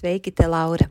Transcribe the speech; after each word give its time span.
Sveiki, 0.00 0.32
te 0.32 0.46
Laura! 0.48 0.90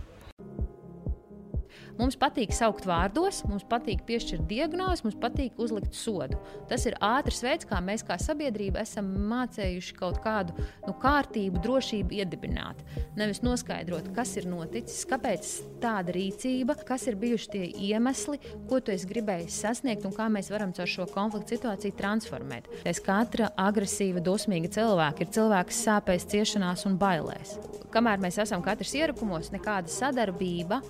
Mums 2.01 2.15
patīk 2.17 2.49
saukt 2.49 2.87
vārdos, 2.89 3.43
mums 3.45 3.61
patīk 3.69 3.99
piešķirt 4.07 4.47
diagnozi, 4.49 5.03
mums 5.05 5.17
patīk 5.21 5.59
uzlikt 5.61 5.93
sodu. 5.93 6.39
Tas 6.65 6.87
ir 6.89 6.95
ātrs 6.97 7.43
veids, 7.45 7.67
kā 7.69 7.77
mēs 7.77 8.01
kā 8.07 8.17
sabiedrība 8.17 8.81
esam 8.81 9.11
mācējuši 9.29 9.97
kaut 9.99 10.17
kādu 10.23 10.55
nu, 10.87 10.95
kārtību, 11.03 11.61
drošību 11.61 12.17
iedibināt. 12.17 12.81
Nevis 13.19 13.43
noskaidrot, 13.45 14.09
kas 14.15 14.33
ir 14.41 14.49
noticis, 14.49 15.03
kāpēc 15.11 15.51
tāda 15.83 16.15
rīcība, 16.17 16.79
kas 16.89 17.05
ir 17.11 17.19
bijuši 17.21 17.51
tie 17.53 17.63
iemesli, 17.91 18.41
ko 18.65 18.81
tu 18.81 18.95
esi 18.95 19.05
gribējis 19.13 19.61
sasniegt 19.67 20.09
un 20.09 20.17
kā 20.17 20.25
mēs 20.33 20.49
varam 20.49 20.73
caur 20.73 20.89
šo 20.89 21.05
konfliktu 21.13 21.53
situāciju 21.53 21.99
transformēt. 22.01 22.73
Es 22.81 23.03
katra 23.05 23.53
agresīva, 23.61 24.25
dosmīga 24.25 24.73
cilvēka 24.73 25.27
ir 25.27 25.33
cilvēks 25.37 25.85
sāpēs, 25.85 26.29
ciešanās 26.33 26.89
un 26.89 26.97
bailēs. 26.97 27.59
Kamēr 27.93 28.25
mēs 28.25 28.41
esam 28.41 28.65
katrs 28.65 28.97
ierakumos, 28.97 29.53
nekāda 29.53 29.91
sadarbība 29.91 30.81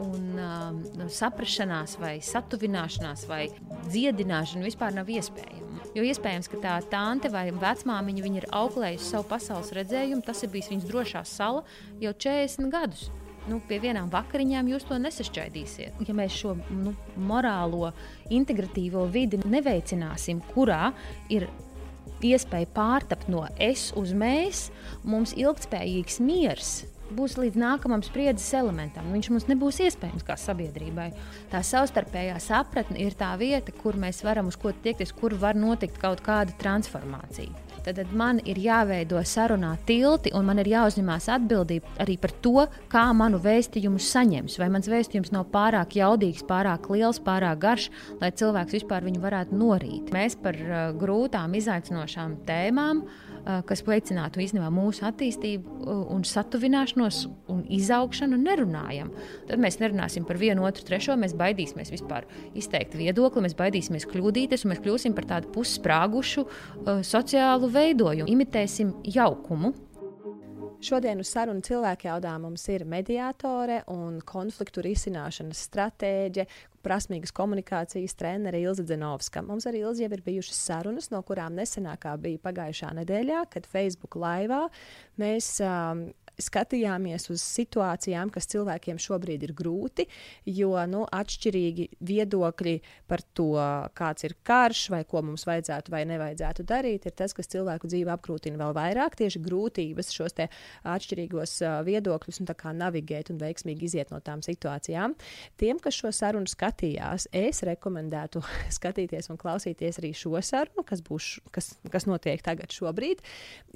un 0.00 0.38
um, 0.38 0.82
nu, 0.98 1.08
saprašanās, 1.12 1.96
vai 2.00 2.18
satuvināšanās, 2.24 3.26
vai 3.30 3.46
dziedināšana 3.88 4.66
vispār 4.66 4.94
nav 4.96 5.10
iespējama. 5.10 5.86
Jo 5.96 6.04
iespējams, 6.06 6.48
ka 6.50 6.60
tā 6.62 6.74
tante 6.92 7.30
vai 7.32 7.48
vecmāmiņa 7.50 8.36
ir 8.38 8.46
auklējusi 8.54 9.08
savu 9.10 9.26
pasaules 9.32 9.72
redzējumu, 9.74 10.22
tas 10.26 10.44
ir 10.44 10.52
bijis 10.52 10.70
viņas 10.70 10.86
drošā 10.90 11.24
sala 11.26 11.64
jau 12.02 12.12
40 12.14 12.70
gadus. 12.70 13.08
Nu, 13.48 13.56
pie 13.66 13.80
vienām 13.82 14.10
vakariņām 14.12 14.68
jūs 14.70 14.84
to 14.86 14.98
nesašķaidīsiet. 15.00 16.02
Ja 16.06 16.14
mēs 16.14 16.36
šo 16.36 16.54
nu, 16.76 16.92
morālo, 17.16 17.90
integratīvo 18.30 19.06
vidi 19.10 19.40
neveicināsim, 19.42 20.42
kurā 20.52 20.92
ir 21.32 21.48
iespēja 22.20 22.68
pārtapt 22.76 23.30
no 23.32 23.46
es 23.58 23.88
uz 23.96 24.12
mēs, 24.12 24.68
mums 25.08 25.32
ilgspējīgs 25.40 26.20
miers 26.22 26.72
būs 27.16 27.36
līdz 27.40 27.58
nākamam 27.60 28.02
spriedzes 28.06 28.48
elementam. 28.56 29.08
Viņš 29.14 29.30
mums 29.32 29.48
nebūs 29.50 29.80
iespējams 29.86 30.26
kā 30.26 30.36
sabiedrībai. 30.40 31.10
Tā 31.52 31.62
savstarpējā 31.66 32.38
sapratne 32.42 33.00
ir 33.02 33.16
tā 33.18 33.32
vieta, 33.40 33.74
kur 33.82 33.98
mēs 34.00 34.22
varam 34.26 34.50
uz 34.50 34.58
ko 34.60 34.72
tiekties, 34.72 35.14
kur 35.16 35.34
var 35.40 35.58
notikt 35.58 36.00
kaut 36.02 36.22
kāda 36.26 36.54
transformācija. 36.60 37.70
Tad, 37.80 37.96
tad 37.96 38.10
man 38.12 38.42
ir 38.44 38.58
jāveido 38.60 39.20
sarunā 39.24 39.72
tilti, 39.88 40.34
un 40.36 40.44
man 40.44 40.60
ir 40.60 40.68
jāuzņemās 40.68 41.30
atbildība 41.32 41.94
arī 42.04 42.18
par 42.20 42.34
to, 42.44 42.66
kā 42.92 43.06
manu 43.16 43.40
vēstījumu 43.40 44.00
saņems. 44.04 44.58
Vai 44.60 44.68
mans 44.74 44.90
vēstījums 44.90 45.32
nav 45.32 45.48
pārāk 45.54 45.96
jaudīgs, 45.96 46.44
pārāk 46.48 46.90
liels, 46.92 47.22
pārāk 47.24 47.62
garš, 47.62 47.88
lai 48.20 48.32
cilvēks 48.36 48.76
vispār 48.80 49.08
viņu 49.08 49.24
varētu 49.24 49.56
norīt. 49.56 50.12
Mēs 50.12 50.36
par 50.42 50.60
uh, 50.60 50.78
grūtām, 51.00 51.56
izaicinošām 51.56 52.42
tēmām 52.48 53.04
uh, 53.06 53.29
kas 53.68 53.82
veicinātu 53.86 54.42
īstenībā 54.44 54.68
mūsu 54.74 55.04
attīstību 55.08 55.96
un 56.14 56.24
satuvināšanos 56.28 57.20
un 57.50 57.62
izaugšanu, 57.72 58.38
nerunājam. 58.40 59.10
Tad 59.48 59.62
mēs 59.62 59.80
nerunāsim 59.80 60.26
par 60.28 60.40
vienu, 60.40 60.64
otru, 60.68 60.84
trešo. 60.86 61.16
Mēs 61.20 61.36
baidīsimies 61.38 61.92
vispār 61.94 62.28
izteikt 62.58 62.96
viedokli, 62.98 63.44
mēs 63.46 63.56
baidīsimies 63.58 64.08
kļūdīties, 64.10 64.64
un 64.64 64.74
mēs 64.74 64.82
kļūsim 64.84 65.16
par 65.16 65.28
tādu 65.34 65.52
pussprāgušu 65.54 66.46
sociālu 67.06 67.70
veidojumu. 67.72 68.30
Imitēsim 68.30 68.92
jaukumu, 69.16 69.74
Šodien 70.80 71.20
uz 71.20 71.28
sarunu 71.28 71.60
cilvēku 71.60 72.06
jaudā 72.08 72.30
mums 72.40 72.62
ir 72.72 72.86
mediātore 72.88 73.82
un 73.92 74.14
konfliktu 74.24 74.80
risināšanas 74.80 75.60
stratēģe, 75.68 76.46
prasmīgas 76.80 77.34
komunikācijas 77.36 78.16
trenere 78.16 78.62
Ilza 78.62 78.86
Zenovska. 78.88 79.42
Mums 79.44 79.68
arī 79.68 79.82
Ilza 79.84 80.06
jau 80.06 80.14
ir 80.16 80.22
bijušas 80.24 80.62
sarunas, 80.70 81.10
no 81.12 81.20
kurām 81.28 81.58
nesenākā 81.60 82.14
bija 82.24 82.40
pagājušā 82.48 82.94
nedēļā, 82.96 83.42
kad 83.52 83.68
Facebook 83.68 84.16
laivā 84.22 84.62
mēs 85.20 85.58
um, 85.60 86.06
skatījāmies 86.44 87.28
uz 87.32 87.44
situācijām, 87.44 88.32
kas 88.34 88.48
cilvēkiem 88.52 89.00
šobrīd 89.00 89.46
ir 89.46 89.54
grūti, 89.56 90.06
jo 90.48 90.72
nu, 90.90 91.04
atšķirīgi 91.06 91.88
viedokļi 92.10 92.76
par 93.10 93.24
to, 93.36 93.52
kāds 93.96 94.26
ir 94.28 94.36
karš 94.46 94.86
vai 94.94 95.02
ko 95.08 95.22
mums 95.26 95.46
vajadzētu 95.48 95.92
vai 95.92 96.04
nevajadzētu 96.08 96.66
darīt, 96.68 97.06
ir 97.06 97.16
tas, 97.16 97.34
kas 97.36 97.50
cilvēku 97.50 97.90
dzīvi 97.90 98.12
apgrūtina 98.14 98.60
vēl 98.60 98.74
vairāk. 98.76 99.18
Tieši 99.20 99.42
grūtības 99.44 100.12
šos 100.14 100.36
atšķirīgos 100.40 101.56
viedokļus 101.86 102.40
un 102.42 102.50
navigēt 102.80 103.32
un 103.32 103.40
veiksmīgi 103.40 103.88
iziet 103.88 104.12
no 104.12 104.20
tām 104.24 104.44
situācijām. 104.44 105.16
Tiem, 105.60 105.80
kas 105.82 105.98
šo 105.98 106.12
sarunu 106.14 106.48
skatījās, 106.50 107.28
es 107.32 107.62
rekomendētu 107.66 108.42
skatīties 108.78 109.30
un 109.32 109.40
klausīties 109.40 110.00
arī 110.00 110.12
šo 110.16 110.38
sarunu, 110.44 110.84
kas, 110.86 111.02
būs, 111.06 111.32
kas, 111.54 111.72
kas 111.90 112.06
notiek 112.08 112.42
tagad 112.44 112.72
šobrīd, 112.74 113.22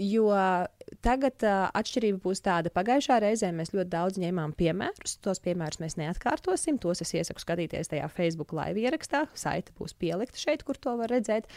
jo 0.01 0.31
tagad 1.05 1.45
uh, 1.47 1.69
atšķirība 1.75 2.23
būs 2.25 2.43
tā, 2.45 2.54
tāda 2.55 2.71
pagājušā 2.75 3.19
reizē 3.25 3.51
mēs 3.55 3.73
ļoti 3.75 3.91
daudz 3.93 4.21
ņēmām 4.23 4.55
piemērus. 4.59 5.19
Tos 5.25 5.41
piemērus 5.45 5.81
mēs 5.83 5.99
neatkārtosim. 6.01 6.79
Tos 6.83 7.03
es 7.05 7.15
iesaku 7.17 7.43
skatīties 7.43 7.91
tajā 7.91 8.09
Facebook 8.13 8.55
live 8.57 8.83
ierakstā. 8.85 9.25
Saita 9.39 9.75
būs 9.79 9.97
pielikta 9.99 10.41
šeit, 10.41 10.65
kur 10.67 10.79
to 10.79 10.95
var 11.01 11.13
redzēt. 11.13 11.49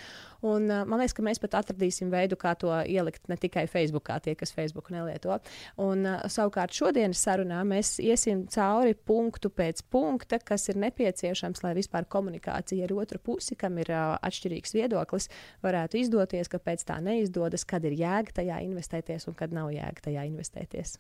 Un, 0.46 0.68
uh, 0.70 0.84
man 0.88 1.02
liekas, 1.02 1.16
ka 1.18 1.26
mēs 1.26 1.42
pat 1.42 1.58
atradīsim 1.62 2.12
veidu, 2.14 2.38
kā 2.40 2.54
to 2.60 2.72
ielikt 2.86 3.30
ne 3.32 3.38
tikai 3.40 3.66
Facebookā, 3.72 4.20
tie, 4.24 4.36
kas 4.38 4.54
Facebook 4.56 4.92
nelieto. 4.94 5.40
Un, 5.82 6.06
uh, 6.06 6.26
savukārt 6.32 6.76
šodienas 6.78 7.22
sarunā 7.24 7.64
mēs 7.68 7.96
iesim 8.04 8.46
cauri 8.54 8.94
punktu 8.94 9.52
pēc 9.54 9.84
punkta, 9.94 10.40
kas 10.44 10.70
ir 10.72 10.80
nepieciešams, 10.84 11.64
lai 11.66 11.74
vispār 11.78 12.08
komunikācija 12.10 12.88
ar 12.88 12.96
otru 12.98 13.22
pusi, 13.24 13.58
kam 13.60 13.80
ir 13.82 13.92
uh, 13.94 14.16
atšķirīgs 14.22 14.78
viedoklis, 14.78 15.30
varētu 15.66 16.02
izdoties, 16.04 16.52
kāpēc 16.54 16.86
tā 16.88 17.02
neizdodas, 17.04 17.66
kad 17.68 17.86
ir 17.88 17.98
jēga 17.98 18.42
tajā 18.42 18.64
investēties 18.70 19.30
un 19.30 19.38
kad 19.38 19.56
nav 19.56 19.74
jēga 19.74 20.10
tajā 20.10 20.28
investēties 20.30 20.98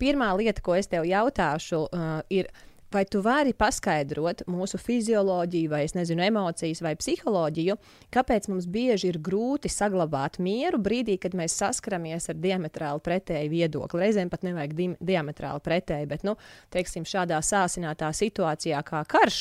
pirmā 0.00 0.30
lieta, 0.38 0.62
ko 0.64 0.72
es 0.78 0.88
tev 0.90 1.04
jautāšu, 1.08 1.84
uh, 1.92 2.20
ir. 2.32 2.50
Vai 2.90 3.04
tu 3.06 3.20
vari 3.22 3.52
paskaidrot 3.54 4.42
mūsu 4.50 4.78
fizioloģiju, 4.82 5.70
vai 5.70 5.84
nezinu, 5.94 6.24
emocijas, 6.26 6.80
vai 6.82 6.96
psiholoģiju, 6.98 7.76
kāpēc 8.10 8.48
mums 8.50 8.66
bieži 8.66 9.12
ir 9.12 9.20
grūti 9.22 9.70
saglabāt 9.70 10.40
mieru 10.42 10.80
brīdī, 10.82 11.14
kad 11.22 11.36
mēs 11.38 11.54
saskaramies 11.60 12.26
ar 12.32 12.40
diametrāli 12.42 13.04
pretēju 13.06 13.52
viedokli? 13.52 14.00
Reizēm 14.02 14.32
pat 14.32 14.42
nevajag 14.42 14.74
di 14.74 14.88
diametrāli 14.98 15.62
pretēju, 15.62 16.08
bet 16.10 16.26
nu, 16.26 16.34
teiksim, 16.74 17.06
šādā 17.06 17.38
sāsinātā 17.46 18.08
situācijā 18.10 18.80
kā 18.88 19.04
karš, 19.06 19.38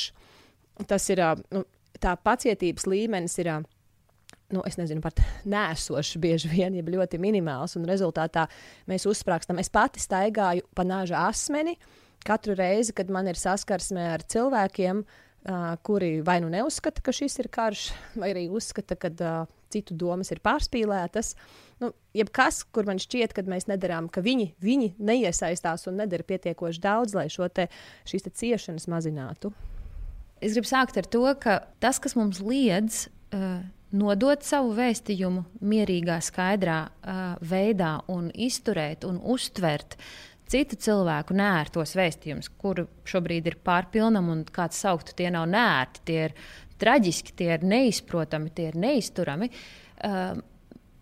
tas 0.86 1.10
ir 1.10 1.24
uh, 1.25 1.42
nu, 1.56 1.63
tā 1.98 2.13
pacietības 2.22 2.86
līmenis. 2.86 3.38
Ir, 3.42 3.50
uh, 3.56 4.36
nu, 4.54 4.62
es 4.69 4.78
nezinu, 4.78 5.02
pat 5.02 5.24
nēsošs 5.56 6.19
bieži 6.22 6.52
vien, 6.54 6.78
ja 6.78 6.86
ļoti 6.86 7.18
minimāls. 7.18 7.74
Un 7.81 7.90
rezultātā 7.90 8.45
mēs 8.86 9.10
uzsprāgstam. 9.10 9.57
Es 9.57 9.74
pati 9.74 10.06
staigāju 10.06 10.69
pa 10.78 10.86
nāža 10.86 11.25
asmeni 11.31 11.80
katru 12.25 12.56
reizi, 12.57 12.94
kad 12.95 13.12
man 13.13 13.30
ir 13.30 13.39
saskarsme 13.39 14.04
ar 14.16 14.24
cilvēkiem, 14.30 15.04
uh, 15.04 15.71
kuri 15.86 16.19
vai 16.25 16.39
nu 16.44 16.51
neuzskata, 16.51 17.04
ka 17.06 17.13
šis 17.16 17.39
ir 17.44 17.50
karš, 17.54 17.89
vai 18.19 18.33
arī 18.33 18.48
uzskata, 18.51 18.98
ka 19.00 19.12
uh, 19.13 19.56
citu 19.69 19.95
domas 19.98 20.31
ir 20.33 20.42
pārspīlētas. 20.44 21.36
nu, 21.80 21.94
jebkas, 22.18 22.63
kur 22.74 22.88
man 22.89 23.00
šķiet, 23.00 23.33
ka 23.33 23.45
mēs 23.48 23.69
nedarām, 23.69 24.10
ka 24.12 24.21
viņi, 24.25 24.54
viņi 24.60 24.94
neiesaistās 24.98 25.88
un 25.88 26.01
nedara 26.01 26.25
pietiekoši 26.27 26.81
daudz, 26.83 27.16
lai 27.16 27.30
šo 27.31 27.48
te, 27.48 27.69
šīs 28.10 28.25
te 28.25 28.33
ciešanas 28.36 28.89
mazinātu. 28.92 29.54
Es 30.42 30.56
gribu 30.56 30.68
sākt 30.68 30.98
ar 31.00 31.07
to, 31.07 31.25
ka 31.39 31.62
tas, 31.83 32.00
kas 32.00 32.16
mums 32.16 32.39
liedz 32.44 33.07
uh, 33.36 33.60
nodot 33.92 34.44
savu 34.45 34.74
vēstījumu 34.77 35.45
mierīgā, 35.62 36.19
skaidrā 36.24 36.80
uh, 36.88 37.21
veidā 37.42 38.00
un 38.12 38.30
izturēt 38.33 39.06
un 39.07 39.19
uztvert 39.19 39.98
citu 40.50 40.78
cilvēku 40.81 41.36
nērtos 41.38 41.96
vēstījumus, 41.98 42.51
kuri 42.62 42.86
šobrīd 43.10 43.50
ir 43.51 43.57
pārpilnam 43.66 44.31
un 44.34 44.44
kāds 44.50 44.81
sauktu, 44.84 45.16
tie 45.18 45.30
nav 45.34 45.48
nērti, 45.51 46.04
tie 46.10 46.19
ir 46.28 46.36
traģiski, 46.80 47.36
tie 47.38 47.54
ir 47.57 47.66
neizprotami, 47.68 48.51
tie 48.56 48.69
ir 48.72 48.80
neizturami. 48.80 49.50
Uh, 50.00 50.40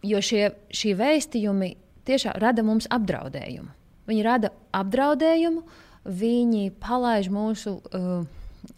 jo 0.05 0.21
šie, 0.23 0.49
šie 0.73 0.95
vēstījumi 0.97 1.73
tiešām 2.07 2.39
rada 2.41 2.65
mums 2.65 2.89
apdraudējumu. 2.93 3.69
Viņi 4.07 4.25
rada 4.25 4.51
apdraudējumu, 4.75 5.63
viņi 6.07 6.69
palaiž 6.83 7.31
mūsu. 7.33 7.77
Uh, 7.91 8.25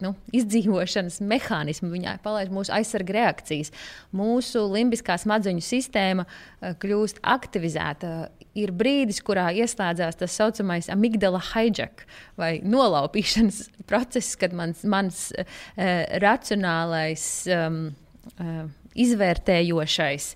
nu, 0.03 0.13
izdzīvošanas 0.35 1.19
mehānismu, 1.25 1.91
viņa 1.93 2.17
palaiž 2.23 2.51
mūsu 2.53 2.73
aizsarga 2.75 3.15
reakcijas. 3.17 3.73
Mūsu 4.15 4.63
limbiskā 4.71 5.17
smadzeņu 5.19 5.63
sistēma 5.65 6.25
uh, 6.25 6.75
kļūst 6.79 7.23
aktivizēta. 7.25 8.13
Ir 8.59 8.73
brīdis, 8.75 9.21
kurā 9.25 9.49
ieslēdzās 9.55 10.17
tas 10.19 10.23
tā 10.23 10.29
saucamais 10.33 10.89
amigdala 10.91 11.41
hijack 11.51 12.05
vai 12.39 12.57
nolaupīšanas 12.65 13.65
process, 13.89 14.37
kad 14.39 14.55
mans, 14.57 14.85
mans 14.89 15.27
uh, 15.33 15.45
racionālais, 16.23 17.25
um, 17.55 17.83
uh, 18.37 18.63
izvērtējošais 18.99 20.33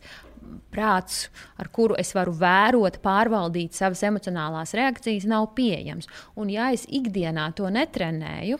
prāts, 0.73 1.27
ar 1.59 1.69
kuru 1.73 1.97
es 1.99 2.11
varu 2.15 2.33
vērot, 2.37 2.99
pārvaldīt 3.03 3.77
savas 3.77 4.03
emocionālās 4.05 4.73
reakcijas, 4.77 5.27
nav 5.29 5.51
pieejams. 5.57 6.09
Un, 6.39 6.51
ja 6.53 6.71
es 6.75 6.85
ikdienā 6.89 7.49
to 7.57 7.69
netrenēju, 7.73 8.59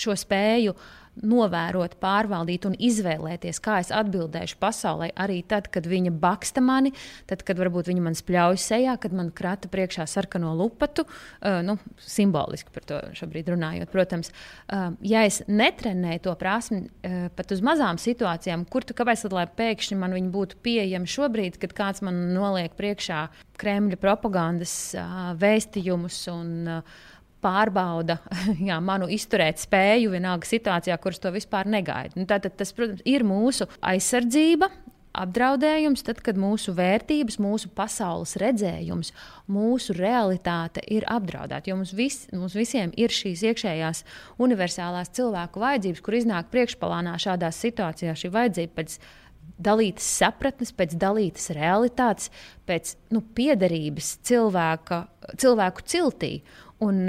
šo 0.00 0.16
spēju 0.16 0.74
novērot, 1.26 1.96
pārvaldīt 2.00 2.64
un 2.68 2.76
izvēlēties, 2.80 3.58
kā 3.60 3.80
es 3.82 3.90
atbildēšu 3.92 4.56
pasaulē, 4.62 5.10
arī 5.20 5.40
tad, 5.46 5.66
kad 5.72 5.84
viņa 5.90 6.12
baksta 6.22 6.62
mani, 6.64 6.92
tad, 7.28 7.42
kad 7.46 7.58
varbūt 7.60 7.90
viņa 7.90 8.04
man 8.04 8.16
spļauj 8.16 8.60
sejā, 8.62 8.94
kad 9.02 9.14
man 9.16 9.32
krata 9.36 9.68
priekšā 9.72 10.06
sarkano 10.08 10.54
lupatu, 10.56 11.04
uh, 11.04 11.60
nu, 11.66 11.76
simboliski 12.00 12.72
par 12.72 12.86
to 12.88 13.02
šobrīd 13.18 13.50
runājot. 13.52 13.92
Protams, 13.92 14.30
uh, 14.30 14.94
ja 15.04 15.26
es 15.28 15.42
netrenēju 15.50 16.24
to 16.28 16.36
prasmi 16.40 16.84
uh, 16.86 17.28
pat 17.36 17.52
uz 17.52 17.60
mazām 17.66 18.00
situācijām, 18.00 18.64
kur 18.70 18.86
tu 18.86 18.96
kāpēc 18.96 19.26
tad, 19.26 19.36
lai 19.36 19.46
pēkšņi 19.60 20.00
man 20.00 20.16
viņa 20.16 20.34
būtu 20.38 20.62
pieejama 20.64 21.10
šobrīd, 21.10 21.60
kad 21.60 21.76
kāds 21.76 22.06
man 22.06 22.30
noliek 22.36 22.78
priekšā 22.78 23.26
Kremļa 23.60 23.98
propagandas 24.00 24.74
uh, 24.96 25.32
vēstījumus 25.42 26.22
un 26.32 26.76
uh, 26.78 27.00
pārbauda 27.42 28.20
jā, 28.68 28.78
manu 28.84 29.08
izturēt 29.10 29.62
spēju 29.62 30.14
vienalga 30.14 30.48
situācijā, 30.48 30.96
kuras 31.02 31.22
to 31.22 31.32
vispār 31.34 31.68
negaida. 31.70 32.16
Nu, 32.18 32.28
tātad 32.30 32.56
tas, 32.60 32.72
protams, 32.76 33.04
ir 33.08 33.26
mūsu 33.26 33.68
aizsardzība. 33.80 34.70
Apdraudējums, 35.20 36.04
tad, 36.06 36.20
kad 36.22 36.36
mūsu 36.38 36.70
vērtības, 36.76 37.40
mūsu 37.42 37.66
pasaules 37.74 38.36
redzējums, 38.38 39.08
mūsu 39.50 39.96
realitāte 39.98 40.84
ir 40.86 41.02
apdraudēta. 41.10 41.66
Jo 41.66 41.80
mums, 41.80 41.90
vis, 41.98 42.20
mums 42.30 42.54
visiem 42.54 42.92
ir 42.94 43.10
šīs 43.10 43.42
iekšējās 43.50 44.04
universālās 44.38 45.10
cilvēku 45.18 45.64
vajadzības, 45.64 46.04
kur 46.06 46.14
iznāk 46.14 46.52
priekšplānā 46.54 47.16
šādās 47.26 47.58
situācijās 47.58 48.22
šī 48.22 48.30
vajadzība 48.36 48.78
pēc 48.78 49.00
dalītas 49.60 50.06
sapratnes, 50.20 50.72
pēc 50.76 50.94
dalītas 51.00 51.50
realitātes, 51.56 52.30
pēc 52.68 52.94
nu, 53.14 53.24
piederības 53.36 54.14
cilvēka, 54.30 55.04
cilvēku 55.40 55.86
ciltī. 55.90 56.34
Un 56.80 57.04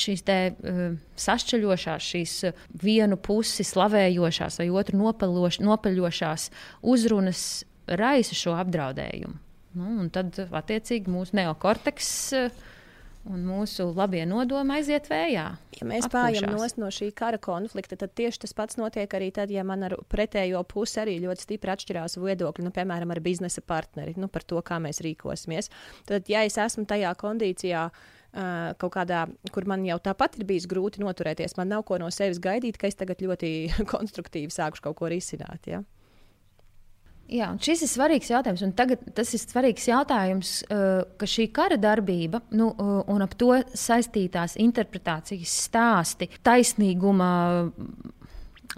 šīs 0.00 0.24
te, 0.26 0.38
uh, 0.54 0.80
sašķeļošās, 1.20 2.08
šīs 2.14 2.34
vienu 2.82 3.18
pusi 3.20 3.66
slavējošās 3.66 4.60
vai 4.62 4.70
otru 4.70 5.00
nopeļošās 5.02 6.48
uzrunas 6.94 7.44
raisa 8.00 8.36
šo 8.38 8.56
apdraudējumu. 8.60 9.38
Nu, 9.78 9.88
un 10.02 10.10
tad, 10.10 10.34
attiecīgi, 10.34 11.10
mūsu 11.10 11.36
neokorteks 11.38 12.10
uh, 12.38 12.62
un 13.30 13.42
mūsu 13.44 13.90
labie 13.92 14.22
nodomi 14.28 14.78
aiziet 14.78 15.08
vējā. 15.10 15.46
Ja 15.76 15.86
mēs 15.86 16.08
pājam 16.10 16.54
no 16.80 16.88
šī 16.94 17.10
kara 17.16 17.38
konflikta, 17.42 17.98
tad 18.00 18.14
tieši 18.18 18.44
tas 18.46 18.54
pats 18.56 18.78
notiek 18.80 19.12
arī 19.16 19.28
tad, 19.34 19.52
ja 19.52 19.64
man 19.66 19.84
ar 19.86 19.98
pretējo 20.10 20.62
pusi 20.68 21.02
arī 21.02 21.18
ļoti 21.22 21.46
stipri 21.46 21.74
atšķirās 21.74 22.16
viedokļi, 22.20 22.66
nu, 22.66 22.72
piemēram, 22.74 23.12
ar 23.12 23.22
biznesa 23.24 23.62
partneri 23.62 24.16
nu, 24.18 24.30
par 24.32 24.46
to, 24.48 24.62
kā 24.64 24.80
mēs 24.82 25.02
rīkosimies. 25.04 25.70
Tad, 26.08 26.32
ja 26.32 26.46
es 26.48 26.58
esmu 26.60 26.86
tajā 26.88 27.12
kondīcijā, 27.20 27.90
Uh, 27.90 28.19
kaut 28.30 28.92
kādā, 28.94 29.24
kur 29.50 29.66
man 29.66 29.82
jau 29.86 29.98
tāpat 30.02 30.36
ir 30.38 30.46
bijis 30.46 30.68
grūti 30.70 31.02
noturēties. 31.02 31.56
Man 31.58 31.72
nav 31.72 31.82
ko 31.88 31.98
no 31.98 32.10
sevis 32.14 32.38
gaidīt, 32.42 32.78
ka 32.78 32.86
es 32.90 32.98
tagad 32.98 33.22
ļoti 33.24 33.50
konstruktīvi 33.92 34.54
sākušu 34.54 34.84
kaut 34.84 35.00
ko 35.00 35.10
risināt. 35.10 35.66
Ja? 35.70 35.82
Jā, 37.30 37.52
šis 37.62 37.84
ir 37.86 37.90
svarīgs 37.92 38.30
jautājums. 38.32 38.62
Tagad 38.74 39.02
tas 39.14 39.30
ir 39.36 39.42
svarīgs 39.42 39.84
jautājums, 39.86 40.54
uh, 40.66 41.02
ka 41.18 41.28
šī 41.30 41.46
kara 41.54 41.78
darbība 41.78 42.40
nu, 42.58 42.72
uh, 42.72 42.96
un 43.10 43.22
ap 43.22 43.36
to 43.38 43.52
saistītās 43.70 44.56
interpretācijas 44.58 45.52
stāsti, 45.68 46.30
taisnīguma 46.46 47.30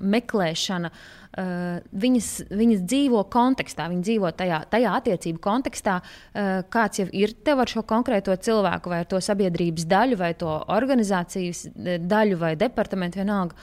meklēšana, 0.01 0.89
uh, 0.89 1.21
viņas, 1.93 2.29
viņas 2.53 2.83
dzīvo 2.85 3.23
kontekstā, 3.33 3.87
viņas 3.89 4.09
dzīvo 4.09 4.33
tajā, 4.37 4.63
tajā 4.73 4.95
attiecību 4.99 5.41
kontekstā, 5.41 5.99
kāds 6.73 7.01
jau 7.01 7.07
ir 7.17 7.33
tev 7.45 7.63
ar 7.65 7.73
šo 7.73 7.83
konkrēto 7.89 8.37
cilvēku, 8.37 8.93
vai 8.93 9.05
to 9.09 9.21
sabiedrības 9.21 9.87
daļu, 9.89 10.19
vai 10.21 10.35
to 10.37 10.53
organizācijas 10.69 11.71
daļu, 12.05 12.37
vai 12.37 12.53
departamentu 12.61 13.23
vienalga. 13.23 13.57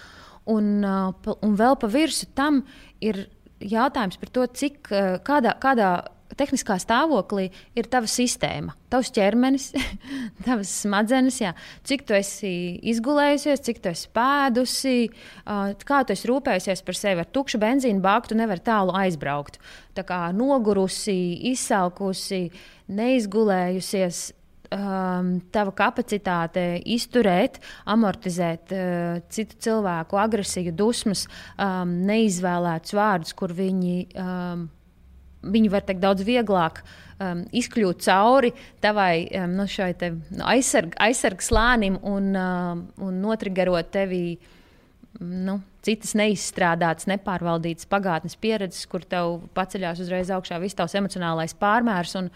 Un, 0.49 0.81
un 0.81 1.59
vēl 1.59 1.77
pa 1.77 1.91
virsmu 1.93 2.31
tam 2.33 2.63
ir 3.05 3.27
jautājums 3.59 4.17
par 4.19 4.29
to, 4.29 4.45
cik, 4.47 4.87
eh, 4.91 5.19
kādā, 5.23 5.57
kādā 5.59 5.91
tehniskā 6.37 6.77
stāvoklī 6.81 7.47
ir 7.77 7.89
tava 7.91 8.09
sistēma, 8.09 8.75
tavs 8.91 9.11
ķermenis, 9.15 9.69
tavas 10.47 10.71
smadzenes, 10.83 11.39
jā. 11.41 11.53
cik 11.87 12.05
tu 12.09 12.17
esi 12.17 12.53
izgulējusies, 12.93 13.63
cik 13.65 13.81
tu 13.83 13.91
esi 13.93 14.09
pēdusi, 14.15 14.97
kā 15.89 16.01
tu 16.05 16.15
esi 16.15 16.29
rūpējusies 16.29 16.83
par 16.85 16.99
sevi. 16.99 17.23
Ar 17.23 17.29
tukšu 17.33 17.61
benzīnu 17.61 18.03
bāku 18.03 18.31
tu 18.31 18.39
nevari 18.39 18.65
tālu 18.65 18.95
aizbraukt. 18.99 19.59
Tā 19.97 20.05
kā 20.07 20.27
nogurusi, 20.35 21.17
izsalkusi, 21.51 22.45
neizgulējusies, 22.93 24.27
um, 24.75 25.31
tava 25.53 25.73
kapacitāte 25.75 26.63
izturēt, 26.89 27.59
amortizēt 27.89 28.73
uh, 28.75 29.21
citu 29.33 29.57
cilvēku 29.65 30.19
agresiju, 30.21 30.73
dusmas, 30.77 31.25
um, 31.57 31.99
neizvēlētus 32.09 32.95
vārdus, 32.97 33.35
kur 33.37 33.53
viņi, 33.55 33.97
um, 34.19 34.67
viņi 35.43 35.71
var 35.71 35.85
teikt 35.87 36.03
daudz 36.03 36.25
vieglāk. 36.27 36.83
Um, 37.19 37.43
izkļūt 37.51 38.05
cauri 38.05 38.53
tavai 38.79 39.27
um, 39.35 39.57
no 39.59 39.65
šai 39.67 39.91
te, 39.99 40.13
no 40.31 40.45
aizsarg, 40.47 40.93
aizsargs 41.03 41.49
slānim 41.51 41.97
un, 42.07 42.29
um, 42.39 42.85
un 43.03 43.17
notrigerot 43.19 43.91
tevi 43.91 44.37
nu, 45.19 45.57
citas 45.83 46.13
neizstrādātas, 46.15 47.09
nepārvaldītas 47.11 47.89
pagātnes 47.91 48.39
pieredzes, 48.39 48.87
kur 48.87 49.03
tev 49.03 49.41
paceļās 49.57 49.99
uzreiz 50.05 50.31
augšā 50.31 50.61
viss 50.63 50.79
tavs 50.79 50.95
emocionālais 50.95 51.57
pārmērs. 51.59 52.15
Un, 52.21 52.31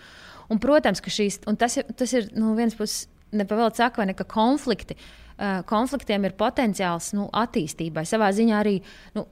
Un, 0.52 0.60
protams, 0.62 1.02
ka 1.04 1.12
šīs, 1.14 1.40
tas, 1.60 1.80
tas 1.98 2.16
ir 2.16 2.30
no 2.38 2.54
vienas 2.58 2.76
puses 2.78 3.08
nepavēlts 3.34 3.82
saka, 3.82 4.02
vai 4.02 4.10
ne, 4.12 4.18
ka 4.18 4.28
konflikti. 4.30 4.98
Uh, 5.34 5.64
konfliktiem 5.66 6.28
ir 6.28 6.36
potenciāls 6.38 7.10
nu, 7.18 7.26
attīstībai. 7.34 8.04
Savā 8.06 8.30
ziņā 8.36 8.60
arī 8.60 8.76
nu, 9.18 9.26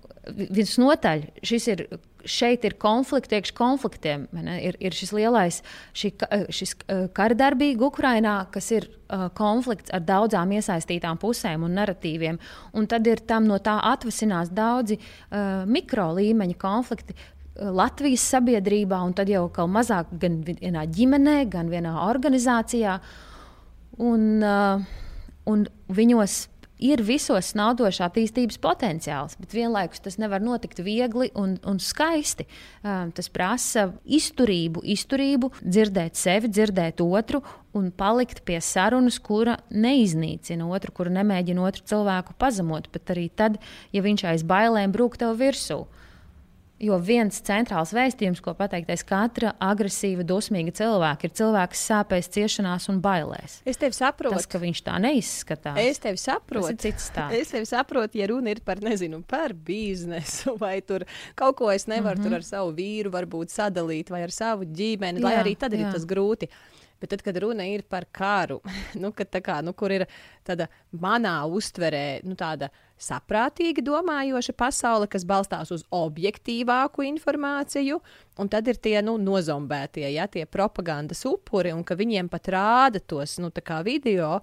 visnotaļ 0.57 1.27
šis 1.45 1.67
ir. 1.75 1.85
Šeit 2.29 2.65
ir 2.67 2.75
konflikti 2.81 3.37
iekšā 3.37 3.55
konfliktiem. 3.57 4.27
Ir, 4.61 4.77
ir 4.79 4.95
šis 4.95 5.13
lielais 5.15 5.61
šī, 5.97 6.13
šis 6.53 6.75
kara 7.17 7.37
darbība 7.37 7.87
Ukrajinā, 7.89 8.35
kas 8.53 8.71
ir 8.75 8.87
uh, 8.87 9.27
konflikts 9.37 9.93
ar 9.95 10.03
daudzām 10.05 10.53
iesaistītām 10.57 11.19
pusēm 11.21 11.65
un 11.67 11.77
narratīviem. 11.79 12.39
Un 12.77 12.87
tad 12.91 13.07
ir 13.09 13.23
tam 13.27 13.49
no 13.49 13.59
tā 13.63 13.77
atvasinās 13.91 14.53
daudzi 14.53 14.99
uh, 14.99 15.63
mikro 15.69 16.11
līmeņa 16.19 16.57
konflikti, 16.61 17.17
Latvijas 17.61 18.23
sabiedrībā, 18.31 18.97
un 19.03 19.11
tad 19.13 19.29
jau 19.29 19.43
kaut 19.53 19.69
mazāk 19.69 20.13
gan 20.21 20.39
vienā 20.47 20.85
ģimenē, 20.87 21.35
gan 21.51 21.67
vienā 21.69 21.91
organizācijā. 22.07 22.95
Un, 24.01 24.23
uh, 24.39 24.85
un 25.51 25.65
viņos 25.91 26.37
ir 26.81 27.03
visos 27.05 27.53
naudošs 27.57 28.01
attīstības 28.07 28.57
potenciāls, 28.61 29.37
bet 29.39 29.53
vienlaikus 29.55 30.01
tas 30.03 30.17
nevar 30.21 30.43
notikt 30.43 30.81
viegli 30.83 31.29
un, 31.37 31.55
un 31.67 31.79
skaisti. 31.81 32.47
Um, 32.81 33.13
tas 33.15 33.29
prasa 33.31 33.87
izturību, 34.05 34.83
izturību, 34.95 35.51
dzirdēt 35.61 36.19
sevi, 36.19 36.51
dzirdēt 36.51 37.03
otru 37.05 37.43
un 37.77 37.91
palikt 37.95 38.43
pie 38.47 38.59
sarunas, 38.63 39.21
kura 39.23 39.59
neiznīcina 39.71 40.67
otru, 40.67 40.91
kura 40.97 41.13
nemēģina 41.21 41.63
otru 41.69 41.85
cilvēku 41.93 42.35
pazemot, 42.41 42.89
bet 42.91 43.13
arī 43.13 43.29
tad, 43.29 43.61
ja 43.95 44.03
viņš 44.03 44.27
aiz 44.33 44.45
bailēm 44.47 44.93
brūk 44.95 45.19
tev 45.21 45.37
virsū. 45.39 45.83
Jo 46.81 46.97
viens 46.97 47.37
centrāls 47.45 47.91
vēstījums, 47.93 48.39
ko 48.41 48.55
pateiktais 48.57 49.03
katra 49.05 49.51
agresīva, 49.61 50.25
dosmīga 50.25 50.73
cilvēka, 50.79 51.27
ir 51.27 51.35
cilvēks 51.37 51.83
sāpēs, 51.91 52.29
ciešanās 52.33 52.89
un 52.89 52.97
bailēs. 53.03 53.59
Es 53.69 53.77
tevi 53.81 53.93
saprotu. 53.93 54.39
Tas, 54.39 54.49
ka 54.49 54.61
viņš 54.63 54.81
tā 54.87 54.97
neizskatās. 55.03 55.77
Es 55.77 56.01
tevi 56.01 56.17
saprotu. 56.21 56.71
Tas 56.71 56.73
ir 56.73 56.81
cits 56.87 57.07
stāsts. 57.11 57.37
Es 57.37 57.53
tevi 57.53 57.69
saprotu, 57.69 58.17
ja 58.17 58.31
runa 58.33 58.55
ir 58.55 58.63
par, 58.65 58.81
nezinu, 58.81 59.21
par 59.29 59.53
biznesu 59.53 60.55
vai 60.61 60.79
tur 60.81 61.05
kaut 61.37 61.59
ko 61.61 61.69
es 61.71 61.85
nevaru 61.85 62.17
mm 62.17 62.27
-hmm. 62.27 62.35
ar 62.35 62.43
savu 62.49 62.73
vīru 62.73 63.13
varbūt 63.13 63.53
sadalīt 63.53 64.09
vai 64.09 64.23
ar 64.23 64.31
savu 64.31 64.65
ģimeni, 64.65 65.21
jā, 65.21 65.23
lai 65.23 65.35
arī 65.37 65.57
tad 65.57 65.73
jā. 65.73 65.85
ir 65.85 65.93
tas 65.93 66.05
grūti. 66.05 66.49
Bet 67.01 67.09
tad, 67.09 67.21
kad 67.21 67.37
runa 67.37 67.65
ir 67.65 67.81
par 67.89 68.05
karu, 68.11 68.61
nu, 69.01 69.11
kā, 69.11 69.61
nu, 69.63 69.73
kur 69.73 69.91
ir 69.91 70.05
tāda 70.45 70.67
manā 70.93 71.41
uztverē, 71.49 72.21
nu, 72.23 72.35
tāda 72.35 72.69
saprātīgi 73.01 73.83
domājoša 73.85 74.55
pasaule, 74.57 75.07
kas 75.11 75.25
balstās 75.27 75.71
uz 75.73 75.85
objektīvāku 75.95 77.05
informāciju, 77.09 77.99
un 78.39 78.51
tad 78.51 78.69
ir 78.71 78.79
tie 78.81 78.99
nu, 79.05 79.17
nozombētie, 79.21 80.05
ja, 80.13 80.27
tie 80.31 80.45
propagandas 80.45 81.25
upuri, 81.29 81.73
un 81.75 81.85
ka 81.87 81.97
viņiem 81.99 82.29
pat 82.31 82.51
rāda 82.53 83.01
tos 83.01 83.39
nu, 83.41 83.51
video. 83.83 84.41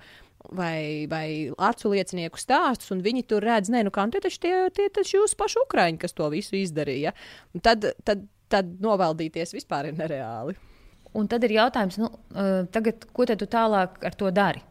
Vai, 0.55 1.05
vai 1.11 1.51
acu 1.51 1.91
liecinieku 1.91 2.39
stāstus, 2.39 2.93
un 2.95 3.03
viņi 3.03 3.25
tur 3.27 3.43
redz, 3.43 3.69
nē, 3.75 3.83
nu 3.85 3.91
kā 3.93 4.07
tie 4.09 4.21
taču 4.23 4.39
tie, 4.41 4.53
tie 4.73 4.87
taču 4.89 5.19
jūs 5.19 5.35
paši 5.37 5.59
ukraiņi, 5.65 5.99
kas 5.99 6.15
to 6.15 6.29
visu 6.31 6.55
izdarīja. 6.57 7.13
Un 7.53 7.61
tad, 7.61 7.85
tad, 8.07 8.23
tad 8.49 8.71
novaldīties 8.81 9.53
vispār 9.53 9.91
ir 9.91 9.99
nereāli. 9.99 10.55
Un 11.19 11.29
tad 11.29 11.45
ir 11.45 11.57
jautājums, 11.59 11.99
nu, 12.01 12.09
tagad, 12.73 13.05
ko 13.13 13.27
tu 13.29 13.51
tālāk 13.51 13.99
ar 14.07 14.17
to 14.17 14.31
dari? 14.31 14.63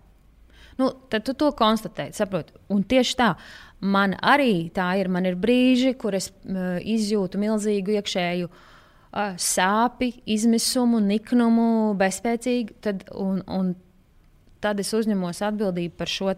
Nu, 0.77 0.91
tad 1.10 1.25
tu 1.25 1.34
to 1.34 1.50
konstatēji, 1.58 2.13
saproti. 2.13 2.53
Un 2.74 2.84
tieši 2.86 3.15
tā, 3.17 3.32
man 3.81 4.15
arī 4.22 4.69
tā 4.74 4.89
ir. 5.01 5.10
Man 5.13 5.27
ir 5.29 5.38
brīži, 5.39 5.93
kur 6.00 6.17
es 6.17 6.31
uh, 6.31 6.77
izjūtu 6.81 7.39
milzīgu 7.41 7.98
iekšēju 7.98 8.50
uh, 8.50 9.36
sāpi, 9.41 10.13
izmisumu, 10.25 11.01
niknumu, 11.03 11.93
bezspēcīgu. 12.00 12.79
Tad, 12.84 13.05
un, 13.13 13.43
un 13.48 13.75
tad 14.63 14.81
es 14.81 14.91
uzņemos 14.96 15.41
atbildību 15.46 15.96
par 15.98 16.12
šo 16.12 16.34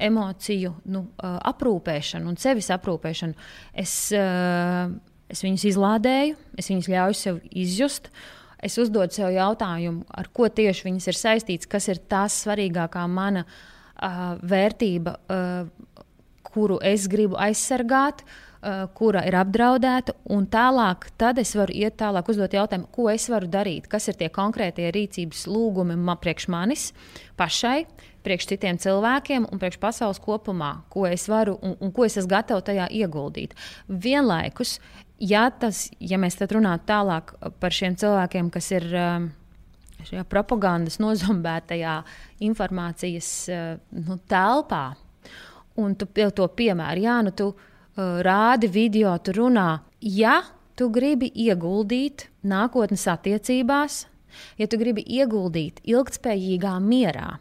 emociju 0.00 0.74
nu, 0.90 1.04
uh, 1.20 1.38
aprūpēšanu 1.52 2.32
un 2.32 2.40
sevis 2.40 2.70
aprūpēšanu. 2.74 3.36
Es, 3.74 3.94
uh, 4.16 4.90
es 5.30 5.44
viņus 5.44 5.66
izlādēju, 5.74 6.36
es 6.58 6.70
viņus 6.72 6.92
ļauju 6.94 7.18
sev 7.18 7.42
izjust. 7.50 8.10
Es 8.60 8.76
uzdodu 8.76 9.16
sev 9.16 9.30
jautājumu, 9.32 10.04
ar 10.12 10.26
ko 10.36 10.48
tieši 10.52 10.84
viņas 10.84 11.06
ir 11.08 11.16
saistītas, 11.16 11.68
kas 11.70 11.86
ir 11.88 12.00
tās 12.12 12.34
svarīgākā 12.42 13.06
mana 13.08 13.46
uh, 13.46 14.34
vērtība, 14.44 15.14
uh, 15.16 15.70
kuru 16.54 16.80
es 16.82 17.08
gribu 17.10 17.38
aizsargāt. 17.40 18.24
Uh, 18.60 18.82
kura 18.92 19.22
ir 19.24 19.32
apdraudēta, 19.40 20.12
un 20.36 20.44
tālāk 20.44 21.06
es 21.40 21.54
varu 21.56 21.72
iet 21.72 21.94
tālāk, 21.96 22.28
uzdot 22.28 22.52
jautājumu, 22.52 22.90
ko 22.92 23.06
es 23.08 23.24
varu 23.32 23.48
darīt, 23.48 23.86
kas 23.88 24.10
ir 24.12 24.18
tie 24.20 24.28
konkrētie 24.28 24.90
rīcības 24.92 25.46
lūgumi 25.48 25.96
man 25.96 26.20
priekš 26.20 26.50
manis 26.52 26.90
pašai, 27.40 27.86
priekš 28.20 28.50
citiem 28.52 28.76
cilvēkiem 28.76 29.48
un 29.48 29.62
priekš 29.62 29.80
pasaules 29.80 30.20
kopumā, 30.20 30.82
ko 30.92 31.06
es 31.08 31.24
varu 31.32 31.56
un, 31.62 31.78
un 31.80 31.88
ko 31.88 32.04
es 32.04 32.18
esmu 32.20 32.34
gatavs 32.34 32.66
tajā 32.68 32.90
ieguldīt. 32.92 33.56
Vienlaikus 33.88 34.76
ja, 35.20 35.48
tas, 35.50 35.88
ja 36.00 36.18
mēs 36.20 36.38
runājam 36.40 36.82
tālāk 36.88 37.34
par 37.60 37.74
šiem 37.74 37.96
cilvēkiem, 38.00 38.50
kas 38.52 38.70
ir 38.72 38.86
um, 38.92 39.28
šajā 40.08 40.24
propagandas 40.30 40.98
nozombētajā 41.04 42.00
informācijas 42.46 43.30
uh, 43.52 43.78
nu, 44.06 44.18
telpā, 44.30 44.84
un 45.80 45.96
tu 45.98 46.08
to 46.14 46.48
piemēri, 46.56 47.04
jā, 47.06 47.18
nu, 47.26 47.34
tu 47.36 47.50
uh, 47.52 48.20
rādi 48.24 48.70
video, 48.70 49.16
tu 49.18 49.34
runā, 49.36 49.80
ja 50.00 50.40
tu 50.76 50.88
gribi 50.92 51.30
ieguldīt 51.34 52.28
nākotnes 52.46 53.06
attiecībās, 53.10 54.06
ja 54.60 54.66
tu 54.70 54.78
gribi 54.80 55.04
ieguldīt 55.04 55.82
ilgspējīgā 55.84 56.76
mierā, 56.80 57.38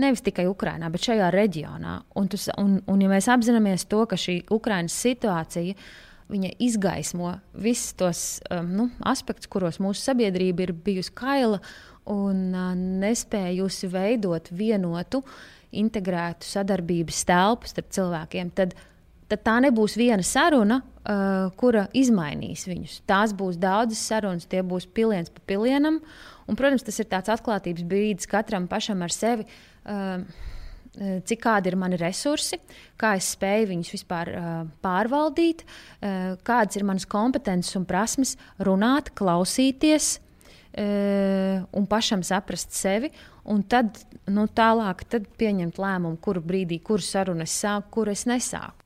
nevis 0.00 0.24
tikai 0.24 0.46
Ukrajinā, 0.48 0.90
bet 0.92 1.04
šajā 1.08 1.30
reģionā. 1.34 1.98
Un, 2.16 2.30
tu, 2.32 2.40
un, 2.60 2.78
un 2.88 3.02
ja 3.04 3.10
mēs 3.10 3.28
apzināmies 3.32 3.84
to, 3.90 4.04
ka 4.08 4.18
šī 4.20 4.40
Ukraiņas 4.52 4.96
situācija 5.04 5.76
viņa 6.30 6.52
izgaismo 6.62 7.34
visus 7.58 7.94
tos 7.98 8.24
um, 8.54 8.68
nu, 8.78 8.88
aspektus, 9.10 9.50
kuros 9.50 9.80
mūsu 9.82 10.04
sabiedrība 10.04 10.68
ir 10.68 10.74
bijusi 10.86 11.12
kaila 11.18 11.58
un 12.10 12.44
uh, 12.54 12.72
nespējusi 12.76 13.90
veidot 13.90 14.52
vienotu, 14.54 15.24
integrētu 15.76 16.48
sadarbības 16.48 17.24
telpu 17.28 17.70
starp 17.70 17.90
cilvēkiem. 17.94 18.52
Tad, 18.56 18.74
tad 19.30 19.44
tā 19.46 19.56
nebūs 19.66 19.96
viena 20.00 20.24
saruna, 20.26 20.80
uh, 20.82 21.48
kura 21.60 21.86
izmainīs 21.96 22.66
viņus. 22.68 23.00
Tās 23.10 23.34
būs 23.36 23.58
daudzas 23.60 24.02
sarunas, 24.10 24.48
tie 24.50 24.62
būs 24.66 24.88
piliens 24.90 25.30
pa 25.32 25.42
pilienam. 25.46 26.00
Un, 26.50 26.58
protams, 26.58 26.82
tas 26.86 26.98
ir 26.98 27.10
tāds 27.10 27.30
atklātības 27.30 27.86
brīdis 27.86 28.30
katram 28.30 28.66
pašam 28.70 29.04
ar 29.06 29.14
sevi. 29.14 29.46
Uh, 29.86 30.24
cik 30.98 31.42
kādi 31.44 31.70
ir 31.70 31.76
mani 31.78 31.98
resursi, 32.00 32.58
kā 32.98 33.14
es 33.18 33.30
spēju 33.36 33.68
viņus 33.70 33.92
vispār 33.94 34.30
uh, 34.34 34.48
pārvaldīt, 34.82 35.62
uh, 35.62 36.34
kādas 36.46 36.78
ir 36.78 36.86
manas 36.88 37.06
kompetences 37.08 37.78
un 37.78 37.86
prasmes 37.88 38.34
runāt, 38.58 39.12
klausīties 39.14 40.16
uh, 40.18 41.62
un 41.70 41.86
pašam 41.90 42.24
saprast 42.26 42.74
sevi. 42.76 43.12
Un 43.44 43.62
tad 43.62 44.02
nu, 44.28 44.46
tālāk 44.46 45.06
tad 45.08 45.28
pieņemt 45.40 45.80
lēmumu, 45.80 46.20
kuru 46.20 46.42
brīdī, 46.44 46.80
kuru 46.84 47.04
sarunu 47.04 47.46
es 47.46 47.56
sāku, 47.62 47.88
kuru 47.96 48.12
es 48.12 48.26
nesāku. 48.28 48.79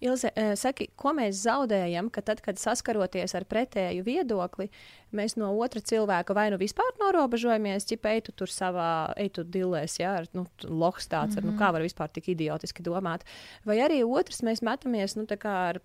Ilze, 0.00 0.30
saki, 0.58 0.88
ko 0.98 1.14
mēs 1.16 1.44
zaudējam, 1.44 2.10
ka 2.12 2.20
tad, 2.26 2.42
kad 2.44 2.58
saskaroties 2.60 3.34
ar 3.38 3.46
pretēju 3.48 4.02
viedokli, 4.04 4.68
mēs 5.14 5.36
no 5.38 5.50
otra 5.62 5.80
cilvēka 5.84 6.34
vai 6.36 6.48
nu 6.52 6.58
vispār 6.60 6.90
norobežojamies, 7.00 7.86
ja 7.92 7.98
ej 8.10 8.24
tu 8.26 8.34
tur 8.36 8.50
savā, 8.50 9.14
ej 9.20 9.30
tu 9.38 9.44
dilēs, 9.46 9.98
jā, 10.00 10.10
ar, 10.20 10.28
nu, 10.36 10.44
lohs 10.66 11.06
tāds, 11.08 11.36
mm 11.36 11.40
-hmm. 11.40 11.46
ar, 11.46 11.52
nu, 11.52 11.58
kā 11.58 11.72
var 11.72 11.82
vispār 11.82 12.10
tik 12.12 12.28
idiotiski 12.34 12.82
domāt. 12.82 13.24
Vai 13.64 13.78
arī 13.78 14.02
otrs 14.04 14.42
mēs 14.42 14.62
metamies, 14.62 15.16
nu, 15.16 15.24
tā 15.24 15.36
kā 15.36 15.54
ar, 15.70 15.80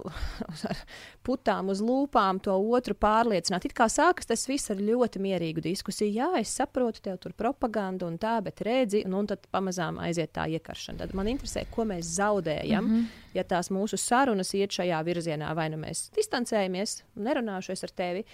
ar 0.70 0.76
putām 1.22 1.68
uz 1.68 1.80
lūpām 1.80 2.40
to 2.40 2.54
otru 2.54 2.94
pārliecināt. 2.94 3.64
It 3.64 3.74
kā 3.74 3.88
sākas 3.88 4.26
tas 4.26 4.48
viss 4.48 4.70
ar 4.70 4.76
ļoti 4.76 5.18
mierīgu 5.18 5.60
diskusiju. 5.60 6.12
Jā, 6.12 6.30
es 6.40 6.54
saprotu, 6.56 7.00
tev 7.00 7.18
tur 7.18 7.32
propaganda 7.32 8.06
un 8.06 8.18
tā, 8.18 8.40
bet 8.42 8.60
redzi, 8.60 9.02
un, 9.06 9.14
un 9.14 9.26
tad 9.26 9.46
pamazām 9.50 9.98
aiziet 9.98 10.32
tā 10.32 10.46
iekaršana. 10.48 10.98
Tad 10.98 11.14
man 11.14 11.26
interesē, 11.26 11.66
ko 11.70 11.84
mēs 11.84 12.04
zaudējam, 12.16 12.84
mm 12.84 12.94
-hmm. 12.94 13.04
ja 13.34 13.44
tās 13.50 13.72
mūsu 13.74 13.98
sarunas 14.00 14.52
iet 14.56 14.74
šajā 14.76 15.00
virzienā. 15.06 15.50
Vai 15.56 15.68
nu 15.72 15.80
mēs 15.80 16.08
distancējamies, 16.16 17.02
nerunāšu 17.18 17.76
ar 17.76 17.94
tevi, 18.02 18.24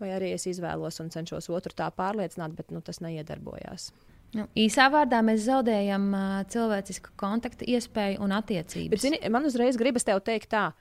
vai 0.00 0.14
arī 0.16 0.32
es 0.36 0.48
izvēlos 0.50 1.00
un 1.04 1.12
cenšos 1.14 1.50
otru 1.52 1.76
tā 1.76 1.90
pārliecināt, 1.94 2.56
bet 2.56 2.74
nu, 2.74 2.82
tas 2.84 3.00
neiedarbojās. 3.04 3.92
Nu, 4.34 4.48
īsā 4.58 4.88
vārdā 4.90 5.20
mēs 5.22 5.44
zaudējam 5.46 6.08
uh, 6.10 6.40
cilvēcisku 6.50 7.12
kontaktu, 7.20 7.68
iespēju 7.70 8.18
un 8.24 8.34
attiecības. 8.34 8.90
Bet, 8.90 9.04
zini, 9.04 9.20
man 9.30 9.46
uzreiz 9.46 9.78
gribas 9.78 10.06
te 10.06 10.16
teikt, 10.26 10.50
tā, 10.50 10.72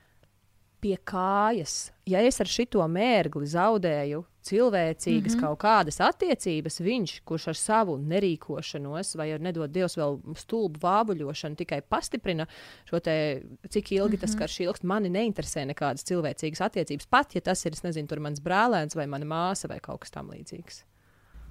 pie 0.81 0.95
kājas. 0.97 1.91
Ja 2.09 2.23
es 2.25 2.41
ar 2.41 2.49
šito 2.49 2.83
mērgli 2.89 3.45
zaudēju 3.47 4.23
cilvēcīgas 4.43 5.35
mm 5.35 5.39
-hmm. 5.39 5.41
kaut 5.41 5.59
kādas 5.63 5.99
attiecības, 6.03 6.79
viņš, 6.83 7.13
kurš 7.25 7.47
ar 7.53 7.57
savu 7.59 7.97
nerīkošanos 7.97 9.15
vai 9.19 9.31
ar 9.33 9.41
nedod 9.41 9.71
Dievs 9.71 9.97
vēl 9.97 10.19
stulbu 10.37 10.79
vābuļošanu, 10.83 11.55
tikai 11.55 11.81
pastiprina 11.81 12.47
šo 12.89 12.99
te, 12.99 13.43
cik 13.69 13.91
ilgi 13.91 14.15
mm 14.15 14.17
-hmm. 14.17 14.21
tas 14.21 14.31
mhm. 14.31 14.39
karš 14.39 14.59
ilgst, 14.59 14.83
mani 14.83 15.09
neinteresē 15.09 15.65
nekādas 15.65 16.03
cilvēcīgas 16.03 16.61
attiecības, 16.61 17.05
pat 17.07 17.35
ja 17.35 17.41
tas 17.41 17.65
ir, 17.65 17.73
es 17.73 17.83
nezinu, 17.83 18.07
tur 18.07 18.19
mans 18.19 18.39
brālēns 18.39 18.95
vai 18.95 19.07
mana 19.07 19.25
māsa 19.25 19.67
vai 19.67 19.79
kaut 19.79 19.99
kas 19.99 20.11
tam 20.11 20.29
līdzīgs. 20.29 20.83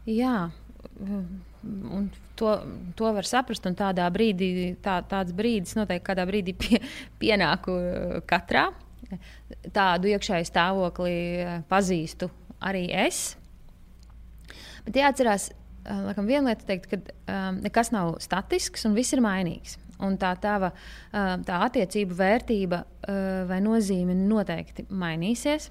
Jā, 0.07 0.51
Un 1.93 2.11
to, 2.35 2.61
to 2.97 3.13
var 3.15 3.25
saprast. 3.25 3.67
Tādā 3.79 4.09
brīdī, 4.11 4.77
tā, 4.83 4.99
tāds 5.09 5.33
brīdis 5.33 5.77
noteikti 5.79 6.07
kādā 6.09 6.27
brīdī 6.27 6.55
pie, 6.59 6.81
pienāk 7.23 7.69
katrā 8.27 8.73
tādu 9.75 10.11
iekšēju 10.13 10.49
stāvokli 10.49 11.15
eh, 11.43 11.57
pazīstu 11.71 12.31
arī 12.63 12.87
es. 13.07 13.35
Bet 14.87 14.99
jāatcerās, 14.99 15.51
laikam, 15.87 16.27
viena 16.27 16.51
lieta, 16.51 16.67
teikt, 16.67 16.91
ka 16.91 16.99
um, 17.01 17.61
nekas 17.63 17.93
nav 17.95 18.17
statisks 18.23 18.87
un 18.89 18.97
viss 18.99 19.15
ir 19.15 19.23
mainīgs. 19.25 19.79
Un 20.03 20.17
tā 20.19 20.33
tava 20.43 20.73
tā 21.13 21.59
attiecību 21.63 22.17
vērtība 22.19 22.81
vai 23.47 23.59
nozīme 23.63 24.17
noteikti 24.19 24.89
mainīsies. 24.91 25.69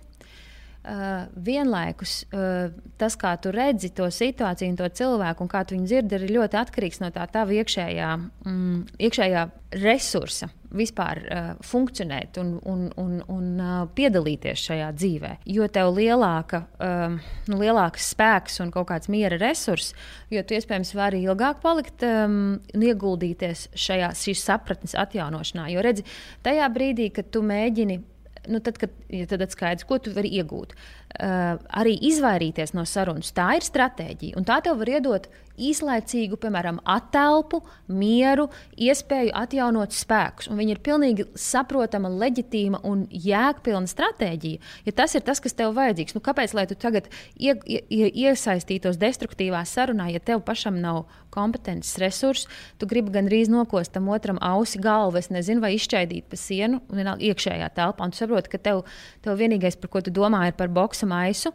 Uh, 0.81 1.27
vienlaikus 1.38 2.23
uh, 2.33 2.71
tas, 2.97 3.13
kā 3.13 3.35
tu 3.38 3.51
redzi 3.53 3.91
to 3.93 4.07
situāciju, 4.09 4.71
un 4.71 4.79
to 4.79 4.88
cilvēku, 4.97 5.45
un 5.45 5.51
kā 5.51 5.61
tu 5.61 5.75
viņu 5.75 5.85
dzirdi, 5.85 6.17
ir 6.17 6.33
ļoti 6.39 6.57
atkarīgs 6.57 7.03
no 7.03 7.11
tā 7.13 7.27
tava 7.29 7.53
iekšējā, 7.53 8.07
mm, 8.50 8.79
iekšējā 8.97 9.43
resursa 9.77 10.50
vispār 10.73 11.21
uh, 11.21 11.51
funkcionēt 11.61 12.39
un, 12.41 12.55
un, 12.65 12.88
un, 12.97 13.19
un 13.29 13.47
uh, 13.61 13.71
piedalīties 13.93 14.65
šajā 14.71 14.89
dzīvē. 14.97 15.31
Jo 15.53 15.67
tev 15.69 15.91
lielāka, 16.00 16.63
um, 16.81 17.17
nu, 17.51 17.61
lielāks 17.61 18.09
spēks 18.15 18.57
un 18.63 18.71
kaut 18.73 18.89
kāds 18.89 19.11
miera 19.11 19.38
resurs, 19.38 19.91
jo 20.33 20.41
tu 20.41 20.57
iespējams 20.57 20.95
vari 20.97 21.21
ilgāk 21.27 21.61
palikt 21.61 22.05
um, 22.07 22.55
un 22.73 22.88
ieguldīties 22.88 23.67
šajā 23.77 24.13
sapratnes 24.17 24.97
atjaunošanā. 24.97 25.69
Jo 25.75 25.85
redzi, 25.85 26.07
tajā 26.45 26.71
brīdī, 26.73 27.11
kad 27.13 27.29
tu 27.29 27.45
mēģini 27.45 28.01
nu, 28.48 28.62
tad, 28.63 28.79
kad 28.81 28.93
ja 29.13 29.27
tad 29.29 29.53
skaidrs, 29.53 29.86
ko 29.89 30.00
tu 30.01 30.13
vari 30.15 30.31
iegūt. 30.39 30.74
Uh, 31.12 31.58
arī 31.75 31.98
izvairīties 32.08 32.72
no 32.72 32.86
sarunas, 32.88 33.34
tā 33.36 33.50
ir 33.58 33.65
stratēģija. 33.65 34.38
Un 34.39 34.46
tā 34.48 34.62
tev 34.63 34.77
var 34.80 34.89
iedot 34.94 35.25
īslaicīgu, 35.62 36.38
piemēram, 36.41 36.80
attēlpu, 36.88 37.62
mieru, 37.91 38.48
iespēju 38.80 39.34
atjaunot 39.38 39.96
spēkus. 39.96 40.50
Un 40.51 40.60
viņa 40.62 40.75
ir 40.75 40.82
pilnīgi 40.84 41.27
saprotama, 41.39 42.12
leģitīma 42.22 42.82
un 42.88 43.06
jēgpilna 43.12 43.89
stratēģija. 43.91 44.62
Ja 44.88 44.96
tas 45.01 45.15
ir 45.18 45.25
tas, 45.27 45.41
kas 45.44 45.56
tev 45.58 45.75
vajadzīgs, 45.77 46.15
nu, 46.18 46.24
kāpēc 46.24 46.56
lai 46.58 46.68
tu 46.70 46.77
tagad 46.80 47.10
ie, 47.36 47.56
ie, 47.65 48.08
iesaistītos 48.25 49.00
destruktīvā 49.01 49.63
sarunā, 49.68 50.10
ja 50.13 50.24
tev 50.24 50.44
pašam 50.48 50.80
nav 50.82 51.03
kompetences 51.32 51.96
resursi, 52.01 52.50
tu 52.80 52.88
gribi 52.91 53.13
gandrīz 53.13 53.48
nokost 53.51 53.94
tam 53.96 54.10
otram 54.12 54.39
ausi 54.44 54.82
galvu, 54.84 55.22
nezinu, 55.32 55.63
vai 55.63 55.75
izšķaidīt 55.77 56.27
pa 56.27 56.39
sienu 56.39 56.82
un 56.91 57.13
iekšējā 57.15 57.70
telpā. 57.77 58.03
Un 58.03 58.12
tu 58.12 58.20
saproti, 58.20 58.51
ka 58.51 58.60
tev, 58.60 58.84
tev 59.24 59.39
vienīgais, 59.39 59.80
par 59.80 59.94
ko 59.94 60.01
tu 60.03 60.12
domā, 60.12 60.44
ir 60.50 60.58
par 60.60 60.72
boksa 61.01 61.08
maisu 61.08 61.51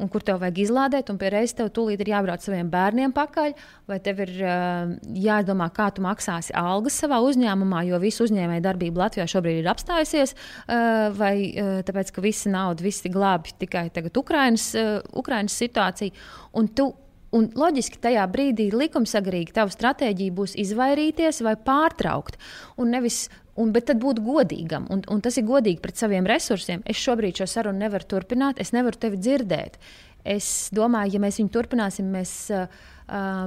un 0.00 0.08
kur 0.08 0.22
tev 0.24 0.40
vajag 0.40 0.58
izlādēt, 0.64 1.10
un 1.10 1.18
pie 1.18 1.28
reizes 1.30 1.54
tev 1.54 1.68
tūlīt 1.70 2.00
ir 2.00 2.08
jābrauc 2.08 2.40
saviem 2.42 2.70
bērniem 2.70 3.12
pakaļ, 3.12 3.52
vai 3.86 3.98
tev 4.00 4.22
ir 4.24 4.32
uh, 4.40 4.94
jādomā, 5.12 5.68
kā 5.70 5.90
tu 5.92 6.02
maksāsi 6.02 6.54
algas 6.56 6.96
savā 6.96 7.20
uzņēmumā, 7.20 7.84
jo 7.86 8.00
visu 8.00 8.24
uzņēmēju 8.24 8.64
darbība 8.64 9.04
Latvijā 9.04 9.26
šobrīd 9.28 9.60
ir 9.60 9.68
apstājusies, 9.70 10.32
uh, 10.32 11.12
vai 11.12 11.34
uh, 11.52 11.82
tāpēc, 11.84 12.14
ka 12.16 12.24
visa 12.24 12.50
nauda, 12.50 12.82
visi 12.82 13.12
glābj 13.12 13.54
tikai 13.60 13.90
tagad 13.92 14.16
Ukrainas, 14.16 14.72
uh, 14.74 14.98
Ukrainas 15.12 15.60
situāciju. 15.60 16.16
Un 16.56 16.72
tu 16.74 16.92
Un 17.30 17.44
loģiski 17.54 18.00
tajā 18.02 18.24
brīdī 18.26 18.64
likumsagrīgi 18.74 19.52
tava 19.54 19.70
stratēģija 19.70 20.34
būs 20.34 20.56
izvairīties 20.58 21.38
vai 21.46 21.52
pārtraukt. 21.62 22.34
Un 22.74 22.90
nevis, 22.90 23.28
un, 23.60 23.72
bet 23.74 23.88
tad 23.90 24.00
būt 24.02 24.22
godīgam. 24.24 24.86
Un, 24.92 25.02
un 25.12 25.22
tas 25.24 25.36
ir 25.38 25.46
godīgi 25.48 25.82
pret 25.82 26.00
saviem 26.00 26.28
resursiem. 26.28 26.84
Es 26.88 27.00
šobrīd 27.00 27.40
šo 27.40 27.48
sarunu 27.50 27.84
nevaru 27.84 28.08
turpināt, 28.08 28.60
es 28.62 28.72
nevaru 28.76 28.98
tevi 29.00 29.20
dzirdēt. 29.20 29.78
Es 30.24 30.68
domāju, 30.76 31.14
ja 31.16 31.22
mēs 31.22 31.40
viņu 31.40 31.52
turpināsim, 31.54 32.10
mēs 32.12 32.34
uh, 32.52 32.66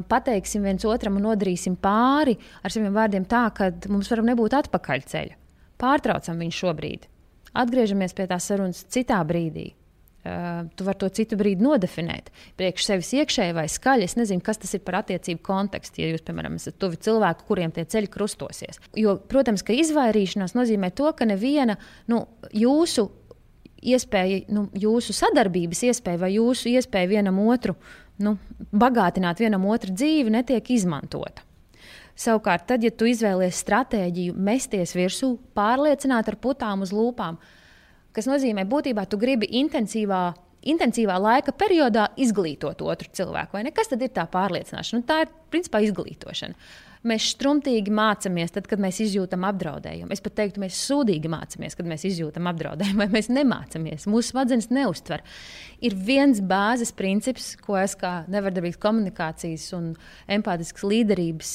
pateiksim 0.10 0.66
viens 0.66 0.86
otram 0.90 1.20
un 1.20 1.28
nodarīsim 1.28 1.78
pāri 1.82 2.36
ar 2.64 2.74
saviem 2.74 2.96
vārdiem 2.96 3.28
tā, 3.30 3.46
ka 3.56 3.70
mums 3.94 4.10
varam 4.12 4.30
nebūt 4.32 4.58
atpakaļceļa. 4.64 5.40
Pārtraucam 5.84 6.42
viņu 6.42 6.58
šobrīd. 6.58 7.08
Atgriežamies 7.54 8.16
pie 8.18 8.26
tās 8.30 8.50
sarunas 8.50 8.82
citā 8.90 9.20
brīdī. 9.28 9.74
Uh, 10.24 10.70
tu 10.80 10.86
vari 10.88 11.02
to 11.02 11.10
citu 11.12 11.36
brīdi 11.36 11.66
nodefinēt. 11.66 12.30
Priekš 12.56 12.86
sevis 12.88 13.10
iekšēji 13.18 13.56
vai 13.58 13.66
skaļi. 13.68 14.06
Es 14.08 14.16
nezinu, 14.16 14.40
kas 14.46 14.62
tas 14.62 14.72
ir 14.78 14.80
par 14.88 15.02
attiecību 15.02 15.44
kontekstu. 15.44 16.00
Ja 16.00 16.14
jūs, 16.14 16.24
piemēram, 16.24 16.56
esat 16.62 16.78
tuvi 16.80 16.96
cilvēki, 17.04 17.44
kuriem 17.50 17.74
tie 17.76 17.84
ceļi 17.92 18.08
krustosies. 18.14 18.80
Jo, 18.96 19.18
protams, 19.28 19.66
ka 19.68 19.76
izvairīšanās 19.76 20.56
nozīmē 20.56 20.94
to, 20.96 21.12
ka 21.18 21.28
neviena 21.28 21.76
nu, 22.08 22.22
jūsu 22.56 23.10
iespēja, 23.84 24.46
nu, 24.56 24.70
jūsu 24.80 25.16
sadarbības 25.18 25.84
iespēja 25.90 26.22
vai 26.22 26.32
jūsu 26.38 26.72
iespēja 26.72 27.12
vienam 27.18 27.42
otru 27.44 27.76
nu, 28.24 28.38
bagātināt 28.72 29.42
vienam 29.44 29.66
otru 29.70 29.94
dzīvi 29.94 30.34
netiek 30.34 30.72
izmantota. 30.74 31.44
Savukārt, 32.16 32.68
tad, 32.70 32.84
ja 32.86 32.92
tu 32.94 33.08
izvēlies 33.10 33.58
stratēģiju, 33.64 34.36
mesties 34.38 34.94
virsū, 34.94 35.34
pārliecināt 35.58 36.30
ar 36.30 36.38
putām 36.42 36.86
uz 36.86 36.94
lūpām, 36.94 37.40
kas 38.16 38.30
nozīmē, 38.30 38.66
būtībā 38.70 39.06
tu 39.10 39.20
gribi 39.22 39.50
intensīvā, 39.60 40.24
intensīvā 40.70 41.18
laika 41.22 41.54
periodā 41.58 42.08
izglītot 42.22 42.82
otru 42.86 43.12
cilvēku. 43.12 43.62
Kas 43.76 43.92
tad 43.92 44.06
ir 44.06 44.14
tā 44.16 44.26
pārliecināšana? 44.32 45.02
Nu, 45.02 45.08
tā 45.08 45.24
ir 45.26 45.38
principā 45.54 45.84
izglītošana. 45.84 46.58
Mēs 47.04 47.34
strumtīgi 47.34 47.92
mācāmies, 47.92 48.54
tad, 48.56 48.70
kad 48.72 48.80
mēs 48.80 49.02
izjūtam 49.04 49.44
apdraudējumu. 49.44 50.08
Es 50.16 50.22
pat 50.24 50.38
teiktu, 50.38 50.62
mēs 50.64 50.78
sūdīgi 50.88 51.28
mācāmies, 51.28 51.76
kad 51.76 51.90
mēs 51.90 52.06
izjūtam 52.08 52.48
apdraudējumu, 52.54 53.02
vai 53.02 53.10
mēs 53.12 53.28
nemācāmies. 53.28 54.08
Mūsu 54.08 54.32
smadzenes 54.32 54.70
neustver. 54.72 55.26
Ir 55.84 55.98
viens 56.00 56.40
bāzes 56.40 56.96
princips, 56.96 57.58
ko 57.60 57.76
es 57.82 57.98
kā 58.00 58.22
nevardarbīgas 58.32 58.80
komunikācijas 58.86 59.68
un 59.76 59.92
empātiskas 60.32 60.88
līderības 60.88 61.54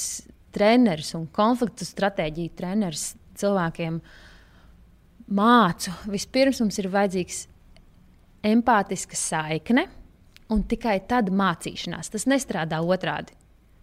treneris 0.53 1.15
un 1.17 1.25
konfliktu 1.33 1.89
stratēģiju 1.89 2.57
treneris 2.59 3.15
cilvēkiem 3.41 4.03
uh, 4.03 4.28
mācu, 5.29 5.93
vispirms 6.09 6.61
mums 6.63 6.79
ir 6.81 6.91
vajadzīgs 6.93 7.43
empātiska 8.49 9.19
saikne, 9.19 9.87
un 10.53 10.63
tikai 10.69 10.99
tad 11.09 11.29
mācīšanās. 11.35 12.11
Tas 12.13 12.27
nestrādā 12.31 12.81
otrādi. 12.81 13.35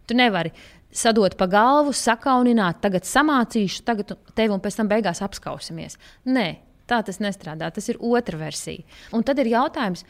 Tu 0.05 0.17
nevari 0.17 0.51
sadot 0.95 1.35
pa 1.37 1.47
galvu, 1.49 1.93
sakaunināt, 1.95 2.79
tagad 2.83 3.07
samācīšu, 3.07 3.83
tagad 3.85 4.15
tevi 4.37 4.53
un 4.53 4.61
pēc 4.63 4.79
tam 4.79 4.89
beigās 4.89 5.21
apskausimies. 5.25 5.99
Nē, 6.29 6.47
tā 6.89 7.01
tas 7.05 7.19
nestrādā. 7.21 7.71
Tas 7.73 7.89
ir 7.91 7.99
otra 7.99 8.39
versija. 8.39 8.85
Un 9.13 9.25
tad 9.25 9.41
ir 9.41 9.51
jautājums, 9.53 10.05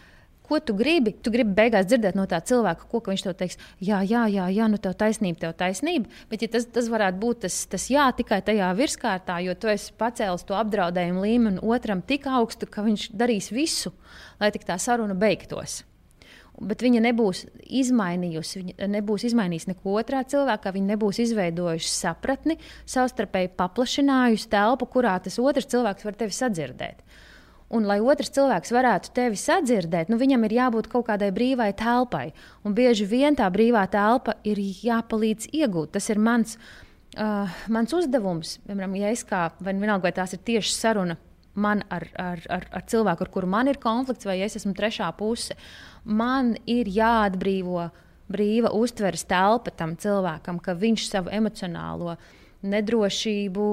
ko 0.45 0.59
tu 0.63 0.75
gribi. 0.77 1.15
Tu 1.25 1.33
gribi 1.33 1.55
beigās 1.57 1.87
dzirdēt 1.89 2.17
no 2.17 2.27
tā 2.29 2.39
cilvēka, 2.45 2.87
ko 2.91 3.01
viņš 3.07 3.25
tev 3.25 3.35
teiks. 3.39 3.57
Jā, 3.83 4.01
jā, 4.07 4.25
jā, 4.31 4.47
jā 4.53 4.69
nu 4.71 4.79
tev 4.81 4.95
taisnība, 4.99 5.41
tev 5.45 5.55
taisnība. 5.59 6.11
Bet 6.31 6.45
ja 6.45 6.51
tas, 6.55 6.67
tas 6.71 6.91
varētu 6.91 7.21
būt 7.21 7.43
tas, 7.47 7.57
tas 7.71 7.89
jā 7.91 8.05
tikai 8.17 8.41
tajā 8.45 8.69
virskārtā, 8.77 9.39
jo 9.45 9.57
tu 9.57 9.71
esi 9.71 9.95
pacēlis 9.97 10.45
to 10.47 10.57
apdraudējumu 10.59 11.25
līmeni 11.25 11.65
otram 11.65 12.05
tik 12.05 12.29
augstu, 12.29 12.69
ka 12.69 12.85
viņš 12.85 13.09
darīs 13.17 13.51
visu, 13.53 13.93
lai 14.39 14.53
tik 14.55 14.67
tā 14.67 14.79
saruna 14.81 15.17
beigtos. 15.17 15.83
Bet 16.55 16.79
viņa 16.85 17.01
nebūs 17.03 17.41
izmainījusi, 17.81 18.61
viņa 18.61 18.87
nebūs 18.93 19.25
izmainījusi 19.27 19.73
neko 19.73 19.97
otrā 19.99 20.21
cilvēkā. 20.23 20.71
Viņa 20.75 20.93
nebūs 20.93 21.19
izveidojusi 21.25 21.91
sapratni, 21.91 22.55
savstarpēji 22.87 23.51
paplašinājusi 23.59 24.49
telpu, 24.53 24.87
kurā 24.93 25.17
tas 25.23 25.35
otrs 25.41 25.67
cilvēks 25.73 26.07
var 26.07 26.15
tevi 26.21 26.37
sadzirdēt. 26.37 27.03
Un, 27.73 27.87
lai 27.89 27.97
otrs 27.97 28.29
cilvēks 28.35 28.69
varētu 28.75 29.09
tevi 29.17 29.39
sadzirdēt, 29.41 30.11
nu, 30.11 30.19
viņam 30.21 30.43
ir 30.45 30.53
jābūt 30.59 30.89
kaut 30.91 31.07
kādai 31.07 31.31
brīvai 31.33 31.71
telpai. 31.77 32.27
Un 32.61 32.75
bieži 32.77 33.07
vien 33.09 33.37
tā 33.37 33.47
brīvā 33.49 33.87
telpa 33.89 34.35
ir 34.45 34.61
jāpalīdz 34.61 35.49
iegūt. 35.49 35.95
Tas 35.97 36.11
ir 36.13 36.21
mans, 36.21 36.59
uh, 37.17 37.49
mans 37.73 37.95
uzdevums. 37.97 38.59
Piemēram, 38.67 38.93
ja 39.01 39.09
es 39.15 39.25
kā, 39.25 39.47
vai 39.57 39.73
vienalga, 39.73 40.05
vai 40.05 40.13
tās 40.13 40.37
ir 40.37 40.43
tieši 40.45 40.75
saruna 40.77 41.17
man 41.55 41.81
ar, 41.89 42.05
ar, 42.19 42.45
ar, 42.51 42.69
ar 42.75 42.85
cilvēku, 42.91 43.25
ar 43.25 43.33
kuru 43.33 43.49
man 43.49 43.71
ir 43.71 43.81
konflikts, 43.81 44.27
vai 44.27 44.41
es 44.45 44.59
esmu 44.59 44.75
trešā 44.75 45.07
puse, 45.17 45.55
man 46.03 46.53
ir 46.69 46.91
jāatbrīvo 46.91 47.87
brīva 48.29 48.73
uztveres 48.75 49.23
telpa 49.29 49.71
tam 49.73 49.95
cilvēkam, 49.97 50.59
ka 50.61 50.75
viņš 50.77 51.07
savu 51.07 51.31
emocionālo 51.33 52.13
uh, 52.13 52.33
nedrošību, 52.65 53.65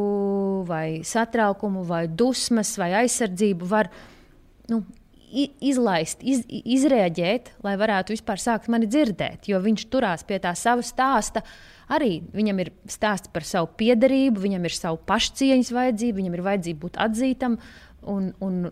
vai 0.68 0.86
satraukumu, 1.06 1.84
vai 1.88 2.06
dusmas, 2.08 2.74
vai 2.80 2.92
aizsardzību 3.02 3.68
var 3.70 3.90
nu, 4.70 4.82
izlaist, 5.32 6.20
iz, 6.22 6.42
izrēģēt, 6.48 7.54
lai 7.64 7.76
varētu 7.80 8.12
vispār 8.14 8.40
sākt 8.40 8.68
mani 8.72 8.88
dzirdēt. 8.90 9.48
Jo 9.48 9.62
viņš 9.64 9.86
turās 9.92 10.26
pie 10.28 10.38
tā 10.42 10.52
sava 10.58 10.84
stāsta. 10.84 11.42
Arī 11.92 12.20
viņam 12.32 12.60
ir 12.62 12.72
stāsts 12.88 13.32
par 13.32 13.44
savu 13.44 13.70
piedarību, 13.80 14.40
viņam 14.44 14.68
ir 14.68 14.76
savu 14.76 15.00
pašcieņas 15.08 15.72
vajadzību, 15.76 16.20
viņam 16.20 16.36
ir 16.36 16.44
vajadzība 16.46 16.84
būt 16.84 17.00
atzītam, 17.04 17.58
un, 18.08 18.30
un, 18.42 18.66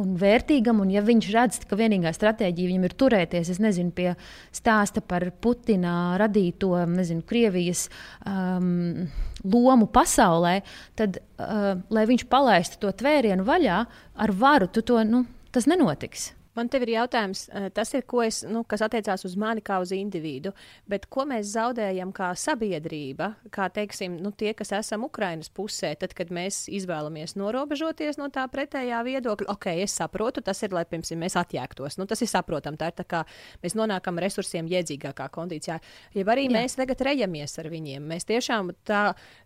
un 0.00 0.14
vērtīgam. 0.20 0.80
Un, 0.84 0.90
ja 0.94 1.02
viņš 1.06 1.28
redz, 1.34 1.60
ka 1.68 1.78
vienīgā 1.78 2.12
stratēģija 2.14 2.70
viņam 2.72 2.86
ir 2.88 2.96
turēties, 3.00 3.50
es 3.54 3.60
nezinu, 3.62 3.92
pie 3.96 4.12
stāsta 4.54 5.02
par 5.04 5.28
Putina 5.40 6.16
radīto, 6.20 6.72
nezinu, 6.90 7.24
Krievijas 7.26 7.86
um, 8.22 9.06
lomu 9.46 9.90
pasaulē, 9.92 10.60
tad, 10.98 11.20
uh, 11.40 11.74
lai 11.90 12.06
viņš 12.08 12.26
palaistu 12.30 12.82
to 12.84 12.94
tvērienu 13.02 13.46
vaļā 13.46 13.82
ar 14.16 14.34
varu, 14.36 14.70
to, 14.70 15.02
nu, 15.06 15.24
tas 15.54 15.68
nenotiks. 15.70 16.30
Man 16.56 16.70
te 16.72 16.80
ir 16.80 16.88
jautājums, 16.94 17.46
eh, 17.52 17.68
tas 17.74 17.92
ir, 17.94 18.04
es, 18.24 18.40
nu, 18.48 18.62
kas 18.64 18.80
attiecās 18.80 19.26
uz 19.28 19.36
mani 19.36 19.60
kā 19.60 19.76
uz 19.82 19.92
individu, 19.92 20.54
bet 20.88 21.04
ko 21.12 21.26
mēs 21.28 21.52
zaudējam 21.52 22.12
kā 22.16 22.30
sabiedrība, 22.32 23.34
kā 23.52 23.68
teiksim, 23.68 24.16
nu, 24.22 24.32
tie, 24.32 24.54
kas 24.56 24.72
esam 24.72 25.04
Ukrainas 25.04 25.50
pusē, 25.52 25.94
tad, 26.00 26.14
kad 26.16 26.32
mēs 26.32 26.64
izvēlamies 26.72 27.36
norobežoties 27.36 28.16
no 28.16 28.30
tā 28.32 28.46
pretējā 28.48 29.02
viedokļa, 29.04 29.50
ok, 29.52 29.66
es 29.84 29.98
saprotu, 30.00 30.40
tas 30.40 30.62
ir, 30.62 30.72
lai 30.72 30.86
pirms 30.88 31.12
mēs 31.12 31.36
atjēgtos. 31.36 31.98
Nu, 32.00 32.06
tas 32.08 32.24
ir 32.24 32.30
saprotami, 32.32 32.80
tā 32.80 32.88
ir 32.88 32.96
tā 32.96 33.04
kā 33.04 33.22
mēs 33.62 33.76
nonākam 33.76 34.16
resursiem 34.22 34.66
iedzīgākā 34.72 35.28
kondīcijā. 35.36 35.78
Ja 36.16 36.24
arī 36.32 36.48
Jā. 36.48 36.54
mēs 36.56 36.78
tagad 36.80 37.04
rejamies 37.04 37.58
ar 37.60 37.68
viņiem, 37.68 38.08
mēs 38.14 38.24
tiešām 38.28 38.72
tā 38.88 39.02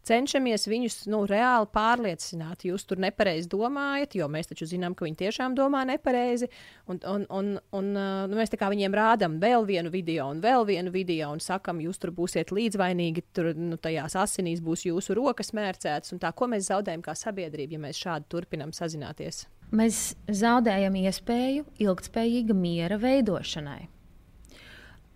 cenšamies 0.07 0.69
viņus 0.71 1.01
nu, 1.11 1.25
reāli 1.27 1.67
pārliecināt, 1.75 2.69
jūs 2.71 2.87
tur 2.87 3.03
nepareizi 3.03 3.51
domājat, 3.51 4.15
jo 4.15 4.31
mēs 4.31 4.53
taču 4.53 4.71
zinām, 4.71 4.95
ka 4.95 5.09
viņi 5.09 5.21
tiešām 5.27 5.59
domā 5.59 5.83
nepareizi. 5.91 6.51
Un 6.91 7.00
Un, 7.07 7.25
un, 7.29 7.53
un, 7.53 7.53
un 7.77 7.87
nu, 7.95 8.37
mēs 8.37 8.53
viņiem 8.53 8.95
rādām 8.97 9.39
vēl 9.41 9.65
vienu 9.69 9.93
video, 9.93 10.29
un 10.33 10.41
vēl 10.43 10.67
vienu 10.69 10.93
video, 10.93 11.31
un 11.33 11.41
sakām, 11.41 11.81
jūs 11.81 12.01
tur 12.01 12.13
būsiet 12.17 12.53
līdzvainīgi, 12.53 13.25
tur 13.33 13.53
nu, 13.57 13.79
tajās 13.81 14.17
asinīs 14.21 14.61
būs 14.65 14.85
jūsu 14.89 15.17
rokas 15.17 15.55
mērcētas. 15.57 16.13
Tā, 16.21 16.33
ko 16.37 16.51
mēs 16.51 16.69
zaudējam 16.69 17.05
kā 17.05 17.15
sabiedrība, 17.17 17.77
ja 17.77 17.85
mēs 17.87 18.03
šādi 18.03 18.29
turpinām 18.33 18.75
sazināties? 18.77 19.47
Mēs 19.71 20.15
zaudējam 20.27 20.97
iespēju 20.99 21.67
ilgspējīga 21.79 22.57
miera 22.59 22.99
veidošanai. 23.01 23.85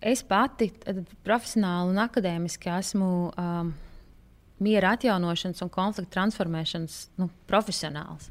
Es 0.05 0.21
pati 0.27 0.69
profesionāli 1.25 1.95
un 1.95 1.99
akadēmiski 2.03 2.69
esmu 2.75 3.09
um, 3.31 3.71
miera 4.63 4.93
atjaunošanas 4.95 5.63
un 5.65 5.71
konflikta 5.73 6.19
transformēšanas 6.19 6.99
nu, 7.19 7.29
profesionāls. 7.49 8.29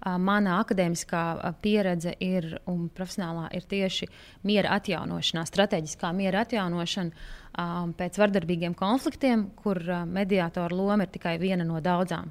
Mana 0.00 0.58
akadēmiskā 0.62 1.22
pieredze 1.60 2.14
ir 2.24 2.54
un 2.70 2.88
profesionālā 2.94 3.50
ir 3.56 3.66
tieši 3.68 4.08
miera 4.48 4.76
atjaunošanā, 4.78 5.44
strateģiskā 5.48 6.12
miera 6.16 6.44
atjaunošana 6.46 7.90
pēc 7.98 8.20
vardarbīgiem 8.22 8.76
konfliktiem, 8.78 9.50
kur 9.58 9.82
mediātora 10.08 10.76
loma 10.76 11.04
ir 11.04 11.12
tikai 11.12 11.34
viena 11.42 11.66
no 11.68 11.82
daudzām. 11.84 12.30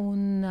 Un, 0.00 0.46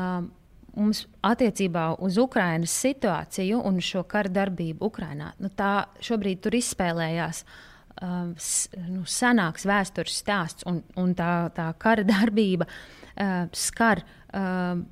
mums 0.78 1.06
attiecībā 1.26 1.88
uz 2.04 2.20
Ukrainas 2.22 2.76
situāciju 2.84 3.64
un 3.66 3.80
šo 3.82 4.04
kara 4.10 4.30
darbību 4.30 4.86
Ukrainā, 4.92 5.32
nu, 5.42 5.50
tā 5.50 5.88
šobrīd 6.04 6.44
tur 6.44 6.58
izspēlējās 6.60 7.44
uh, 7.48 8.52
nu, 8.92 9.06
senāks 9.10 9.66
vēstures 9.68 10.20
stāsts, 10.22 10.68
un, 10.70 10.84
un 11.00 11.16
tā, 11.18 11.50
tā 11.56 11.72
kara 11.82 12.06
darbība 12.08 12.68
uh, 12.70 13.48
skar. 13.58 14.04
Uh, 14.28 14.86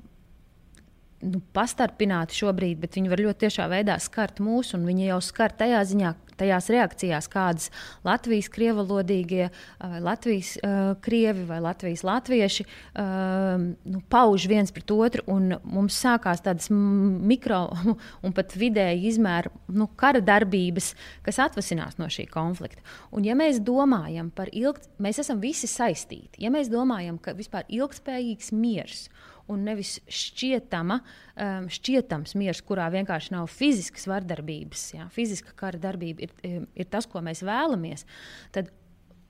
nu, 1.24 1.40
pastarpināti 1.56 2.36
šobrīd, 2.36 2.80
bet 2.82 2.96
viņi 2.98 3.10
var 3.12 3.22
ļoti 3.24 3.46
tiešā 3.46 3.66
veidā 3.72 3.96
skart 4.02 4.40
mūsu, 4.44 4.76
un 4.78 4.86
viņi 4.88 5.10
jau 5.10 5.20
skar 5.24 5.54
tajā 5.56 5.82
ziņā, 5.88 6.12
tajās 6.36 6.68
reakcijās, 6.72 7.28
kādas 7.32 7.70
Latvijas 8.04 8.50
krievalodīgie, 8.52 9.48
vai 9.80 10.00
Latvijas 10.04 10.52
uh, 10.60 10.90
krievi 11.04 11.46
vai 11.48 11.62
Latvijas 11.64 12.04
latvieši 12.06 12.66
uh, 12.66 13.56
nu, 13.64 14.02
pauž 14.12 14.44
viens 14.50 14.72
pret 14.74 14.92
otru, 14.92 15.24
mums 15.64 15.96
sākās 15.96 16.44
tādas 16.44 16.68
mikro 16.70 17.62
un 18.24 18.36
pat 18.36 18.52
vidēji 18.58 19.08
izmēra 19.12 19.52
nu, 19.72 19.88
kara 19.96 20.20
darbības, 20.24 20.92
kas 21.26 21.40
atvasinās 21.46 21.96
no 22.00 22.10
šī 22.12 22.28
konflikta. 22.32 22.84
Un, 23.16 23.24
ja 23.24 23.36
mēs 23.38 23.62
domājam 23.64 24.28
par 24.34 24.52
ilgt, 24.52 24.90
mēs 25.02 25.22
esam 25.24 25.40
visi 25.40 25.70
saistīti. 25.70 26.42
Ja 26.44 26.52
mēs 26.52 26.68
domājam, 26.72 27.16
ka 27.22 27.36
vispār 27.36 27.64
ilgspējīgs 27.72 28.52
miers 28.52 29.06
un 29.52 29.66
nevis 29.66 29.98
šķietama, 30.06 30.98
um, 31.34 31.68
šķietams 31.72 32.34
miers, 32.38 32.62
kurā 32.66 32.88
vienkārši 32.94 33.34
nav 33.34 33.50
fiziskas 33.52 34.08
vardarbības. 34.10 34.88
Jā, 34.96 35.06
fiziska 35.14 35.54
kara 35.58 35.80
darbība 35.82 36.26
ir, 36.26 36.66
ir 36.74 36.90
tas, 36.90 37.08
ko 37.10 37.22
mēs 37.24 37.44
vēlamies. 37.46 38.06
Tad 38.54 38.72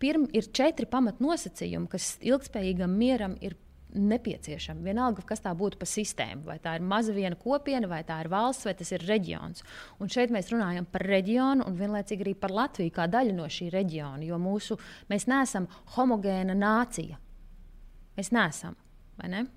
pirm, 0.03 0.27
ir 0.37 0.49
četri 0.57 0.89
pamatnosacījumi, 0.91 1.91
kas 1.93 2.17
ilgspējīgam 2.25 2.97
mieram 2.97 3.37
ir 3.45 3.57
nepieciešami. 3.97 4.85
Vienalga, 4.85 5.23
kas 5.27 5.43
tā 5.45 5.53
būtu 5.57 5.79
pa 5.81 5.89
sistēmu. 5.89 6.45
Vai 6.49 6.59
tā 6.63 6.77
ir 6.77 6.85
maza 6.85 7.15
viena 7.17 7.39
kopiena, 7.39 7.89
vai 7.91 8.03
tā 8.07 8.19
ir 8.23 8.31
valsts, 8.33 8.67
vai 8.69 8.75
tas 8.77 8.93
ir 8.93 9.05
reģions. 9.09 9.65
Un 10.03 10.13
šeit 10.13 10.33
mēs 10.35 10.51
runājam 10.53 10.89
par 10.91 11.07
reģionu 11.07 11.67
un 11.67 11.79
vienlaicīgi 11.79 12.27
arī 12.27 12.35
par 12.41 12.55
Latviju 12.55 12.95
kā 12.97 13.07
daļu 13.11 13.37
no 13.37 13.49
šī 13.51 13.71
reģiona. 13.75 14.25
Jo 14.27 14.41
mūsu, 14.43 14.79
mēs 15.13 15.29
neesam 15.31 15.69
homogēna 15.97 16.57
nācija. 16.59 17.21
Mēs 18.17 18.33
neesam. 18.33 18.77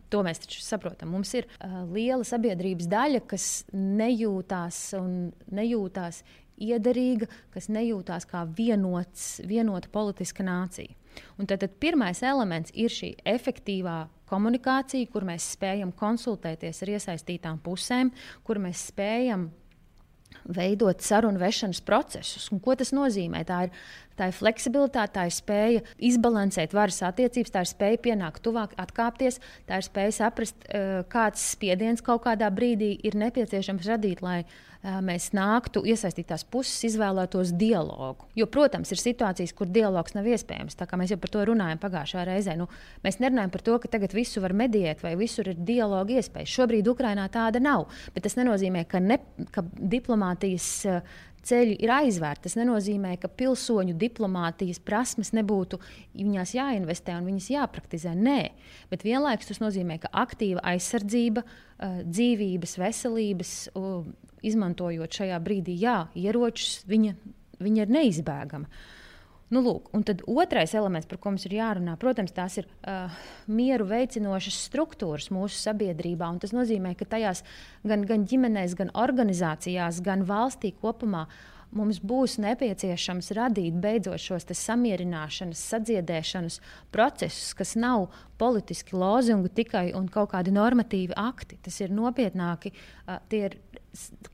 To 0.10 0.22
mēs 0.24 0.44
taču 0.44 0.62
saprotam. 0.64 1.12
Mums 1.14 1.34
ir 1.36 1.48
uh, 1.48 1.82
liela 1.92 2.24
sabiedrības 2.28 2.88
daļa, 2.90 3.24
kas 3.28 3.48
nejūtās 3.74 4.80
un 5.00 5.34
nejūtās 5.52 6.24
iederīga, 6.60 7.28
kas 7.54 7.70
nejūtās 7.72 8.28
kā 8.30 8.46
vienots, 8.56 9.40
vienota 9.48 9.92
politiska 9.92 10.46
nācija. 10.48 10.96
Un 11.40 11.48
tad, 11.50 11.64
tad 11.64 11.76
pirmais 11.82 12.22
elements 12.24 12.72
ir 12.78 12.92
šī 12.94 13.14
efektīvā 13.28 14.02
komunikācija, 14.30 15.10
kur 15.12 15.26
mēs 15.28 15.48
spējam 15.56 15.92
konsultēties 15.98 16.84
ar 16.84 16.94
iesaistītām 16.96 17.60
pusēm, 17.66 18.12
kur 18.46 18.62
mēs 18.62 18.90
spējam 18.92 19.50
veidot 20.50 21.02
sarunu 21.04 21.42
vešanas 21.42 21.82
procesus. 21.86 22.48
Un 22.54 22.62
ko 22.64 22.76
tas 22.78 22.94
nozīmē? 22.96 23.42
Tā 23.48 23.64
ir 23.68 23.74
Tā 24.20 24.28
ir 24.28 24.36
fleksibilitāte, 24.36 25.14
tā 25.16 25.28
ir 25.30 25.32
spēja 25.32 25.84
izbalansēt 26.10 26.74
varas 26.76 27.00
attiecības, 27.08 27.54
tā 27.56 27.64
ir 27.64 27.70
spēja 27.70 28.00
pienākt 28.04 28.44
tuvāk, 28.44 28.74
atkāpties, 28.82 29.40
tā 29.70 29.80
ir 29.80 29.86
spēja 29.88 30.16
saprast, 30.18 30.66
eh, 30.68 31.06
kāds 31.08 31.46
spiediens 31.56 32.04
kaut 32.04 32.26
kādā 32.26 32.50
brīdī 32.52 32.98
ir 33.00 33.16
nepieciešams 33.16 33.88
radīt, 33.88 34.22
lai 34.22 34.44
eh, 34.44 35.00
mēs 35.04 35.32
nāktu 35.32 35.86
iesaistītās 35.88 36.44
puses, 36.52 36.84
izvēlētos 36.92 37.54
dialogu. 37.56 38.28
Jo, 38.36 38.48
protams, 38.52 38.92
ir 38.92 39.00
situācijas, 39.00 39.56
kur 39.56 39.72
dialogs 39.72 40.16
nav 40.16 40.28
iespējams. 40.28 40.76
Tā 40.76 40.88
kā 40.88 41.00
mēs 41.00 41.16
jau 41.16 41.20
par 41.20 41.32
to 41.32 41.46
runājam 41.48 41.80
pagājušā 41.80 42.28
reizē. 42.28 42.58
Nu, 42.60 42.68
mēs 43.04 43.22
nerunājam 43.24 43.56
par 43.56 43.64
to, 43.64 43.80
ka 43.80 43.88
tagad 43.88 44.16
visu 44.16 44.44
var 44.44 44.52
mediēt 44.52 45.04
vai 45.04 45.16
visur 45.20 45.48
ir 45.48 45.56
dialoga 45.56 46.20
iespējas. 46.20 46.60
Šobrīd 46.60 46.92
Ukrainā 46.92 47.30
tāda 47.32 47.64
nav. 47.64 47.88
Bet 48.16 48.28
tas 48.28 48.36
nenozīmē, 48.40 48.84
ka, 48.88 49.00
ne, 49.00 49.20
ka 49.52 49.64
diplomātijas 49.80 50.70
uh, 50.88 51.20
ceļi 51.46 51.78
ir 51.84 51.94
aizvērti. 51.94 52.46
Tas 52.48 52.58
nenozīmē, 52.60 53.16
ka 53.22 53.32
pilsoņu 53.32 53.96
diplomātijas 54.00 54.82
prasmes 54.84 55.34
nebūtu 55.36 55.80
viņās 56.18 56.56
jāinvestē 56.58 57.16
un 57.20 57.30
viņas 57.32 57.50
jāpraktizē. 57.56 58.16
Nē, 58.18 58.40
bet 58.92 59.06
vienlaikus 59.08 59.52
tas 59.52 59.62
nozīmē, 59.64 60.00
ka 60.04 60.14
aktīva 60.26 60.64
aizsardzība, 60.74 61.44
eh, 61.46 62.02
dzīvības, 62.06 62.78
veselības, 62.84 63.54
izmantojot 64.46 65.20
šajā 65.20 65.40
brīdī 65.44 65.76
jā, 65.80 66.08
ieročus, 66.16 66.84
viņa, 66.90 67.16
viņa 67.60 67.86
ir 67.86 67.94
neizbēgama. 67.96 68.70
Nu, 69.50 69.64
lūk, 69.66 69.88
un 69.98 70.04
tad 70.06 70.22
otrais 70.30 70.76
elements, 70.78 71.08
par 71.10 71.18
ko 71.18 71.32
mums 71.34 71.48
ir 71.48 71.56
jārunā, 71.58 71.96
protams, 71.98 72.34
tās 72.36 72.60
ir 72.62 72.68
uh, 72.70 73.10
mieru 73.50 73.88
veicinošas 73.90 74.60
struktūras 74.68 75.32
mūsu 75.34 75.58
sabiedrībā. 75.58 76.28
Tas 76.44 76.54
nozīmē, 76.54 76.92
ka 76.98 77.08
tajās 77.10 77.42
gan, 77.82 78.04
gan 78.06 78.28
ģimenēs, 78.30 78.76
gan 78.78 78.92
organizācijās, 78.94 80.04
gan 80.06 80.22
valstī 80.30 80.70
kopumā 80.78 81.26
mums 81.74 81.98
būs 82.02 82.38
nepieciešams 82.42 83.32
radīt 83.38 83.78
beidzot 83.82 84.22
šos 84.22 84.46
samierināšanas, 84.58 85.64
sadziedēšanas 85.74 86.60
procesus, 86.94 87.56
kas 87.58 87.74
nav 87.78 88.08
politiski 88.42 88.98
lozungi 88.98 89.50
tikai 89.64 89.88
un 89.98 90.12
kaut 90.14 90.30
kādi 90.36 90.54
normatīvi 90.54 91.18
akti. 91.18 91.58
Tas 91.66 91.82
ir 91.82 91.90
nopietnāki, 91.90 92.70
uh, 92.76 93.18
tie 93.34 93.48
ir 93.50 93.58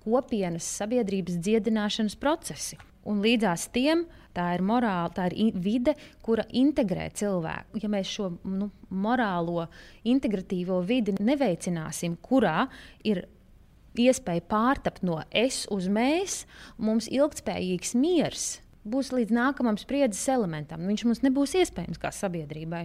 kopienas 0.04 0.68
sabiedrības 0.76 1.40
dziedināšanas 1.40 2.20
procesi. 2.20 2.82
Un 3.06 3.22
līdzās 3.22 3.68
tiem 3.74 4.06
tā 4.36 4.50
ir 4.58 4.64
morāla, 4.66 5.12
tā 5.14 5.30
ir 5.32 5.56
vide, 5.62 5.96
kura 6.26 6.46
integrē 6.50 7.08
cilvēku. 7.16 7.80
Ja 7.84 7.92
mēs 7.92 8.12
šo 8.18 8.32
nu, 8.50 8.72
morālo, 8.90 9.68
integratīvo 10.08 10.82
vidi 10.86 11.16
neveicināsim, 11.20 12.18
kurā 12.26 12.66
ir 13.06 13.26
iespēja 13.96 14.44
pārtapt 14.50 15.06
no 15.08 15.22
es 15.32 15.64
uz 15.72 15.88
mēs, 15.88 16.44
mums 16.78 17.08
ilgspējīgs 17.08 17.96
miers 18.00 18.48
būs 18.86 19.10
līdz 19.16 19.34
nākamam 19.34 19.80
spriedzes 19.82 20.28
elementam. 20.30 20.84
Viņš 20.86 21.06
mums 21.08 21.24
nebūs 21.26 21.56
iespējams 21.58 21.98
kā 22.02 22.12
sabiedrībai. 22.14 22.84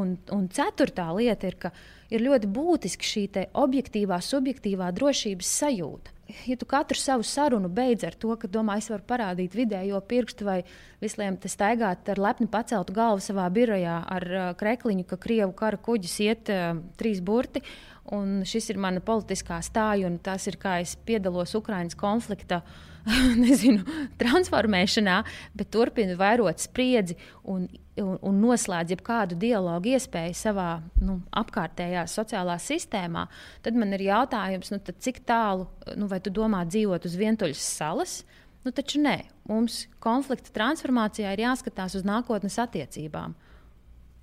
Un, 0.00 0.14
un 0.32 0.46
ceturtā 0.52 1.10
lieta 1.12 1.50
ir, 1.50 1.58
ka 1.60 1.72
ir 2.08 2.24
ļoti 2.24 2.48
būtiski 2.56 3.10
šī 3.10 3.24
objektīvā, 3.60 4.16
subjektīvā 4.24 4.88
drošības 4.96 5.52
sajūta 5.60 6.11
ja 6.46 6.56
tu 6.58 6.66
katru 6.68 6.98
savu 6.98 7.24
sarunu 7.26 7.68
beidz 7.72 8.04
ar 8.06 8.16
to, 8.18 8.34
ka 8.40 8.50
domā, 8.50 8.78
es 8.80 8.90
varu 8.92 9.04
parādīt 9.08 9.54
vidējo 9.56 10.00
pirkstu 10.08 10.46
vai 10.48 10.58
visliem 11.02 11.36
te 11.40 11.50
staigāt 11.50 12.08
ar 12.12 12.20
lepni 12.22 12.48
paceltu 12.50 12.94
galvu 12.96 13.22
savā 13.24 13.48
birojā 13.52 13.96
ar 14.16 14.28
uh, 14.32 14.46
krekliņu, 14.58 15.06
ka 15.08 15.18
Krievu 15.20 15.52
kara 15.58 15.80
kuģis 15.80 16.16
iet 16.26 16.52
uh, 16.52 16.78
trīs 17.00 17.22
burti. 17.24 17.64
Un 18.12 18.42
šis 18.48 18.72
ir 18.72 18.80
mana 18.82 18.98
politiskā 19.04 19.60
stāja, 19.62 20.08
un 20.08 20.18
tas 20.18 20.48
ir 20.50 20.58
kā 20.58 20.80
es 20.82 20.96
piedalos 21.06 21.54
Ukraiņas 21.54 21.98
konflikta 21.98 22.62
nezinu, 23.44 23.86
transformēšanā, 24.18 25.20
bet 25.58 25.70
turpina 25.74 26.18
vairot 26.18 26.62
spriedzi 26.62 27.18
un, 27.46 27.68
un, 28.00 28.16
un 28.24 28.38
noslēdz 28.40 28.94
jebkādu 28.94 29.36
dialogu 29.40 29.92
iespēju 29.92 30.36
savā 30.36 30.68
nu, 31.02 31.18
apkārtējā 31.42 32.04
sociālā 32.10 32.56
sistēmā, 32.62 33.26
tad 33.64 33.76
man 33.78 33.92
ir 33.96 34.06
jautājums, 34.08 34.72
nu, 34.72 34.80
cik 34.80 35.22
tālu, 35.28 35.68
nu, 35.98 36.08
vai 36.10 36.20
tu 36.24 36.32
domā 36.32 36.64
dzīvot 36.68 37.08
uz 37.08 37.16
vientuļas 37.20 37.64
salas? 37.80 38.20
Nu, 38.62 38.70
taču 38.70 39.00
nē, 39.02 39.16
mums 39.50 39.86
konflikta 40.02 40.54
transformācijā 40.54 41.32
ir 41.34 41.44
jāskatās 41.44 41.96
uz 41.98 42.06
nākotnes 42.06 42.60
attiecībām. 42.62 43.34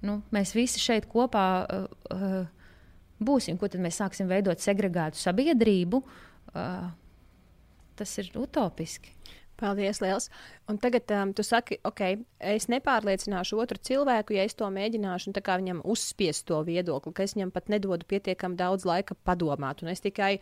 Nu, 0.08 0.21
mēs 0.32 0.55
visi 0.55 0.79
šeit 0.79 1.10
kopā 1.12 1.47
uh, 1.65 1.89
uh, 2.15 2.79
būsim, 3.19 3.60
ko 3.60 3.67
tad 3.67 3.84
mēs 3.84 3.99
sāksim 3.99 4.29
veidot 4.32 4.63
segregētu 4.63 5.19
sabiedrību. 5.19 5.99
Uh, 6.53 6.88
tas 7.99 8.15
ir 8.21 8.32
utopiski. 8.39 9.12
Paldies, 9.60 10.00
Lielas. 10.00 10.30
Un 10.72 10.80
tagad 10.80 11.12
um, 11.12 11.34
tu 11.36 11.43
saki, 11.43 11.82
ok, 11.84 12.02
es 12.39 12.69
nepārliecināšu 12.72 13.60
otru 13.60 13.80
cilvēku, 13.84 14.38
ja 14.38 14.45
es 14.48 14.56
to 14.56 14.69
mēģināšu 14.72 15.34
viņam 15.36 15.82
uzspiest 15.84 16.45
to 16.48 16.62
viedokli, 16.63 17.13
ka 17.13 17.26
es 17.28 17.36
viņam 17.36 17.52
pat 17.52 17.67
nedodu 17.67 18.08
pietiekami 18.08 18.56
daudz 18.56 18.88
laika 18.88 19.17
padomāt. 19.28 19.84
Un 19.84 19.91
es 19.91 20.00
tikai 20.00 20.38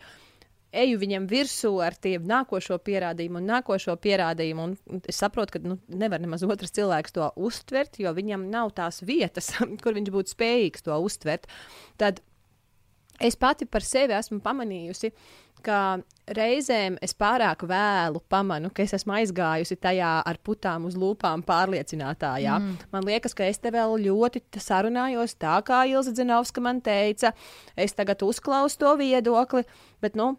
eju 0.72 0.98
viņam 1.00 1.26
virsū 1.28 1.72
ar 1.82 1.96
tiem 1.96 2.26
nākošo 2.28 2.78
pierādījumu 2.84 3.40
un 3.40 3.48
nākošo 3.48 3.96
pierādījumu. 4.04 4.68
Un 4.92 5.02
es 5.08 5.18
saprotu, 5.18 5.56
ka 5.56 5.62
nu, 5.64 5.78
nevar 5.88 6.20
nemaz 6.22 6.44
otrs 6.44 6.74
cilvēks 6.76 7.16
to 7.16 7.30
uztvert, 7.36 7.98
jo 7.98 8.12
viņam 8.14 8.48
nav 8.52 8.74
tās 8.76 9.02
vietas, 9.02 9.54
kur 9.82 9.96
viņš 9.96 10.14
būtu 10.14 10.34
spējīgs 10.36 10.86
to 10.86 10.98
uztvert. 11.04 11.48
Tad 12.00 12.22
es 13.18 13.36
pati 13.36 13.66
par 13.66 13.82
sevi 13.82 14.14
esmu 14.14 14.42
pamanījusi, 14.44 15.12
ka 15.64 15.98
reizēm 16.36 16.98
es 17.04 17.14
pārāk 17.16 17.64
vēlu 17.68 18.20
pamanu, 18.30 18.70
ka 18.74 18.84
es 18.84 18.94
esmu 18.98 19.14
aizgājusi 19.18 19.78
tajā 19.80 20.10
ar 20.28 20.40
putām 20.44 20.88
uz 20.88 20.96
lūpām 20.98 21.44
pārliecinātājā. 21.46 22.58
Mm. 22.60 22.90
Man 22.92 23.06
liekas, 23.08 23.36
ka 23.36 23.46
es 23.48 23.60
te 23.62 23.72
vēl 23.74 23.96
ļoti 24.04 24.42
sarunājos 24.60 25.38
tā, 25.40 25.56
kā 25.66 25.84
Ilza 25.88 26.14
Zinovska 26.16 26.64
man 26.64 26.82
teica. 26.84 27.32
Es 27.76 27.96
tagad 27.96 28.22
uzklausu 28.26 28.80
to 28.82 28.92
viedokli, 29.00 29.64
bet, 30.04 30.18
nu, 30.18 30.34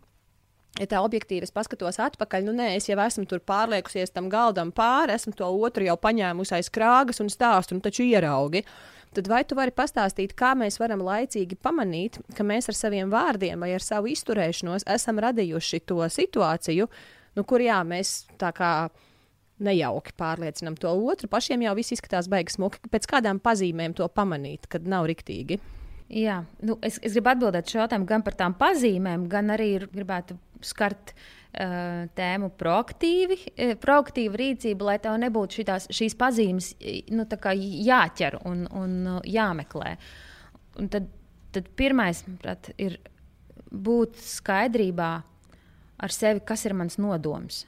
ja 0.79 0.87
tā 0.89 1.01
objektīvi 1.01 1.47
es 1.47 1.55
paskatos 1.55 1.99
atpakaļ, 2.03 2.45
nu 2.45 2.53
nē, 2.59 2.71
es 2.77 2.89
jau 2.89 2.99
esmu 3.01 3.25
tur 3.29 3.41
pārliekusies 3.41 4.13
tam 4.13 4.29
galdam 4.29 4.73
pāri, 4.75 5.17
esmu 5.17 5.33
to 5.37 5.49
otru 5.49 5.89
jau 5.89 5.97
paņēmusi 5.99 6.59
aiz 6.59 6.71
krāgas 6.73 7.23
un 7.23 7.33
stāstu, 7.33 7.77
nu 7.77 7.85
taču 7.85 8.05
ieraugi. 8.05 8.63
Uh, 8.65 8.98
tad 9.15 9.29
vai 9.31 9.41
tu 9.47 9.57
vari 9.57 9.73
pastāstīt, 9.75 10.35
kā 10.37 10.53
mēs 10.57 10.79
varam 10.81 11.03
laicīgi 11.05 11.57
pamanīt, 11.63 12.19
ka 12.37 12.45
mēs 12.47 12.69
ar 12.71 12.77
saviem 12.77 13.11
vārdiem 13.13 13.61
vai 13.63 13.73
ar 13.75 13.85
savu 13.85 14.11
izturēšanos 14.13 14.87
esam 14.89 15.21
radījuši 15.25 15.81
to 15.89 16.01
situāciju, 16.13 16.89
nu, 17.37 17.45
kur 17.47 17.63
jā, 17.63 17.79
mēs 17.87 18.29
tā 18.41 18.51
kā 18.55 18.73
nejauki 19.59 20.13
pārliecinām 20.19 20.77
to 20.79 20.91
otru, 21.11 21.27
pašiem 21.31 21.65
jau 21.65 21.73
viss 21.75 21.97
izskatās 21.97 22.29
beigas 22.31 22.55
smuki. 22.55 22.79
Pēc 22.91 23.09
kādām 23.11 23.41
pazīmēm 23.43 23.97
to 23.97 24.07
pamanīt, 24.07 24.69
kad 24.71 24.87
nav 24.87 25.09
riktīgi? 25.09 25.59
Jā, 26.09 26.39
nu, 26.65 26.79
es, 26.81 26.95
es 27.05 27.13
gribu 27.17 27.33
atbildēt 27.33 27.69
šo 27.69 27.83
jautājumu 27.83 28.07
gan 28.09 28.23
par 28.25 28.37
tām 28.39 28.55
pazīmēm, 28.57 29.27
gan 29.29 29.51
arī 29.53 29.75
gribētu 29.91 30.39
skart 30.65 31.13
Uh, 31.13 31.38
tēmu 32.15 32.51
proaktīvi, 32.59 33.37
uh, 33.49 33.71
proaktīva 33.81 34.37
rīcība, 34.41 34.91
lai 34.91 34.97
tev 35.01 35.17
nebūtu 35.21 35.61
šitās, 35.61 35.87
šīs 35.95 36.17
pazīmes 36.19 36.73
nu, 37.15 37.25
jāķer 37.89 38.41
un, 38.45 38.67
un 38.69 38.99
uh, 39.15 39.21
jāmeklē. 39.25 39.95
Un 40.79 40.91
tad, 40.93 41.09
tad 41.55 41.71
pirmais 41.79 42.21
prāt, 42.41 42.71
ir 42.77 42.99
būt 43.69 44.17
skaidrībā 44.21 45.09
ar 45.99 46.13
sevi, 46.13 46.45
kas 46.45 46.65
ir 46.65 46.77
mans 46.77 46.97
nodoms. 47.01 47.65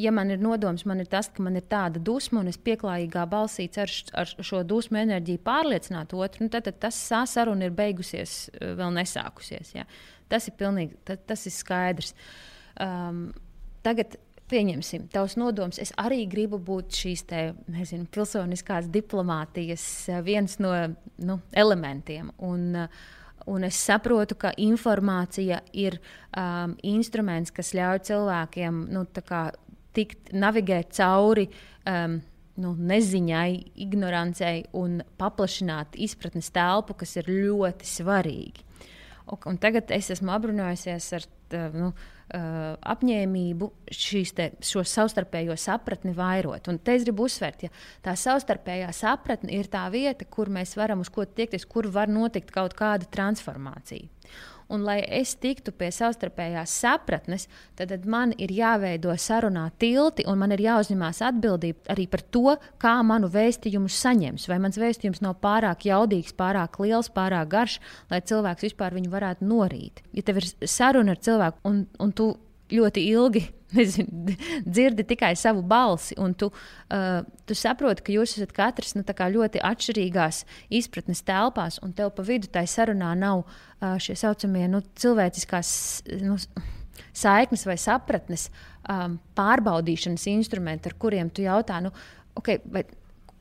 Ja 0.00 0.10
man 0.10 0.32
ir 0.34 0.40
nodoms, 0.42 0.82
man 0.90 0.98
ir 0.98 1.06
tas, 1.06 1.28
ka 1.30 1.42
man 1.44 1.54
ir 1.54 1.66
tāda 1.70 2.00
dusma, 2.02 2.40
un 2.42 2.50
es 2.50 2.58
pieklājīgā 2.58 3.22
balsī 3.30 3.68
ceru 3.70 4.16
ar 4.18 4.32
šo 4.42 4.64
dusmu 4.66 4.98
enerģiju 4.98 5.42
pārliecināt 5.46 6.16
otru, 6.18 6.46
nu, 6.46 6.50
tad, 6.50 6.66
tad 6.66 6.80
tas 6.82 6.98
saruna 7.30 7.68
ir 7.68 7.76
beigusies, 7.78 8.48
vēl 8.58 8.90
nesākusies. 8.96 9.70
Ja? 9.76 9.86
Tas 10.28 10.50
ir 10.50 10.56
pilnīgi 10.58 10.98
tas, 11.06 11.22
tas 11.30 11.46
ir 11.46 11.54
skaidrs. 11.54 12.14
Um, 12.82 13.28
tagad 13.86 14.16
pieņemsim, 14.50 15.08
tavs 15.14 15.38
nodoms. 15.40 15.78
Es 15.78 15.92
arī 16.00 16.24
gribu 16.30 16.58
būt 16.58 16.98
šīs 16.98 17.26
te, 17.30 17.42
nezinu, 17.70 18.08
pilsoniskās 18.10 18.90
diplomātijas 18.92 19.84
uh, 20.10 20.24
viens 20.26 20.58
no 20.58 20.74
nu, 21.22 21.38
elementiem. 21.54 22.32
Un, 22.42 22.66
uh, 22.82 23.04
un 23.46 23.66
es 23.68 23.78
saprotu, 23.78 24.36
ka 24.40 24.54
informācija 24.60 25.60
ir 25.76 26.00
um, 26.00 26.74
instruments, 26.82 27.54
kas 27.54 27.74
ļauj 27.76 28.04
cilvēkiem 28.10 28.86
nu, 28.94 29.04
tikt, 29.96 30.32
navigēt 30.36 30.94
cauri. 30.96 31.48
Um, 31.88 32.20
nu, 32.60 32.70
neziņai, 32.78 33.50
ignorancei 33.82 34.64
un 34.78 35.00
paplašināt 35.18 35.96
izpratnes 35.98 36.52
telpu, 36.54 36.94
kas 37.00 37.16
ir 37.18 37.30
ļoti 37.30 37.88
svarīgi. 37.88 38.62
Un, 39.24 39.40
un 39.50 39.58
tagad 39.58 39.90
es 39.96 40.12
esmu 40.12 40.34
apbruņojusies 40.36 41.08
ar 41.16 41.24
nu, 41.74 41.88
uh, 41.90 42.74
apņēmību 42.94 43.70
te, 44.36 44.48
šo 44.64 44.84
savstarpējo 44.86 45.56
sapratni 45.60 46.12
vairot. 46.16 46.68
Un 46.68 46.78
te 46.78 46.96
es 46.98 47.06
gribu 47.06 47.26
uzsvērt, 47.28 47.64
ka 47.64 48.10
tā 48.10 48.16
savstarpējā 48.20 48.90
sapratne 48.96 49.54
ir 49.56 49.70
tā 49.72 49.86
vieta, 49.92 50.28
kur 50.28 50.52
mēs 50.52 50.76
varam 50.78 51.02
uz 51.04 51.10
ko 51.12 51.24
tiekties, 51.24 51.66
kur 51.66 51.88
var 51.92 52.12
notikt 52.12 52.52
kaut 52.54 52.76
kāda 52.78 53.08
transformācija. 53.10 54.10
Un, 54.72 54.84
lai 54.86 55.00
es 55.02 55.34
tiktu 55.40 55.74
pie 55.76 55.90
savstarpējās 55.92 56.72
sapratnes, 56.84 57.48
tad, 57.76 57.90
tad 57.92 58.06
man 58.08 58.32
ir 58.40 58.52
jāveido 58.54 59.12
sarunā 59.20 59.66
tilti, 59.80 60.24
un 60.30 60.40
man 60.40 60.54
ir 60.56 60.64
jāuzņemās 60.64 61.20
atbildība 61.28 61.92
arī 61.94 62.06
par 62.10 62.24
to, 62.34 62.56
kā 62.80 62.94
manu 63.06 63.28
vēstījumu 63.32 63.92
saņems. 63.92 64.48
Vai 64.50 64.60
mans 64.64 64.80
vēstījums 64.80 65.22
nav 65.24 65.36
pārāk 65.44 65.84
jaudīgs, 65.90 66.36
pārāk 66.38 66.80
liels, 66.82 67.12
pārāk 67.12 67.52
garš, 67.52 67.78
lai 68.12 68.22
cilvēks 68.24 68.70
vispār 68.70 68.96
viņu 68.96 69.12
varētu 69.12 69.50
norīt. 69.50 70.04
Ja 70.16 70.24
tev 70.24 70.40
ir 70.40 70.48
saruna 70.68 71.14
ar 71.14 71.22
cilvēku, 71.24 71.62
un, 71.68 71.84
un 72.00 72.16
tu 72.16 72.32
ļoti 72.74 73.04
ilgi 73.10 73.44
nezinu, 73.78 74.34
dzirdi 74.66 75.06
tikai 75.14 75.32
savu 75.38 75.64
balsi, 75.66 76.16
un 76.20 76.34
tu, 76.38 76.50
uh, 76.50 77.22
tu 77.46 77.56
saproti, 77.58 78.04
ka 78.06 78.14
jūs 78.14 78.36
esat 78.38 78.54
katrs 78.54 78.94
nu, 78.98 79.04
ļoti 79.04 79.62
atšķirīgās 79.64 80.44
izpratnes 80.74 81.24
telpās, 81.26 81.80
un 81.82 81.94
tev 81.96 82.12
pa 82.14 82.26
vidu 82.26 82.50
tai 82.52 82.66
sarunā 82.70 83.14
nav 83.18 83.44
uh, 83.44 83.96
šie 83.98 84.16
saucamie 84.18 84.68
nu, 84.70 84.82
cilvēciskās 85.00 85.70
nu, 86.22 86.38
saiknes 87.14 87.66
vai 87.66 87.76
sapratnes 87.80 88.48
um, 88.88 89.18
pārbaudīšanas 89.38 90.28
instrumenti, 90.32 90.90
ar 90.90 90.98
kuriem 90.98 91.30
tu 91.30 91.44
jautā, 91.46 91.80
nu, 91.84 91.92
okay, 92.38 92.60
vai, 92.70 92.84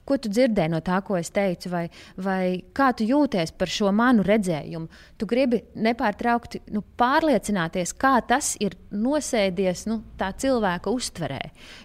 Ko 0.04 0.18
tu 0.20 0.32
dzirdēji 0.32 0.72
no 0.74 0.82
tā, 0.84 0.98
ko 1.06 1.16
es 1.16 1.32
teicu, 1.32 1.70
vai, 1.72 1.84
vai 2.20 2.60
kā 2.76 2.90
tu 2.98 3.08
jūties 3.08 3.54
par 3.56 3.72
šo 3.72 3.92
manu 3.96 4.26
redzējumu? 4.28 4.90
Tu 5.20 5.28
gribi 5.30 5.62
nepārtraukti 5.80 6.64
nu, 6.76 6.84
pārliecināties, 7.00 7.96
kā 7.96 8.18
tas 8.28 8.54
ir 8.64 8.76
nosēdies 8.92 9.86
nu, 9.88 10.02
tā 10.20 10.34
cilvēka 10.36 10.92
uztverē. 10.92 11.40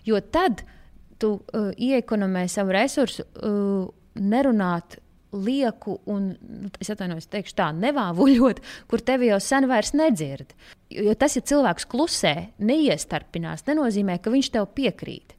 Jo 0.08 0.18
tad 0.34 0.64
tu 1.22 1.36
uh, 1.38 1.70
iekonomē 1.74 2.48
savu 2.50 2.74
resursu, 2.74 3.26
uh, 3.38 3.86
nerunāt 4.18 4.98
lieku 5.38 5.98
un, 6.10 6.30
nu, 6.40 6.74
es 6.80 6.90
atvainojos, 6.90 7.28
teikšu 7.30 7.54
tā, 7.58 7.70
nevāvuļot, 7.76 8.62
kur 8.90 9.02
tevi 9.04 9.30
jau 9.30 9.38
sen 9.44 9.68
vairs 9.70 9.92
nedzird. 9.94 10.56
Jo 10.90 11.14
tas, 11.18 11.36
ja 11.38 11.44
cilvēks 11.44 11.86
klusē, 11.90 12.34
neiestarpinās, 12.58 13.66
nenozīmē, 13.68 14.18
ka 14.24 14.32
viņš 14.34 14.54
tev 14.56 14.72
piekrīt. 14.74 15.36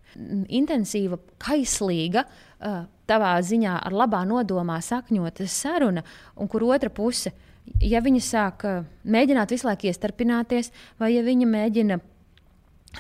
Intensīva, 0.60 1.18
kaislīga 1.42 2.24
uh, 2.24 2.46
uh, 2.60 2.84
tavā 3.10 3.34
ziņā 3.42 3.80
ar 3.88 3.96
labā 3.96 4.24
nodomā 4.30 4.80
sakņota 4.86 5.48
saruna, 5.50 6.04
un 6.38 6.52
kur 6.52 6.68
otra 6.70 6.92
puse, 6.94 7.34
ja 7.82 8.04
viņa 8.06 8.24
sāk 8.26 8.68
uh, 8.68 8.86
mēģināt 9.04 9.56
visu 9.56 9.70
laiku 9.70 9.90
iestarpināties, 9.90 10.72
vai 11.00 11.14
ja 11.16 11.26
viņa 11.26 11.50
mēģina 11.50 12.00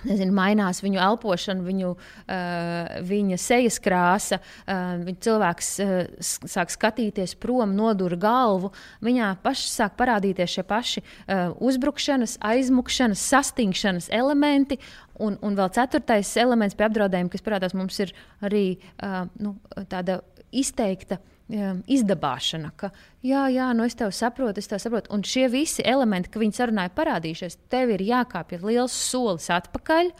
Nezinu, 0.05 0.31
mainās 0.37 0.83
viņu 0.83 0.99
elpošana, 1.01 1.63
viņu, 1.65 1.89
uh, 1.97 2.89
viņa 3.09 3.39
sejas 3.41 3.79
krāsa, 3.81 4.37
uh, 4.39 5.01
cilvēks 5.25 5.69
uh, 5.81 5.93
sāk 6.21 6.69
skatīties 6.71 7.33
prom, 7.41 7.73
nodur 7.75 8.13
galvu. 8.21 8.69
Viņā 9.03 9.33
pašā 9.43 9.71
sāk 9.73 9.97
parādīties 9.99 10.55
šie 10.55 10.65
paši 10.69 11.03
uh, 11.03 11.57
uzbrukšanas, 11.57 12.37
aizmukšanas, 12.51 13.25
sastingšanas 13.33 14.11
elementi. 14.13 14.77
Un, 15.19 15.35
un 15.43 15.55
vēl 15.57 15.71
ceturtais 15.75 16.31
elements 16.39 16.77
pie 16.77 16.85
apdraudējuma, 16.87 17.31
kas 17.33 17.43
parādās 17.43 17.75
mums, 17.75 17.97
ir 17.99 18.13
arī 18.45 18.63
uh, 19.03 19.25
nu, 19.43 19.57
tāda 19.91 20.21
izteikta 20.55 21.19
izdabāšana, 21.49 22.69
ka, 22.77 22.91
jā, 23.25 23.47
jā, 23.49 23.71
nu 23.73 23.87
es 23.87 23.97
tevi 23.97 24.13
saprotu, 24.13 24.61
es 24.61 24.69
tevi 24.69 24.83
saprotu. 24.83 25.09
Un 25.15 25.23
šie 25.25 25.47
visi 25.49 25.81
elementi, 25.81 26.29
ka 26.29 26.41
viņi 26.41 26.57
sarunāja 26.59 26.93
parādījušies, 26.93 27.57
tev 27.73 27.89
ir 27.95 28.03
jākāpj 28.05 28.61
liels 28.61 28.93
solis 28.93 29.49
atpakaļ, 29.53 30.11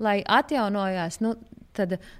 lai 0.00 0.20
atjaunojās 0.24 1.20
nu, 1.20 1.34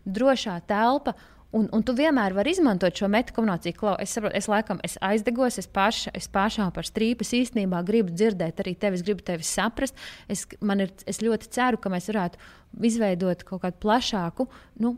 drošā 0.04 0.60
telpa. 0.68 1.16
Un, 1.50 1.66
un 1.74 1.82
tu 1.82 1.94
vienmēr 1.98 2.34
vari 2.36 2.52
izmantot 2.54 2.94
šo 2.94 3.08
metakomunikāciju. 3.10 3.74
Klau, 3.74 3.96
es 3.98 4.12
saprotu, 4.14 4.36
es 4.38 4.46
laikam 4.50 4.78
es 4.86 4.94
aizdegos, 5.02 5.58
es, 5.58 5.66
paša, 5.66 6.12
es 6.14 6.30
pašā 6.30 6.68
par 6.74 6.86
strīpas 6.86 7.34
īstenībā 7.40 7.82
gribu 7.88 8.14
dzirdēt 8.14 8.62
arī 8.62 8.76
tevi, 8.78 9.00
es 9.00 9.04
gribu 9.06 9.26
tevi 9.26 9.46
saprast. 9.46 9.98
Es, 10.30 10.46
ir, 10.46 10.94
es 11.10 11.22
ļoti 11.24 11.50
ceru, 11.50 11.80
ka 11.82 11.90
mēs 11.90 12.06
varētu 12.12 12.38
izveidot 12.86 13.42
kaut 13.48 13.64
kādu 13.64 13.82
plašāku 13.82 14.46
nu, 14.84 14.94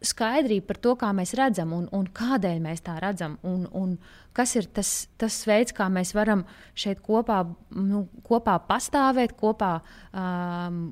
skaidrību 0.00 0.64
par 0.64 0.78
to, 0.80 0.94
kā 0.96 1.10
mēs 1.16 1.34
redzam 1.36 1.74
un, 1.76 1.86
un 1.92 2.06
kādēļ 2.16 2.60
mēs 2.64 2.80
tā 2.86 2.96
redzam. 3.02 3.36
Un, 3.46 3.66
un 3.76 3.96
kas 4.36 4.54
ir 4.56 4.70
tas, 4.72 4.92
tas 5.20 5.36
veids, 5.48 5.74
kā 5.76 5.90
mēs 5.92 6.14
varam 6.16 6.46
šeit 6.72 7.02
kopā, 7.04 7.42
nu, 7.76 8.06
kopā 8.24 8.56
pastāvēt, 8.68 9.36
kopā, 9.40 9.74
um, 10.14 10.86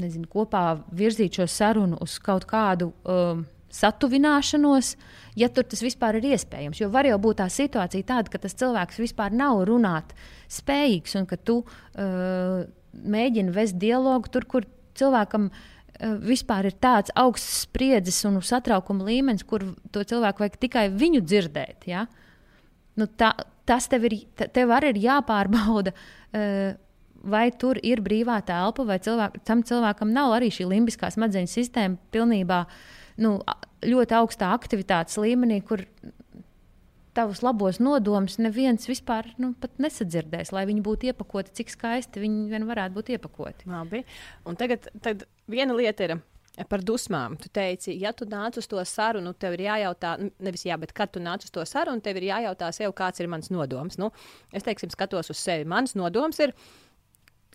nezinu, 0.00 0.30
kopā 0.32 0.64
virzīt 0.96 1.40
šo 1.40 1.48
sarunu 1.50 2.00
uz 2.04 2.16
kaut 2.24 2.48
kādu. 2.48 2.94
Um, 3.04 3.44
satuvināšanos, 3.74 4.94
ja 5.40 5.50
tur 5.50 5.66
tas 5.66 5.82
vispār 5.82 6.20
ir 6.20 6.30
iespējams. 6.34 6.80
Jo 6.82 6.90
var 6.94 7.08
jau 7.08 7.18
būt 7.22 7.42
tā 7.42 7.50
situācija 7.50 8.06
tāda, 8.06 8.30
ka 8.30 8.40
tas 8.42 8.56
cilvēks 8.60 9.02
vispār 9.02 9.34
nav 9.34 9.64
runāt 9.68 10.14
spējīgs 10.52 11.18
un 11.18 11.28
ka 11.30 11.40
tu 11.40 11.60
uh, 11.64 12.64
mēģini 12.94 13.54
vest 13.54 13.78
dialogu 13.82 14.30
tur, 14.30 14.46
kur 14.46 14.68
cilvēkam 14.94 15.50
ir 15.50 15.72
Eh, 15.94 16.14
vispār 16.18 16.66
ir 16.66 16.74
tāds 16.82 17.12
augsts 17.14 17.60
spriedzes 17.68 18.16
un 18.26 18.40
satraukuma 18.42 19.06
līmenis, 19.06 19.44
kur 19.46 19.62
to 19.94 20.02
cilvēku 20.02 20.42
vajag 20.42 20.56
tikai 20.64 20.88
viņu 20.90 21.20
dzirdēt. 21.22 21.86
Ja? 21.86 22.08
Nu, 22.98 23.06
tā, 23.06 23.30
tas 23.68 23.86
tev, 23.90 24.08
ir, 24.08 24.16
tev 24.34 24.72
arī 24.74 24.90
ir 24.90 24.98
jāpārbauda, 25.04 25.94
uh, 25.94 26.74
vai 27.24 27.44
tur 27.54 27.78
ir 27.86 28.02
brīvā 28.04 28.40
telpa, 28.46 28.84
vai 28.88 28.98
cilvēk, 29.02 29.38
tam 29.46 29.62
cilvēkam 29.66 30.10
nav 30.14 30.34
arī 30.36 30.50
šī 30.54 30.66
limbiskā 30.72 31.12
smadzeņu 31.14 31.50
sistēma 31.52 31.96
pilnībā 32.14 32.64
nu, 33.20 33.38
ļoti 33.84 34.16
augstā 34.18 34.50
aktivitātes 34.56 35.18
līmenī, 35.20 35.60
kur 35.66 35.84
tavus 37.14 37.42
labos 37.46 37.78
nodomus 37.82 38.38
neviens 38.42 38.88
vispār 38.90 39.30
nu, 39.38 39.52
nesadzirdēs, 39.82 40.52
lai 40.54 40.66
viņi 40.68 40.84
būtu 40.84 41.10
iepakoti, 41.12 41.54
cik 41.60 41.72
skaisti 41.74 42.22
viņi 42.22 42.48
vien 42.50 42.66
varētu 42.68 42.96
būt 42.98 43.12
iepakoti. 43.14 43.70
Labi. 43.70 44.02
Un 44.48 44.58
tagad 44.58 44.88
viena 45.50 45.76
lieta 45.76 46.08
ir. 46.08 46.16
Par 46.70 46.84
dusmām. 46.86 47.32
Tu 47.42 47.48
teici, 47.50 47.96
ja 47.98 48.12
tu 48.14 48.28
nāc 48.30 48.54
uz 48.60 48.68
to 48.70 48.78
sarunu, 48.86 49.32
tev 49.34 49.56
ir 49.56 49.64
jājautā, 49.64 50.12
nevis 50.38 50.62
jā, 50.62 50.76
bet 50.78 50.92
kad 50.94 51.10
tu 51.10 51.18
nāc 51.18 51.42
uz 51.42 51.50
to 51.50 51.64
sarunu, 51.66 51.98
tev 51.98 52.20
ir 52.20 52.28
jājautā 52.28 52.68
sev, 52.70 52.92
kāds 52.94 53.18
ir 53.18 53.26
mans 53.32 53.50
nodoms. 53.50 53.96
Nu, 53.98 54.12
es 54.54 54.62
teiksim, 54.62 54.92
skatos 54.94 55.32
uz 55.34 55.40
sevi. 55.40 55.66
Mans 55.66 55.96
nodoms 55.98 56.38
ir 56.44 56.54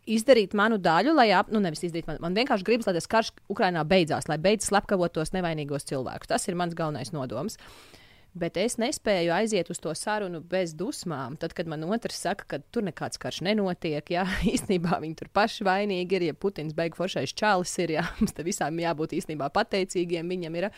izdarīt 0.09 0.55
manu 0.57 0.79
daļu, 0.81 1.13
lai 1.17 1.29
ap, 1.37 1.51
nu, 1.53 1.61
nevis 1.63 1.85
izdarīt, 1.85 2.07
man, 2.09 2.19
man 2.23 2.37
vienkārši 2.37 2.67
gribas, 2.67 2.89
lai 2.89 2.97
tas 2.97 3.09
karš 3.09 3.31
Ukrainā 3.51 3.85
beidzās, 3.87 4.27
lai 4.31 4.39
beidzas 4.41 4.71
slepkavot 4.73 5.13
tos 5.15 5.33
nevainīgos 5.35 5.87
cilvēkus. 5.89 6.31
Tas 6.31 6.47
ir 6.49 6.57
mans 6.59 6.77
galvenais 6.77 7.13
nodoms. 7.15 7.59
Uh, 7.59 7.99
bet 8.37 8.57
es 8.61 8.77
nespēju 8.81 9.33
aiziet 9.33 9.69
uz 9.73 9.79
to 9.81 9.93
sarunu 9.97 10.41
bez 10.45 10.73
dusmām. 10.77 11.37
Tad, 11.39 11.53
kad 11.57 11.69
man 11.69 11.85
otrs 11.89 12.21
saka, 12.25 12.45
ka 12.47 12.59
tur 12.73 12.85
nekāds 12.85 13.21
karš 13.21 13.41
nenotiek, 13.47 14.13
ja 14.13 14.25
īstenībā 14.53 14.99
viņi 15.01 15.19
tur 15.21 15.31
paši 15.33 15.67
vainīgi 15.67 16.19
ir, 16.19 16.29
ja 16.29 16.37
Putins 16.37 16.75
beigu 16.77 16.99
foršais 16.99 17.33
čalis 17.37 17.75
ir, 17.81 17.97
ja 17.99 18.05
mums 18.19 18.35
te 18.35 18.45
visām 18.45 18.79
jābūt 18.79 19.17
īstenībā 19.19 19.49
pateicīgiem 19.55 20.35
viņam 20.35 20.59
ir. 20.61 20.69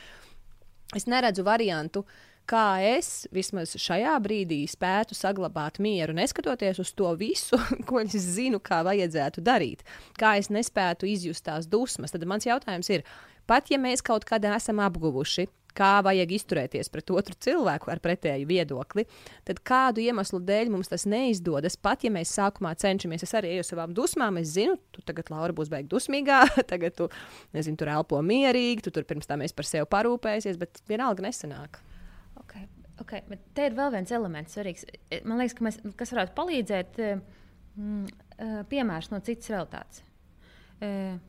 Es 0.95 1.07
neredzu 1.07 1.45
variantu, 1.47 2.03
kā 2.51 2.65
es 2.83 3.25
vismaz 3.33 3.75
šajā 3.79 4.17
brīdī 4.23 4.61
spētu 4.69 5.15
saglabāt 5.17 5.79
mieru, 5.83 6.15
neskatoties 6.17 6.81
uz 6.83 6.91
to 6.97 7.13
visu, 7.19 7.59
ko 7.87 8.03
es 8.03 8.17
zinu, 8.35 8.59
kā 8.63 8.81
vajadzētu 8.87 9.43
darīt. 9.45 9.85
Kā 10.19 10.35
es 10.41 10.51
nespētu 10.51 11.09
izjust 11.09 11.47
tās 11.47 11.69
dusmas. 11.71 12.13
Tad 12.13 12.27
mans 12.27 12.47
jautājums 12.47 12.91
ir, 12.91 13.07
pat 13.47 13.71
ja 13.71 13.79
mēs 13.81 14.03
kaut 14.05 14.27
kad 14.27 14.45
esam 14.51 14.83
apguvuši 14.83 15.47
kā 15.77 15.91
vajag 16.03 16.33
izturēties 16.35 16.89
pret 16.91 17.11
otru 17.15 17.35
cilvēku 17.45 17.91
ar 17.93 18.01
pretēju 18.03 18.47
viedokli, 18.49 19.05
tad 19.47 19.61
kādu 19.67 20.03
iemeslu 20.03 20.41
dēļ 20.47 20.71
mums 20.73 20.91
tas 20.91 21.05
neizdodas. 21.09 21.77
Pat 21.79 22.03
ja 22.03 22.11
mēs 22.13 22.33
sākumā 22.35 22.73
cenšamies, 22.81 23.23
es 23.27 23.35
arī 23.37 23.53
eju 23.55 23.67
savām 23.69 23.95
dusmām, 23.95 24.41
es 24.41 24.51
zinu, 24.57 24.75
tu 24.91 25.03
tagad 25.07 25.31
Laura 25.33 25.55
būs 25.55 25.71
beigta 25.71 25.93
dusmīgā, 25.95 26.41
tagad 26.71 26.97
tu, 26.99 27.07
nezinu, 27.55 27.79
tur 27.79 27.93
elpo 27.95 28.19
mierīgi, 28.25 28.83
tu 28.87 28.95
tur 28.95 29.07
pirms 29.07 29.29
tam 29.31 29.47
esi 29.47 29.55
par 29.57 29.69
sevi 29.69 29.87
parūpējies, 29.95 30.59
bet 30.61 30.83
vienalga 30.91 31.29
nesanāk. 31.29 31.81
Okay. 33.01 33.23
Bet 33.29 33.43
te 33.57 33.65
ir 33.69 33.75
vēl 33.77 33.91
viens 33.95 34.13
elements, 34.13 34.55
svarīgs. 34.55 34.85
Man 35.25 35.41
liekas, 35.41 35.57
ka 35.57 35.65
mēs, 35.65 35.81
kas 35.97 36.13
varētu 36.13 36.37
palīdzēt, 36.37 37.01
mm, 37.01 38.05
eh, 38.37 38.55
piemērs 38.69 39.11
no 39.13 39.21
citas 39.25 39.49
realitātes. 39.53 40.03
Uh, 40.81 41.19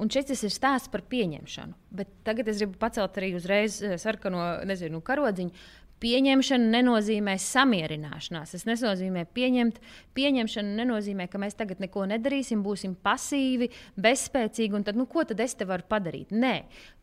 Un 0.00 0.08
šis 0.08 0.46
ir 0.46 0.52
stāsts 0.52 0.88
par 0.88 1.02
pieņemšanu. 1.12 1.76
Bet 1.92 2.12
tagad 2.24 2.48
es 2.48 2.62
gribu 2.62 2.78
pacelt 2.80 3.18
arī 3.20 3.34
uzreiz 3.36 3.76
sarkano 4.00 4.40
nezinu, 4.68 5.02
karodziņu. 5.04 5.52
Pieņemšana 6.00 6.70
nenozīmē 6.72 7.34
samierināšanās. 7.36 8.54
Tas 8.54 8.64
nenozīmē 8.64 9.26
pieņemt. 9.36 9.76
Pieņemšana 10.16 10.72
nenozīmē, 10.78 11.26
ka 11.28 11.40
mēs 11.42 11.58
tagad 11.58 11.82
neko 11.84 12.06
nedarīsim, 12.08 12.62
būsim 12.64 12.94
pasīvi, 13.04 13.68
bezspēcīgi, 14.00 14.80
tad, 14.86 14.96
nu, 14.96 15.04
ko 15.10 15.26
tad 15.28 15.44
es 15.44 15.58
te 15.60 15.68
varu 15.68 15.84
padarīt? 15.90 16.32
Nē, 16.32 16.54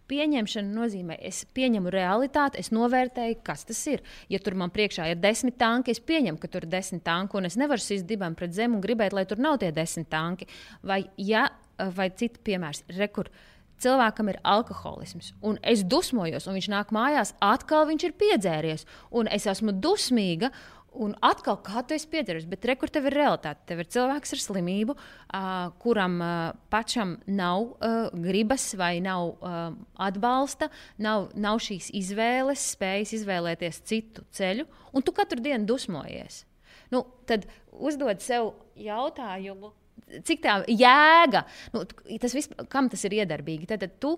Pieņemšana 0.07 0.71
nozīmē, 0.71 1.17
es 1.27 1.41
pieņemu 1.57 1.91
realitāti, 1.91 2.61
es 2.61 2.71
novērtēju, 2.75 3.41
kas 3.43 3.65
tas 3.67 3.81
ir. 3.91 4.03
Ja 4.31 4.39
tur 4.43 4.55
man 4.59 4.71
priekšā 4.71 5.09
ir 5.11 5.19
desmit 5.19 5.57
tanki, 5.59 5.91
es 5.91 5.99
pieņemu, 5.99 6.39
ka 6.39 6.49
tur 6.51 6.63
ir 6.63 6.71
desmit 6.71 7.03
tanki, 7.07 7.37
un 7.39 7.49
es 7.49 7.59
nevaru 7.59 7.83
sist 7.83 8.07
dibam 8.07 8.35
pret 8.37 8.55
zemi 8.55 8.77
un 8.77 8.83
gribēt, 8.83 9.15
lai 9.15 9.25
tur 9.27 9.41
nav 9.43 9.59
tie 9.61 9.73
desmit 9.75 10.09
tanki. 10.13 10.47
Vai, 10.87 11.03
ja 11.19 11.49
vai 11.97 12.09
citu 12.15 12.41
piemērs. 12.45 12.83
Rekur, 12.97 13.29
cilvēkam 13.81 14.31
ir 14.31 14.39
alkoholisms, 14.47 15.33
un 15.45 15.59
es 15.61 15.83
dusmojos, 15.85 16.47
un 16.47 16.57
viņš 16.57 16.69
nāk 16.73 16.93
mājās, 16.95 17.35
atkal 17.43 17.85
viņš 17.89 18.07
ir 18.07 18.15
piedzēries, 18.17 18.87
un 19.11 19.29
es 19.33 19.45
esmu 19.49 19.75
dusmīga. 19.83 20.51
Un 20.97 21.13
atkal, 21.21 21.59
kā 21.61 21.83
tu 21.85 21.93
esi 21.93 22.07
piedzēries, 22.09 22.47
bet 22.49 22.65
rekur 22.65 22.89
tev 22.89 23.05
ir 23.09 23.17
realitāte. 23.19 23.61
Tev 23.69 23.83
ir 23.83 23.89
cilvēks 23.93 24.33
ar 24.33 24.41
slimību, 24.41 24.95
uh, 24.97 25.69
kuram 25.83 26.17
uh, 26.23 26.35
pašam 26.73 27.17
nav 27.29 27.67
uh, 27.75 28.09
gribas 28.25 28.65
vai 28.79 28.97
nav 29.05 29.35
uh, 29.35 29.77
atbalsta, 30.07 30.71
nav, 30.97 31.29
nav 31.37 31.61
šīs 31.61 31.91
izvēles, 32.01 32.65
spējas 32.73 33.13
izvēlēties 33.19 33.81
citu 33.85 34.25
ceļu, 34.33 34.65
un 34.93 35.05
tu 35.05 35.13
katru 35.13 35.43
dienu 35.43 35.69
dusmojies. 35.69 36.45
Nu, 36.93 37.03
tad 37.29 37.45
uzdod 37.77 38.23
sev 38.23 38.55
jautājumu, 38.79 39.73
cik 40.27 40.41
tā 40.43 40.57
jēga, 40.71 41.43
nu, 41.73 41.83
tas 42.21 42.35
viss, 42.35 42.51
kam 42.71 42.89
tas 42.91 43.03
ir 43.07 43.17
iedarbīgi. 43.19 43.67
Tad, 43.69 43.83
tad 43.83 43.97
tu, 44.03 44.15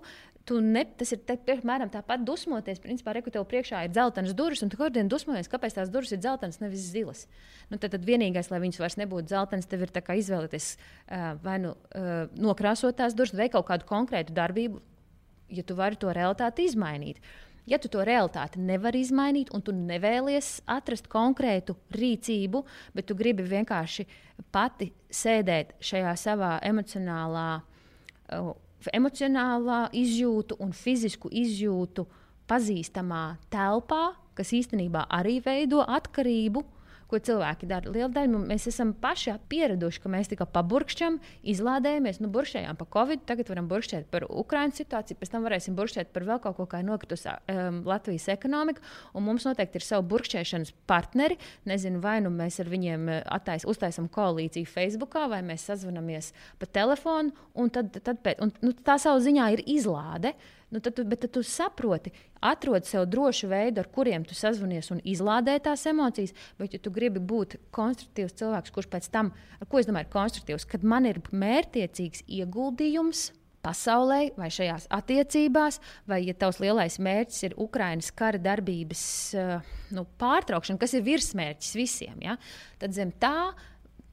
tu 0.49 0.57
ne, 0.65 0.81
tas 0.97 1.11
ir 1.13 1.21
piemēram 1.45 1.91
tāpat 1.93 2.23
dusmoties. 2.25 2.81
Principā, 2.81 3.13
reku 3.13 3.29
tev 3.33 3.45
priekšā 3.49 3.83
ir 3.85 3.91
dzeltenas 3.93 4.33
durvis, 4.37 4.63
un 4.65 4.71
tu 4.71 4.79
katru 4.79 4.95
dienu 4.97 5.11
dusmojies, 5.11 5.49
kāpēc 5.51 5.75
tās 5.77 5.91
durvis 5.93 6.13
ir 6.15 6.21
dzeltenas, 6.23 6.57
nevis 6.63 6.87
zilas. 6.89 7.25
Nu, 7.69 7.77
tad, 7.77 7.93
tad 7.93 8.05
vienīgais, 8.07 8.49
lai 8.49 8.61
viņas 8.63 8.79
vairs 8.81 8.97
nebūtu 8.97 9.29
dzeltenas, 9.29 9.69
tev 9.69 9.85
ir 9.85 9.93
izvēlēties 9.93 10.69
uh, 10.73 11.27
vai 11.43 11.59
nu 11.61 11.75
uh, 11.75 12.23
nokrāsot 12.33 12.97
tās 12.97 13.13
durvis, 13.17 13.37
vai 13.37 13.51
kaut 13.53 13.67
kādu 13.67 13.85
konkrētu 13.89 14.33
darbību, 14.33 14.81
ja 15.53 15.65
tu 15.65 15.77
vari 15.77 15.99
to 16.01 16.13
realitāti 16.15 16.65
izmainīt. 16.69 17.21
Ja 17.69 17.77
tu 17.77 17.91
to 17.93 18.01
realitāti 18.01 18.57
nevari 18.65 19.03
izmainīt, 19.03 19.51
un 19.53 19.61
tu 19.61 19.75
nevēlies 19.75 20.63
atrast 20.65 21.05
konkrētu 21.11 21.75
rīcību, 21.93 22.63
bet 22.97 23.05
tu 23.05 23.17
gribi 23.19 23.45
vienkārši 23.45 24.07
pati 24.49 24.89
sēdēt 25.13 25.75
šajā 25.85 26.15
savā 26.17 26.55
emocionālā, 26.65 27.51
uh, 28.33 28.49
emocionālā 28.93 29.89
izjūtu 29.95 30.57
un 30.63 30.71
fizisku 30.73 31.31
izjūtu 31.31 32.05
pazīstamā 32.49 33.23
telpā, 33.53 34.13
kas 34.37 34.53
īstenībā 34.55 35.05
arī 35.11 35.39
veido 35.45 35.83
atkarību 35.83 36.63
ko 37.09 37.19
cilvēki 37.23 37.67
dara. 37.69 37.89
Liela 37.91 38.09
daļa 38.13 38.41
mēs 38.49 38.67
esam 38.71 38.93
paši 38.97 39.35
pieraduši, 39.51 40.01
ka 40.03 40.11
mēs 40.11 40.29
tikai 40.31 40.47
paburkšķam, 40.53 41.19
izlādējamies, 41.53 42.21
nu, 42.23 42.29
burkšķējām 42.33 42.79
par 42.79 42.89
covid, 42.95 43.23
tagad 43.29 43.49
varam 43.51 43.69
burkšķēt 43.71 44.09
par 44.13 44.27
Ukraiņas 44.29 44.81
situāciju, 44.83 45.19
pēc 45.19 45.33
tam 45.33 45.47
varēsim 45.47 45.77
burkšķēt 45.79 46.11
par 46.15 46.27
vēl 46.29 46.41
kaut 46.43 46.59
ko, 46.59 46.67
kā 46.69 46.83
nokritus 46.85 47.25
um, 47.29 47.81
Latvijas 47.89 48.29
ekonomika. 48.35 48.83
Mums 49.17 49.47
noteikti 49.47 49.81
ir 49.81 49.87
savi 49.87 50.07
burkšķēšanas 50.13 50.73
partneri. 50.89 51.39
Nezinu, 51.69 52.01
vai 52.03 52.19
nu 52.25 52.31
mēs 52.33 52.59
ar 52.63 52.69
viņiem 52.71 53.09
attais, 53.25 53.65
uztaisām 53.69 54.09
koalīciju 54.13 54.69
Facebook, 54.69 55.17
vai 55.29 55.41
mēs 55.45 55.65
sazvanamies 55.69 56.31
pa 56.61 56.69
telefonu, 56.79 57.33
un 57.59 57.73
tad, 57.73 57.91
tad 58.05 58.21
pēc, 58.25 58.39
un, 58.45 58.53
nu, 58.63 58.73
tā 58.85 58.99
savu 59.01 59.21
ziņā 59.25 59.51
ir 59.57 59.65
izlāde. 59.69 60.35
Uh, 60.35 60.55
nu, 60.69 60.79
tad, 60.79 60.93
tu, 60.97 61.05
bet 61.07 61.23
tad 61.23 61.33
tu 61.35 61.43
saproti, 61.45 62.11
atrod 62.45 62.85
sev 62.87 63.07
drošu 63.09 63.49
veidu, 63.51 63.81
ar 63.81 63.89
kuriem 63.93 64.25
tu 64.27 64.37
sazvanies 64.37 64.91
un 64.93 65.01
izlādē 65.07 65.57
tās 65.65 65.85
emocijas. 65.89 66.35
Bet, 66.59 66.75
ja 66.75 66.83
tu 66.83 66.93
gribi 66.93 67.21
būt 67.21 67.57
konstruktīvs 67.75 68.37
cilvēks, 68.39 68.73
kurš 68.75 68.89
pēc 68.93 69.09
tam, 69.13 69.33
ar 69.59 69.69
ko 69.69 69.81
es 69.81 69.89
domāju, 69.89 70.07
ir 70.07 70.15
konstruktīvs, 70.15 70.69
kad 70.69 70.85
man 70.85 71.09
ir 71.09 71.21
mērķiecīgs 71.31 72.25
ieguldījums. 72.39 73.29
Pasaulē, 73.59 74.37
vai 74.39 74.47
šajās 74.55 74.85
attiecībās, 74.95 75.81
vai 76.07 76.21
ja 76.23 76.31
tavs 76.31 76.61
lielais 76.63 76.95
mērķis 76.95 77.41
ir 77.43 77.55
Ukraiņas 77.59 78.13
kara 78.15 78.39
darbības 78.39 79.01
uh, 79.35 79.73
nu, 79.91 80.05
pārtraukšana, 80.21 80.79
kas 80.79 80.95
ir 80.95 81.03
virsmērķis 81.03 81.75
visiem, 81.75 82.21
ja? 82.23 82.37
tad 82.79 82.95
zem 82.95 83.11
tā 83.19 83.51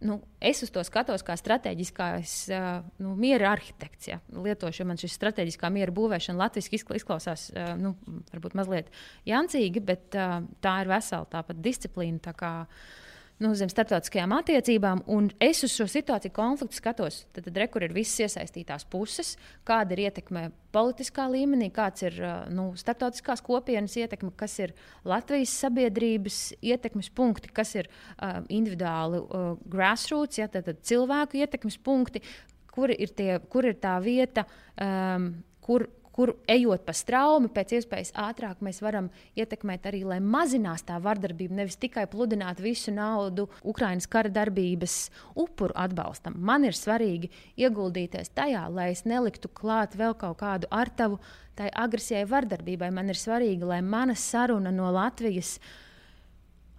nu, 0.05 0.19
es 0.41 0.61
uz 0.65 0.73
to 0.75 0.83
skatos 0.85 1.25
kā 1.27 1.37
strateģiskais 1.41 2.35
uh, 2.53 2.69
nu, 3.03 3.15
miera 3.21 3.55
arhitekts. 3.55 4.11
Ja. 4.11 4.21
Lietošu, 4.33 4.85
man 4.89 5.01
šis 5.01 5.17
strateģiskā 5.17 5.71
miera 5.73 5.95
būvēšana 5.97 6.45
latviešu 6.45 6.99
izklausās 6.99 7.49
nu, 7.81 7.95
varbūt 8.35 8.59
mazliet 8.59 8.93
jancīgi, 9.29 9.83
bet 9.85 10.13
tā 10.13 10.77
ir 10.83 10.93
vesela 10.93 11.29
tāpat 11.33 11.61
disciplīna. 11.65 12.23
Tā 12.29 12.37
kā, 12.37 12.53
uh, 12.67 13.06
nu, 13.43 13.53
zem 13.59 13.69
starptautiskajām 13.71 14.33
attiecībām. 14.39 15.03
Es 15.43 15.63
uz 15.67 15.75
šo 15.77 15.87
situāciju 15.91 16.33
konfliktu 16.37 16.79
skatos. 16.79 17.23
Tad, 17.37 17.47
tad 17.49 17.61
re, 17.61 17.67
kur 17.73 17.85
ir 17.85 17.95
visas 17.97 18.27
iesaistītās 18.27 18.87
puses, 18.93 19.35
kāda 19.69 19.97
ir 19.97 20.07
ietekme 20.07 20.49
politiskā 20.77 21.27
līmenī, 21.33 21.69
kāds 21.75 22.07
ir 22.07 22.19
nu, 22.53 22.71
starptautiskās 22.79 23.45
kopienas 23.45 23.97
ietekme, 24.01 24.33
kas 24.37 24.57
ir 24.63 24.75
Latvijas 25.09 25.55
sabiedrības 25.65 26.41
ietekmes 26.65 27.11
punkti, 27.17 27.53
kas 27.57 27.75
ir 27.77 27.91
uh, 27.91 28.41
individuāli 28.49 29.21
uh, 29.23 29.53
grassroots, 29.73 30.41
ja, 30.41 30.49
tad, 30.53 30.69
tad 30.69 30.81
cilvēku 30.87 31.41
ietekmes 31.41 31.79
punkti, 31.85 32.25
kur 32.73 32.93
ir, 32.93 33.13
tie, 33.17 33.37
kur 33.53 33.69
ir 33.69 33.79
tā 33.81 33.97
vieta, 34.05 34.45
um, 34.81 35.31
kur, 35.65 35.87
kur 36.17 36.33
ejot 36.49 36.87
pa 36.87 36.95
straumi, 36.97 37.51
pēc 37.53 37.77
iespējas 37.77 38.15
ātrāk 38.17 38.63
mēs 38.65 38.81
varam 38.85 39.11
ietekmēt 39.37 39.87
arī, 39.91 40.03
lai 40.09 40.19
mazinās 40.25 40.87
tā 40.89 40.97
vardarbība, 41.03 41.59
nevis 41.61 41.77
tikai 41.81 42.07
pludināt 42.11 42.63
visu 42.65 42.95
naudu 42.97 43.47
Ukraiņas 43.69 44.09
kara 44.11 44.33
darbības 44.33 44.97
upuru 45.37 45.77
atbalstam. 45.77 46.39
Man 46.41 46.65
ir 46.65 46.77
svarīgi 46.77 47.31
ieguldīties 47.61 48.33
tajā, 48.37 48.65
lai 48.73 48.91
es 48.95 49.05
neliktu 49.05 49.53
klāt 49.53 49.99
vēl 50.01 50.17
kaut 50.17 50.41
kādu 50.41 50.71
artavu 50.73 51.21
tai 51.57 51.69
agresijai, 51.73 52.27
vardarbībai. 52.29 52.91
Man 52.93 53.13
ir 53.13 53.21
svarīgi, 53.21 53.65
lai 53.69 53.83
mana 53.85 54.17
saruna 54.17 54.73
no 54.73 54.89
Latvijas 54.93 55.57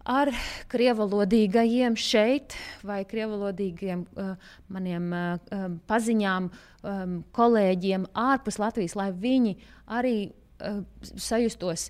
ar 0.08 0.32
krievalodīgajiem 0.72 1.98
šeit, 2.00 2.56
vai 2.88 3.02
krievalodīgiem 3.08 4.06
uh, 4.08 4.34
maniem 4.74 5.12
uh, 5.14 5.68
paziņām, 5.90 6.50
um, 6.50 7.18
kolēģiem 7.36 8.08
ārpus 8.18 8.60
Latvijas, 8.62 8.96
lai 9.00 9.10
viņi 9.12 9.58
arī 10.00 10.16
uh, 10.28 10.82
sajustos 11.04 11.90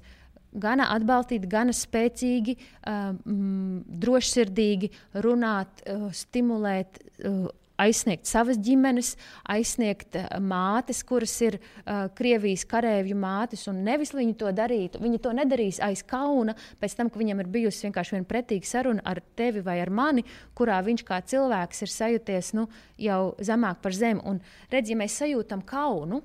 gana 0.57 0.87
atbalstīti, 0.95 1.49
gana 1.51 1.75
spēcīgi, 1.75 2.55
mm, 2.87 3.99
drošsirdīgi 4.01 4.89
runāt, 5.25 5.83
uh, 5.85 6.09
stimulēt. 6.15 7.01
Uh, 7.21 7.47
aizsniegt 7.81 8.27
savas 8.29 8.59
ģimenes, 8.63 9.13
aizsniegt 9.53 10.17
uh, 10.17 10.27
mātes, 10.43 11.03
kuras 11.07 11.33
ir 11.45 11.59
uh, 11.59 12.07
Krievijas 12.17 12.65
karavīru 12.69 13.17
mātes, 13.21 13.67
un 13.71 13.83
nevis 13.85 14.13
viņi 14.17 14.37
to 14.39 14.53
darītu. 14.55 15.01
Viņi 15.03 15.21
to 15.23 15.33
nedarīs 15.37 15.81
aiz 15.83 16.03
kauna, 16.07 16.57
pēc 16.81 16.97
tam, 16.97 17.11
ka 17.11 17.21
viņam 17.21 17.43
ir 17.43 17.51
bijusi 17.57 17.87
vienkārši 17.87 18.17
viena 18.17 18.29
pretīga 18.29 18.69
saruna 18.69 19.05
ar 19.05 19.21
tevi 19.37 19.65
vai 19.65 19.79
ar 19.83 19.93
mani, 19.93 20.25
kurā 20.57 20.79
viņš 20.85 21.05
kā 21.07 21.21
cilvēks 21.33 21.85
ir 21.85 21.93
sajūties 21.93 22.55
nu, 22.57 22.67
jau 23.01 23.21
zemāk 23.39 23.83
par 23.83 23.95
zemi. 23.95 24.23
Un 24.25 24.41
redz, 24.73 24.91
ja 24.91 24.99
mēs 24.99 25.21
sajūtam 25.21 25.65
kaunu, 25.67 26.23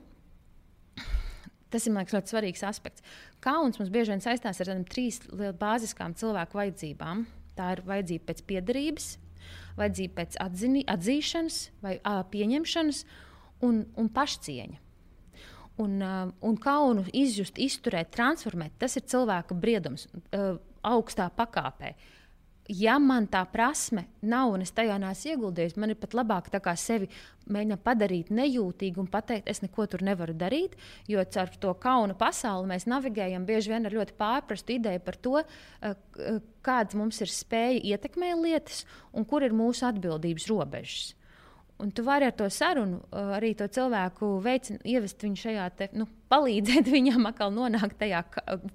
Tas 1.73 1.87
ir 1.89 1.95
liekas, 1.97 2.13
ļoti 2.13 2.35
svarīgs 2.35 2.65
aspekts. 2.69 3.05
Kauns 3.41 3.79
mums 3.81 3.91
bieži 3.93 4.13
vien 4.13 4.21
saistās 4.21 4.61
ar 4.61 4.69
tādām 4.69 4.85
trīs 4.85 5.23
bāziskām 5.57 6.13
cilvēku 6.21 6.59
vajadzībām. 6.59 7.25
Tā 7.57 7.71
ir 7.73 7.83
vajadzība 7.89 8.29
pēc 8.29 8.43
piederības, 8.49 9.07
vajadzība 9.79 10.21
pēc 10.21 10.39
atzini, 10.43 10.85
atzīšanas 10.89 11.59
vai 11.85 11.99
a, 12.05 12.21
pieņemšanas 12.33 13.05
un, 13.69 13.85
un 13.97 14.11
pašcieņa. 14.13 14.81
Un, 15.83 15.95
uh, 16.05 16.29
un 16.45 16.57
kaunu 16.61 17.07
izjust, 17.17 17.57
izturēt, 17.57 18.11
transformēt, 18.13 18.75
tas 18.79 18.99
ir 19.01 19.07
cilvēka 19.09 19.57
briedums 19.57 20.05
uh, 20.13 20.59
augstā 20.85 21.31
pakāpē. 21.33 21.95
Uh, 21.97 22.12
ja 22.73 22.97
man 23.03 23.27
tā 23.31 23.43
prasme 23.53 24.07
nav 24.25 24.55
un 24.55 24.65
es 24.65 24.73
tajā 24.75 24.97
neesmu 25.01 25.35
ieguldījis, 25.35 25.77
man 25.81 25.93
ir 25.93 25.99
pat 26.01 26.17
labāk 26.17 26.51
sevi 26.81 27.09
mēģināt 27.53 27.83
padarīt 27.85 28.31
nejūtīgu 28.31 29.03
un 29.03 29.09
pateikt, 29.11 29.49
es 29.51 29.63
neko 29.63 29.87
tur 29.91 30.03
nevaru 30.07 30.35
darīt. 30.39 30.77
Jo 31.11 31.25
caur 31.25 31.51
to 31.61 31.75
kaunu 31.75 32.15
pasauli 32.19 32.71
mēs 32.71 32.87
navigējam 32.87 33.47
bieži 33.47 33.75
vien 33.75 33.87
ar 33.87 33.93
ļoti 33.93 34.17
pārprastu 34.19 34.77
ideju 34.79 35.01
par 35.05 35.17
to, 35.17 35.43
eh, 35.83 36.41
kāda 36.63 36.95
mums 36.95 37.21
ir 37.21 37.27
spēja 37.27 37.83
ietekmēt 37.83 38.39
lietas 38.43 38.85
un 39.13 39.25
kur 39.25 39.43
ir 39.43 39.53
mūsu 39.53 39.87
atbildības 39.91 40.49
robežas. 40.49 41.15
Un 41.83 41.91
tu 41.91 42.05
vari 42.07 42.29
ar 42.29 42.35
to 42.39 42.47
sarunu 42.47 43.01
uh, 43.11 43.33
arī 43.35 43.57
to 43.59 43.67
cilvēku 43.67 44.37
veicināt, 44.45 44.85
ievest 44.87 45.23
viņu 45.25 45.41
šajā, 45.41 45.65
te, 45.75 45.89
nu, 45.99 46.07
palīdzēt 46.31 46.87
viņam 46.97 47.27
atkal 47.33 47.51
nonākt 47.55 47.99
tajā 48.05 48.21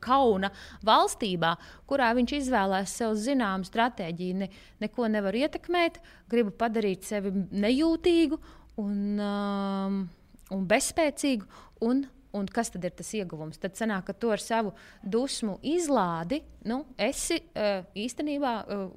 kauna 0.04 0.50
valstībā, 0.88 1.54
kurā 1.88 2.10
viņš 2.18 2.34
izvēlās 2.42 2.98
sev 3.00 3.16
zināmu 3.22 3.68
stratēģiju. 3.70 4.40
Ne, 4.42 4.50
neko 4.84 5.08
nevar 5.14 5.40
ietekmēt, 5.40 6.02
gribu 6.28 6.52
padarīt 6.60 7.08
sevi 7.08 7.32
nejūtīgu 7.32 8.42
un, 8.84 9.00
um, 9.24 10.04
un 10.52 10.68
bezspēcīgu. 10.68 11.48
Un, 11.88 12.04
un 12.36 12.52
kas 12.52 12.74
tad 12.76 12.84
ir 12.90 12.96
tas 12.98 13.16
ieguvums? 13.16 13.62
Tad 13.62 13.80
sanāk, 13.80 14.10
ka 14.10 14.20
tu 14.20 14.36
ar 14.36 14.44
savu 14.44 14.76
dusmu 15.00 15.62
izlādi, 15.64 16.44
nu, 16.68 16.84
esi 17.00 17.40
uh, 17.40 17.88
īstenībā 17.96 18.56
uh, 18.68 18.88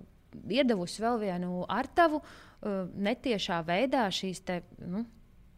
iedavusi 0.50 1.02
vēl 1.04 1.26
vienu 1.28 1.62
ar 1.70 1.86
tavu 1.94 2.24
uh, 2.24 2.38
netiešā 2.62 3.60
veidā 3.66 4.06
šīs 4.12 4.42
te, 4.44 4.60
nu, 4.84 5.04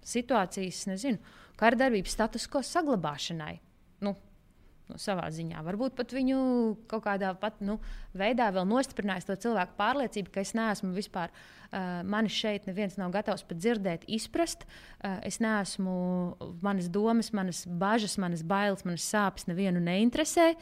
situācijas, 0.07 0.85
nezinu, 0.91 1.19
kārdarbības 1.61 2.15
status 2.15 2.49
quo 2.51 2.63
saglabāšanai. 2.67 3.57
Nu, 4.03 4.17
nu, 4.91 4.99
savā 5.01 5.29
ziņā. 5.33 5.63
Varbūt 5.67 5.97
pat 5.99 6.13
viņu 6.15 6.39
kaut 6.91 7.05
kādā 7.07 7.33
pat, 7.39 7.61
nu, 7.65 7.79
veidā 8.19 8.51
vēl 8.55 8.67
nostiprinājis 8.69 9.29
to 9.29 9.37
cilvēku 9.47 9.77
pārliecību, 9.79 10.33
ka 10.35 10.43
es 10.45 10.55
neesmu 10.59 10.93
vispār, 10.97 11.33
uh, 11.33 12.03
mani 12.09 12.33
šeit 12.33 12.67
neviens 12.69 12.99
nav 13.01 13.13
gatavs 13.15 13.45
pat 13.49 13.61
dzirdēt, 13.63 14.07
izprast. 14.11 14.67
Uh, 15.01 15.19
es 15.29 15.41
neesmu, 15.43 15.97
manas 16.65 16.91
domas, 16.93 17.33
manas 17.37 17.65
bažas, 17.67 18.19
manas 18.23 18.45
bailes, 18.47 18.87
manas 18.89 19.07
sāpes 19.07 19.49
nevienu 19.51 19.83
neinteresē. 19.83 20.53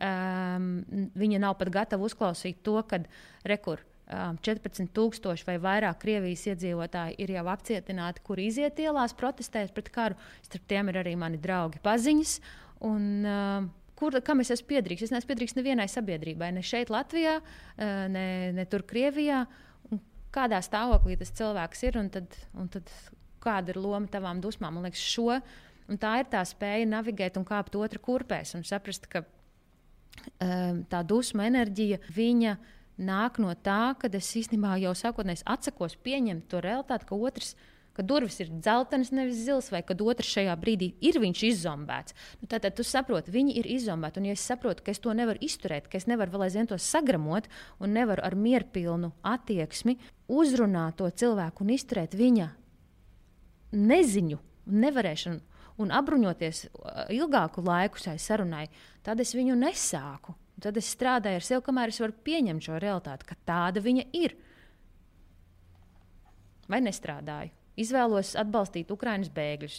Um, 0.00 0.72
viņa 1.18 1.44
nav 1.44 1.58
pat 1.60 1.72
gatava 1.80 2.08
uzklausīt 2.08 2.62
to, 2.66 2.78
kad 2.88 3.08
rekur 3.48 3.84
14,000 4.10 5.46
vai 5.46 5.56
vairāk 5.62 6.00
Krievijas 6.02 6.42
iedzīvotāji 6.50 7.18
ir 7.22 7.30
jau 7.36 7.44
apcietināti, 7.52 8.22
kur 8.26 8.40
iziet 8.42 8.80
ielās, 8.82 9.14
protestēt 9.14 9.70
pret 9.76 9.90
karu. 9.94 10.18
Starp 10.46 10.66
tiem 10.70 10.90
ir 10.90 10.98
arī 11.02 11.14
mani 11.18 11.38
draugi 11.38 11.78
paziņas. 11.84 12.34
Un, 12.88 13.06
uh, 13.22 13.68
kur, 13.98 14.16
kam 14.26 14.42
es 14.42 14.50
esmu 14.50 14.72
piedrīgs? 14.72 15.06
Es 15.06 15.14
neesmu 15.14 15.30
piedrīgs 15.30 15.54
nevienai 15.58 15.86
sabiedrībai, 15.92 16.50
ne 16.56 16.64
šeit, 16.66 16.90
Latvijā, 16.90 17.36
uh, 17.38 17.92
ne, 18.10 18.26
ne 18.56 18.66
tur, 18.70 18.82
Krievijā. 18.88 19.44
Un 19.92 20.02
kādā 20.34 20.58
stāvoklī 20.64 21.18
tas 21.20 21.30
cilvēks 21.38 21.86
ir 21.86 22.00
un, 22.00 22.10
tad, 22.10 22.34
un 22.58 22.70
tad 22.72 22.90
kāda 23.44 23.74
ir 23.74 23.78
loma 23.78 24.10
tavām 24.10 24.42
dusmām? 24.42 24.74
Man 24.74 24.88
liekas, 24.88 25.04
šo, 25.06 25.38
tā 26.02 26.16
ir 26.24 26.32
tā 26.34 26.42
spēja 26.48 26.90
navigēt 26.90 27.38
un 27.38 27.46
kāpt 27.46 27.78
otra 27.78 28.02
kurpēs 28.02 28.56
un 28.58 28.66
saprast, 28.66 29.06
ka 29.12 29.22
um, 29.22 30.82
tā 30.90 31.04
dusmu 31.06 31.46
enerģija 31.46 32.02
viņa 32.18 32.58
ir 32.58 32.78
nāk 33.00 33.40
no 33.42 33.52
tā, 33.56 33.96
ka 33.98 34.12
es 34.12 34.30
īstenībā 34.36 34.76
jau 34.84 34.94
sākotnēji 34.96 35.46
atsakos 35.48 35.96
pieņemt 36.04 36.48
to 36.52 36.60
realitāti, 36.64 37.08
ka 37.08 37.16
otrs 37.16 37.54
ka 38.00 38.04
durvis 38.06 38.38
ir 38.40 38.48
dzeltenas, 38.48 39.10
nevis 39.12 39.42
zilas, 39.44 39.68
vai 39.72 39.82
kad 39.84 40.00
otrs 40.00 40.30
šajā 40.32 40.54
brīdī 40.60 40.92
ir 41.04 41.18
viņš 41.20 41.42
izzombēts. 41.50 42.14
Nu, 42.40 42.48
tad, 42.48 42.64
tad 42.64 42.78
tu 42.78 42.86
saproti, 42.86 43.32
viņi 43.34 43.56
ir 43.60 43.68
izzombēti. 43.68 44.22
Un, 44.22 44.30
ja 44.30 44.36
es 44.38 44.46
saprotu, 44.46 44.84
ka 44.86 44.94
es 44.94 45.02
to 45.02 45.12
nevaru 45.16 45.42
izturēt, 45.44 45.90
ka 45.90 45.98
es 45.98 46.06
nevaru 46.10 46.36
vēl 46.36 46.46
aizvien 46.46 46.70
to 46.70 46.78
sagramot 46.80 47.50
un 47.82 47.92
nevaru 47.96 48.24
ar 48.24 48.38
mierpilnu 48.38 49.12
attieksmi 49.26 49.98
uzrunāt 50.30 51.00
to 51.00 51.10
cilvēku 51.10 51.66
un 51.66 51.74
izturēt 51.74 52.16
viņa 52.16 52.48
neziņu, 53.76 54.38
nevarēšanu 54.70 55.40
un 55.80 55.92
apbruņoties 55.96 56.66
uh, 56.68 57.04
ilgāku 57.14 57.64
laiku 57.64 58.00
šai 58.00 58.18
sarunai, 58.20 58.66
tad 59.06 59.20
es 59.22 59.32
viņu 59.36 59.56
nesāku. 59.58 60.36
Un 60.60 60.66
tad 60.66 60.76
es 60.76 60.90
strādāju 60.92 61.38
ar 61.40 61.44
sevi, 61.46 61.62
kamēr 61.64 61.88
es 61.88 61.98
varu 62.02 62.12
pieņemt 62.20 62.66
šo 62.66 62.78
realitāti, 62.82 63.24
ka 63.30 63.36
tāda 63.48 63.80
viņa 63.80 64.02
ir. 64.18 64.34
Vai 66.68 66.82
nestrādāju? 66.84 67.48
Izvēlos 67.80 68.34
atbalstīt 68.36 68.92
Ukraiņas 68.92 69.30
bēgļus. 69.38 69.78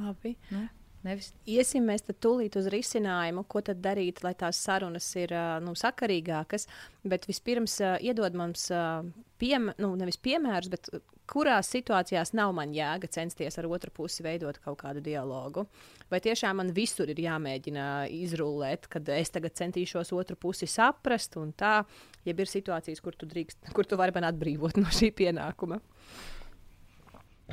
Labi. 0.00 0.32
Nu? 0.48 0.62
Nevis. 1.04 1.28
Iesim 1.44 1.84
mēs 1.84 2.06
tad 2.06 2.16
tūlīt 2.24 2.56
uz 2.56 2.70
risinājumu, 2.72 3.44
ko 3.44 3.60
tad 3.68 3.82
darīt, 3.84 4.22
lai 4.24 4.32
tās 4.40 4.62
sarunas 4.64 5.10
ir 5.20 5.36
nu, 5.60 5.76
sakarīgākas. 5.76 6.64
Bet 7.04 7.28
vispirms 7.28 7.76
uh, 7.84 7.98
iedod 8.00 8.40
mums 8.40 8.70
uh, 8.72 9.04
piem, 9.36 9.74
nu, 9.76 9.92
nevis 10.00 10.16
piemērus, 10.24 10.72
bet 10.72 10.88
kurās 11.30 11.70
situācijās 11.72 12.34
nav 12.36 12.52
man 12.56 12.74
jēga 12.74 13.08
censties 13.12 13.58
ar 13.60 13.68
otru 13.70 13.92
pusi 13.94 14.24
veidot 14.26 14.58
kaut 14.64 14.78
kādu 14.82 15.02
dialogu. 15.04 15.66
Vai 16.10 16.20
tiešām 16.24 16.60
man 16.60 16.72
visur 16.76 17.10
ir 17.10 17.22
jāmēģina 17.24 17.88
izrullēt, 18.12 18.88
kad 18.92 19.08
es 19.16 19.32
tagad 19.34 19.56
centīšos 19.58 20.12
otru 20.16 20.36
pusi 20.40 20.68
saprast, 20.70 21.38
un 21.40 21.52
tā, 21.56 21.80
ja 22.24 22.36
ir 22.36 22.50
situācijas, 22.50 23.02
kur 23.04 23.16
tu, 23.16 23.28
drīkst, 23.30 23.72
kur 23.74 23.88
tu 23.88 23.98
vari 24.00 24.14
man 24.14 24.28
atbrīvot 24.30 24.80
no 24.82 24.92
šī 24.92 25.10
pienākuma. 25.16 25.80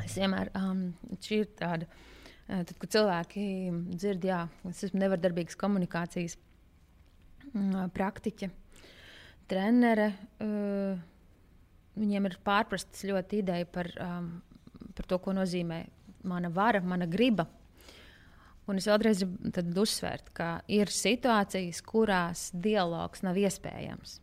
Es 0.06 0.16
vienmēr, 0.16 0.54
um, 0.56 0.90
šī 1.20 1.44
ir 1.44 1.54
tāda 1.60 1.88
Eh, 2.52 2.66
tad, 2.68 2.74
kad 2.82 2.92
cilvēki 2.92 3.44
dzird, 3.94 4.26
jā, 4.28 4.42
es 4.68 4.82
esmu 4.84 5.00
nevardarbīgas 5.00 5.56
komunikācijas 5.60 6.36
mm, 7.54 7.94
praktiķe, 7.96 8.50
trenere, 9.52 10.10
uh, 10.44 11.00
viņiem 12.00 12.30
ir 12.30 12.38
pārprastas 12.46 13.04
ļoti 13.08 13.42
ideja 13.44 13.68
par, 13.70 13.90
um, 14.02 14.30
par 14.98 15.10
to, 15.10 15.20
ko 15.24 15.36
nozīmē 15.36 15.84
mana 16.28 16.52
vara, 16.54 16.82
mana 16.86 17.08
griba. 17.10 17.48
Un 18.70 18.78
es 18.80 18.88
vēlreiz 18.88 19.24
gribu 19.26 19.82
uzsvērt, 19.84 20.30
ka 20.38 20.52
ir 20.72 20.92
situācijas, 20.94 21.82
kurās 21.84 22.50
dialogs 22.54 23.24
nav 23.26 23.40
iespējams. 23.42 24.20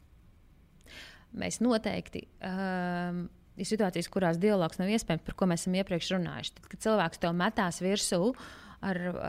Mēs 1.38 1.58
noteikti 1.60 2.22
um, 2.46 3.26
ir 3.58 3.68
situācijas, 3.68 4.08
kurās 4.12 4.38
dialogs 4.40 4.80
nav 4.80 4.90
iespējams, 4.94 5.26
par 5.26 5.36
ko 5.36 5.48
mēs 5.50 5.66
esam 5.66 5.76
iepriekš 5.78 6.14
runājuši. 6.14 6.54
Tad, 6.56 6.70
kad 6.72 6.86
cilvēks 6.86 7.22
tev 7.22 7.36
metās 7.36 7.82
virsū 7.84 8.22
ar 8.88 9.00
uh, 9.10 9.20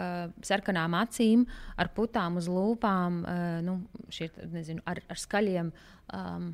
sarkanām 0.46 0.96
acīm, 1.00 1.48
ar 1.82 1.90
putām 1.98 2.38
uz 2.40 2.48
lūpām, 2.52 3.22
uh, 3.26 3.60
nu, 3.66 3.80
šie, 4.14 4.30
nezinu, 4.54 4.86
ar, 4.90 5.02
ar 5.10 5.20
skaļiem 5.20 5.72
um, 5.74 6.52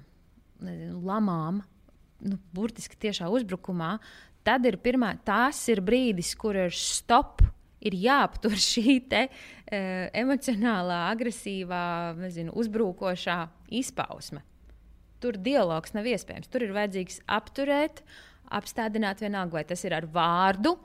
nezinu, 0.63 1.01
lamām, 1.05 1.59
nu, 2.24 2.39
burtiski 2.55 2.99
tiešā 3.07 3.28
uzbrukumā, 3.34 3.97
tad 4.45 4.66
ir 4.70 4.80
pirmā, 4.82 5.16
tās 5.26 5.59
ir 5.74 5.84
brīdis, 5.86 6.36
kur 6.39 6.57
ir 6.68 6.74
stop. 6.76 7.43
Ir 7.86 7.93
jāaptur 8.01 8.55
šī 8.57 8.95
te, 9.11 9.28
uh, 9.28 10.07
emocionālā, 10.18 11.03
agresīvā, 11.11 11.86
nezinu, 12.18 12.55
uzbrukošā 12.57 13.43
izpausme 13.78 14.41
tur 15.26 15.39
dialogs 15.41 15.95
nav 15.95 16.07
iespējams. 16.09 16.51
Tur 16.51 16.68
ir 16.68 16.76
vajadzīgs 16.76 17.24
apturēt, 17.32 18.03
apstādināt 18.53 19.24
vienalga, 19.26 19.57
vai 19.57 19.66
tas 19.68 19.84
ir 19.88 19.95
ar 19.97 20.07
vārdu. 20.11 20.76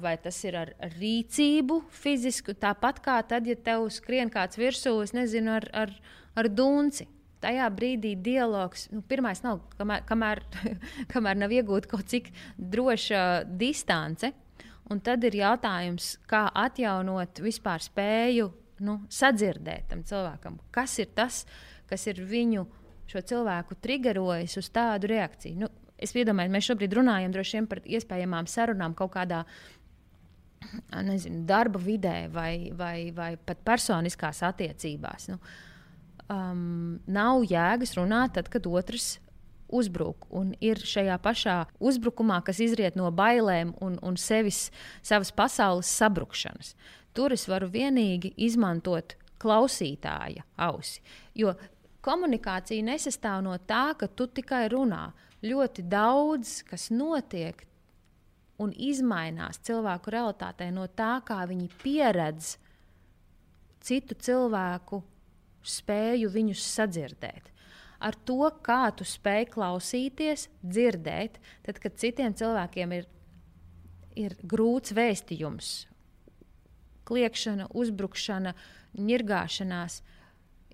Vai 0.00 0.14
tas 0.16 0.36
ir 0.48 0.54
ar, 0.56 0.70
rīcību, 0.94 1.82
fizisku, 1.92 2.54
tāpat 2.56 3.02
kā 3.04 3.18
tad, 3.28 3.44
ja 3.44 3.52
tev 3.52 3.82
skrien 3.92 4.30
kāds 4.32 4.56
virsū, 4.56 4.94
es 5.04 5.12
nezinu, 5.12 5.58
ar, 5.58 5.66
ar, 5.76 5.92
ar 6.40 6.48
dunci. 6.48 7.04
Tajā 7.42 7.68
brīdī 7.70 8.14
dialogs, 8.18 8.88
nu, 8.90 9.02
pirmais 9.06 9.44
nav, 9.44 9.60
kamēr, 9.78 10.04
kamēr, 10.08 10.42
kamēr 11.12 11.38
nav 11.38 11.54
iegūta 11.54 11.90
kaut 11.90 12.08
cik 12.10 12.32
droša 12.58 13.44
distance. 13.60 14.32
Un 14.88 15.02
tad 15.04 15.24
ir 15.28 15.36
jautājums, 15.36 16.14
kā 16.28 16.46
atjaunot 16.56 17.42
vispār 17.44 17.82
spēju 17.84 18.48
nu, 18.84 19.00
sadzirdēt 19.12 19.90
tam 19.90 20.04
cilvēkam, 20.06 20.56
kas 20.72 20.96
ir 21.02 21.10
tas, 21.14 21.42
kas 21.90 22.06
ir 22.08 22.22
viņu 22.24 22.64
šo 23.08 23.22
cilvēku 23.30 23.76
triggerojis 23.82 24.56
uz 24.60 24.70
tādu 24.72 25.10
reakciju. 25.12 25.58
Nu, 25.60 25.68
es 25.98 26.14
iedomājos, 26.16 26.52
mēs 26.54 26.68
šobrīd 26.70 26.96
runājam 26.96 27.34
vien 27.36 27.68
par 27.68 27.82
iespējamām 27.84 28.48
sarunām 28.48 28.94
kaut 28.96 29.12
kādā 29.16 29.44
nezinu, 31.04 31.44
darba 31.46 31.78
vidē 31.78 32.28
vai, 32.32 32.70
vai, 32.76 33.10
vai 33.14 33.32
pat 33.36 33.60
personiskās 33.64 34.42
attiecībās. 34.46 35.28
Nu, 35.32 35.38
um, 36.32 36.98
nav 37.06 37.44
jēgas 37.48 37.96
runāt 37.98 38.36
tad, 38.36 38.50
kad 38.52 38.66
otrs 38.68 39.18
uzbruk. 39.68 40.26
Un 40.32 40.54
ir 40.64 40.80
šajā 40.80 41.18
pašā 41.22 41.58
uzbrukumā, 41.80 42.40
kas 42.44 42.60
izriet 42.64 42.96
no 42.96 43.10
bailēm 43.12 43.74
un, 43.84 43.98
un 44.02 44.16
sevis, 44.20 44.68
savas 45.02 45.32
pasaules 45.34 45.90
sabrukšanas. 46.00 46.74
Tur 47.16 47.34
es 47.36 47.48
varu 47.50 47.68
vienīgi 47.72 48.32
izmantot 48.36 49.16
klausītāja 49.42 50.44
ausi. 50.56 51.02
Jo 51.34 51.54
komunikācija 52.04 52.84
nesastāv 52.86 53.42
no 53.44 53.56
tā, 53.58 53.92
ka 53.98 54.08
tu 54.08 54.28
tikai 54.30 54.66
runā. 54.72 55.08
Ļoti 55.44 55.84
daudz, 55.86 56.62
kas 56.66 56.88
notiek 56.90 57.62
un 58.58 58.72
izmainās 58.74 59.60
cilvēku 59.62 60.10
realitātē 60.10 60.72
no 60.74 60.88
tā, 60.90 61.20
kā 61.22 61.44
viņi 61.46 61.68
pieredz 61.82 62.56
citu 63.86 64.16
cilvēku 64.18 65.04
spēju 65.68 66.32
viņus 66.34 66.64
sadzirdēt 66.74 67.52
ar 67.98 68.16
to, 68.26 68.48
kā 68.62 68.88
tu 68.96 69.06
spēj 69.06 69.48
klausīties, 69.52 70.48
dzirdēt, 70.62 71.38
tad, 71.66 71.80
kad 71.82 71.98
citiem 71.98 72.34
cilvēkiem 72.38 72.94
ir, 73.00 73.08
ir 74.18 74.36
grūts 74.42 74.94
vēstījums, 74.96 75.72
kliēkšana, 77.08 77.70
uzbrukšana, 77.74 78.54
ņirgāšanās. 78.98 80.00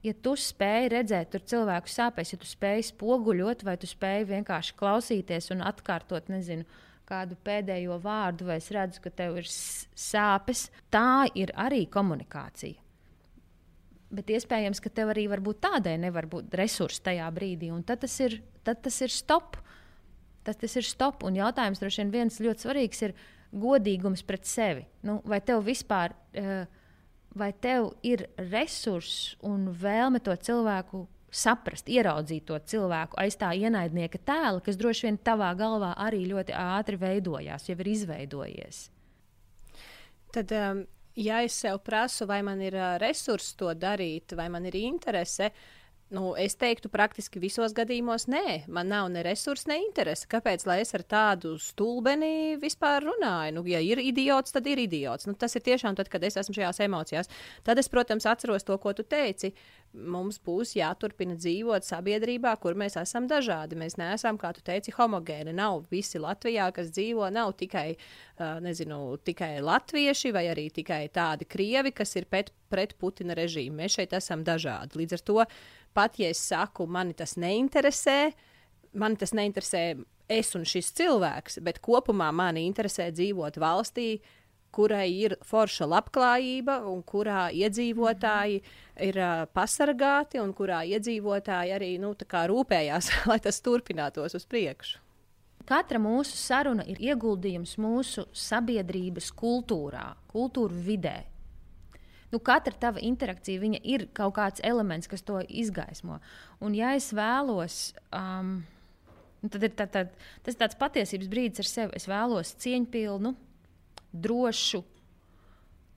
Ja 0.04 0.12
tu 0.20 0.34
spēj 0.36 0.90
redzēt 0.92 1.30
tur 1.32 1.44
cilvēku 1.48 1.88
sāpes, 1.88 2.34
ja 2.34 2.40
tu 2.40 2.48
spēj 2.48 2.90
spoguļot, 2.90 3.64
vai 3.64 3.78
tu 3.80 3.88
spēj 3.88 4.26
vienkārši 4.34 4.76
klausīties 4.76 5.48
un 5.54 5.64
atkārtot, 5.64 6.28
nezinu, 6.28 6.68
kādu 7.08 7.36
pēdējo 7.44 7.96
vārdu, 8.04 8.48
vai 8.48 8.58
es 8.60 8.68
redzu, 8.72 9.00
ka 9.04 9.12
tev 9.12 9.40
ir 9.40 9.48
sāpes, 9.48 10.68
tā 10.92 11.24
ir 11.36 11.52
arī 11.56 11.84
komunikācija. 11.92 12.83
Bet 14.14 14.30
iespējams, 14.30 14.80
ka 14.80 14.92
tev 14.94 15.10
arī 15.10 15.26
tādai 15.60 15.96
nevar 15.98 16.26
būt 16.30 16.54
resursi 16.54 17.02
tajā 17.02 17.26
brīdī. 17.34 17.72
Tad 17.86 18.04
tas 18.04 18.14
ir, 18.20 18.42
tad 18.62 18.82
tas 18.82 19.00
ir 19.02 19.10
stop. 19.10 19.58
Tas, 20.44 20.56
tas 20.60 20.76
ir 20.76 20.84
stop. 20.84 21.24
Un 21.24 21.34
jautājums 21.34 21.80
droši 21.80 22.02
vien 22.02 22.10
viens 22.12 22.40
ļoti 22.40 22.66
svarīgs 22.66 23.02
ir 23.02 23.14
godīgums 23.50 24.22
pret 24.22 24.46
sevi. 24.46 24.84
Nu, 25.02 25.20
vai 25.24 25.40
tev 25.40 25.64
vispār 25.64 26.14
uh, 26.14 26.66
vai 27.34 27.52
tev 27.52 27.92
ir 28.06 28.28
resursi 28.38 29.34
un 29.42 29.68
vēlme 29.74 30.22
to 30.22 30.34
cilvēku 30.36 31.04
saprast, 31.34 31.90
ieraudzīt 31.90 32.46
to 32.46 32.58
cilvēku 32.70 33.18
aiz 33.18 33.34
tā 33.38 33.50
ienaidnieka 33.58 34.20
tēla, 34.22 34.62
kas 34.62 34.78
droši 34.78 35.08
vien 35.08 35.18
tavā 35.18 35.50
galvā 35.58 35.90
arī 35.98 36.22
ļoti 36.30 36.54
ātri 36.54 36.98
veidojās, 37.00 37.66
jau 37.68 37.76
ir 37.82 37.90
izveidojies. 37.90 38.84
Tad 40.34 40.54
um, 40.54 40.84
ja 41.16 41.42
es 41.42 41.56
sev 41.60 41.78
prasu, 41.84 42.26
vai 42.26 42.42
man 42.42 42.60
ir 42.62 42.76
resursi 43.02 43.56
to 43.58 43.72
darīt, 43.74 44.34
vai 44.36 44.48
man 44.52 44.66
ir 44.66 44.76
interese, 44.80 45.50
nu, 46.10 46.34
es 46.36 46.56
teiktu, 46.60 46.90
praktiski 46.92 47.40
visos 47.42 47.72
gadījumos 47.76 48.26
nē, 48.30 48.64
man 48.68 48.90
nav 48.92 49.08
ne 49.12 49.22
resursu, 49.24 49.70
ne 49.70 49.78
interese. 49.82 50.28
Kāpēc 50.30 50.66
lai 50.68 50.80
es 50.82 50.94
ar 50.96 51.04
tādu 51.08 51.54
stulbeni 51.62 52.58
vispār 52.60 53.06
runāju? 53.06 53.56
Nu, 53.56 53.64
ja 53.68 53.80
ir 53.80 54.02
idiots, 54.02 54.52
tad 54.54 54.68
ir 54.70 54.82
idiots. 54.84 55.28
Nu, 55.28 55.36
tas 55.38 55.56
ir 55.56 55.64
tiešām 55.64 55.96
tad, 55.98 56.10
kad 56.12 56.24
es 56.26 56.36
esmu 56.40 56.56
šajās 56.58 56.82
emocijās. 56.86 57.32
Tad 57.66 57.80
es, 57.80 57.88
protams, 57.92 58.28
atceros 58.28 58.66
to, 58.66 58.76
ko 58.82 58.92
tu 58.92 59.06
teici 59.06 59.54
mums 59.94 60.40
būs 60.42 60.74
jāturpina 60.74 61.36
dzīvot 61.38 61.86
sabiedrībā, 61.86 62.54
kur 62.62 62.74
mēs 62.78 62.98
esam 63.00 63.28
dažādi. 63.30 63.78
Mēs 63.78 63.96
neesam, 64.00 64.38
kā 64.40 64.50
tu 64.54 64.62
teici, 64.66 64.94
homogēni. 64.96 65.54
Nav 65.54 65.84
visi 65.92 66.20
Latvijā, 66.22 66.70
kas 66.74 66.90
dzīvo, 66.94 67.28
nav 67.34 67.54
tikai, 67.60 67.94
nezinu, 68.64 69.00
tikai 69.24 69.56
latvieši 69.64 70.34
vai 70.34 70.48
arī 70.50 70.68
tikai 70.74 71.06
tādi 71.14 71.46
krievi, 71.46 71.94
kas 71.94 72.16
ir 72.18 72.26
pret, 72.30 72.50
pret 72.70 72.96
Putina 72.98 73.36
režīmu. 73.38 73.78
Mēs 73.82 73.98
šeit 74.00 74.16
esam 74.18 74.42
dažādi. 74.46 74.98
Līdz 74.98 75.18
ar 75.18 75.24
to 75.30 75.40
pat 75.94 76.18
ja 76.20 76.30
es 76.34 76.42
saku, 76.50 76.86
mani 76.86 77.14
tas 77.16 77.36
neinteresē, 77.40 78.18
mani 79.00 79.20
tas 79.20 79.34
neinteresē 79.36 79.84
es 80.28 80.54
un 80.56 80.64
šis 80.68 80.92
cilvēks, 80.96 81.60
bet 81.64 81.82
kopumā 81.84 82.30
mani 82.34 82.64
interesē 82.68 83.10
dzīvot 83.12 83.58
valstī, 83.60 84.08
kurai 84.74 85.06
ir 85.06 85.36
forša 85.46 85.86
labklājība 85.86 86.80
un 86.90 87.04
kurā 87.06 87.46
iedzīvotāji 87.54 88.58
ir 89.06 89.18
uh, 89.22 89.44
pasargāti 89.54 90.40
un 90.42 90.50
kurā 90.56 90.82
iedzīvotāji 90.96 91.74
arī 91.76 91.94
nu, 92.02 92.14
rūpējās, 92.14 93.10
lai 93.30 93.38
tas 93.44 93.60
turpinātos 93.62 94.34
uz 94.34 94.46
priekšu. 94.50 94.98
Katra 95.64 95.96
mūsu 95.96 96.36
saruna 96.36 96.84
ir 96.84 96.98
ieguldījums 97.00 97.78
mūsu 97.80 98.26
sabiedrības 98.36 99.30
kultūrā, 99.32 100.10
kultūra 100.28 100.82
vidē. 100.88 101.16
Nu, 102.34 102.40
katra 102.42 102.74
tava 102.74 102.98
interakcija 102.98 103.78
ir 103.86 104.08
kaut 104.10 104.34
kāds 104.34 104.62
elements, 104.66 105.06
kas 105.06 105.22
to 105.22 105.38
izgaismo. 105.46 106.18
Un, 106.58 106.74
ja 106.74 106.90
es 106.98 107.12
vēlos, 107.14 107.92
um, 108.10 108.56
tad 109.46 109.62
ir 109.68 109.74
tā, 109.78 109.86
tā, 109.86 110.02
tas 110.42 110.58
tāds 110.58 110.78
patiesības 110.80 111.30
brīdis 111.30 111.62
ar 111.62 111.70
sevi. 111.70 111.94
Es 112.00 112.08
vēlos 112.10 112.56
cieņpilnu, 112.64 113.36
drošu, 114.26 114.82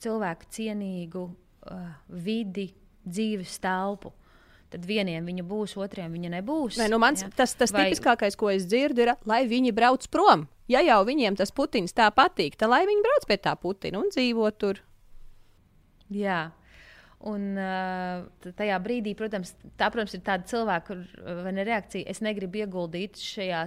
cilvēku 0.06 0.52
cienīgu 0.54 1.26
uh, 1.26 1.90
vidi, 2.14 2.70
dzīves 3.08 3.58
telpu. 3.64 4.14
Tad 4.68 4.84
vieniem 4.86 5.26
viņa 5.26 5.46
būs, 5.48 5.74
otriem 5.80 6.14
viņa 6.14 6.36
nebūs. 6.38 6.78
Nē, 6.78 6.90
nu 6.92 7.00
mans, 7.02 7.24
ja? 7.24 7.32
Tas, 7.34 7.56
tas 7.58 7.74
Vai... 7.74 7.88
tipiskākais, 7.88 8.38
ko 8.38 8.52
es 8.52 8.68
dzirdu, 8.68 9.06
ir, 9.06 9.14
lai 9.26 9.46
viņi 9.50 9.74
brauc 9.74 10.06
prom. 10.12 10.46
Ja 10.70 10.82
jau 10.84 11.00
viņiem 11.08 11.38
tas 11.40 11.54
Putins 11.56 11.96
tā 11.96 12.12
patīk, 12.12 12.60
tad 12.60 12.70
lai 12.74 12.84
viņi 12.86 13.06
brauc 13.06 13.26
pie 13.26 13.40
tā 13.40 13.56
Putina 13.58 14.04
un 14.04 14.12
dzīvo 14.12 14.52
tur. 14.60 14.84
Jā. 16.14 16.48
Un 17.28 17.58
uh, 17.58 18.28
tajā 18.60 18.78
brīdī, 18.84 19.16
protams, 19.18 19.56
tā 19.80 19.90
protams, 19.94 20.14
ir 20.14 20.22
tāda 20.26 20.46
cilvēka 20.50 20.98
reakcija. 21.58 22.06
Es 22.06 22.22
negribu 22.22 22.62
ieguldīt 22.62 23.18
šajā 23.18 23.64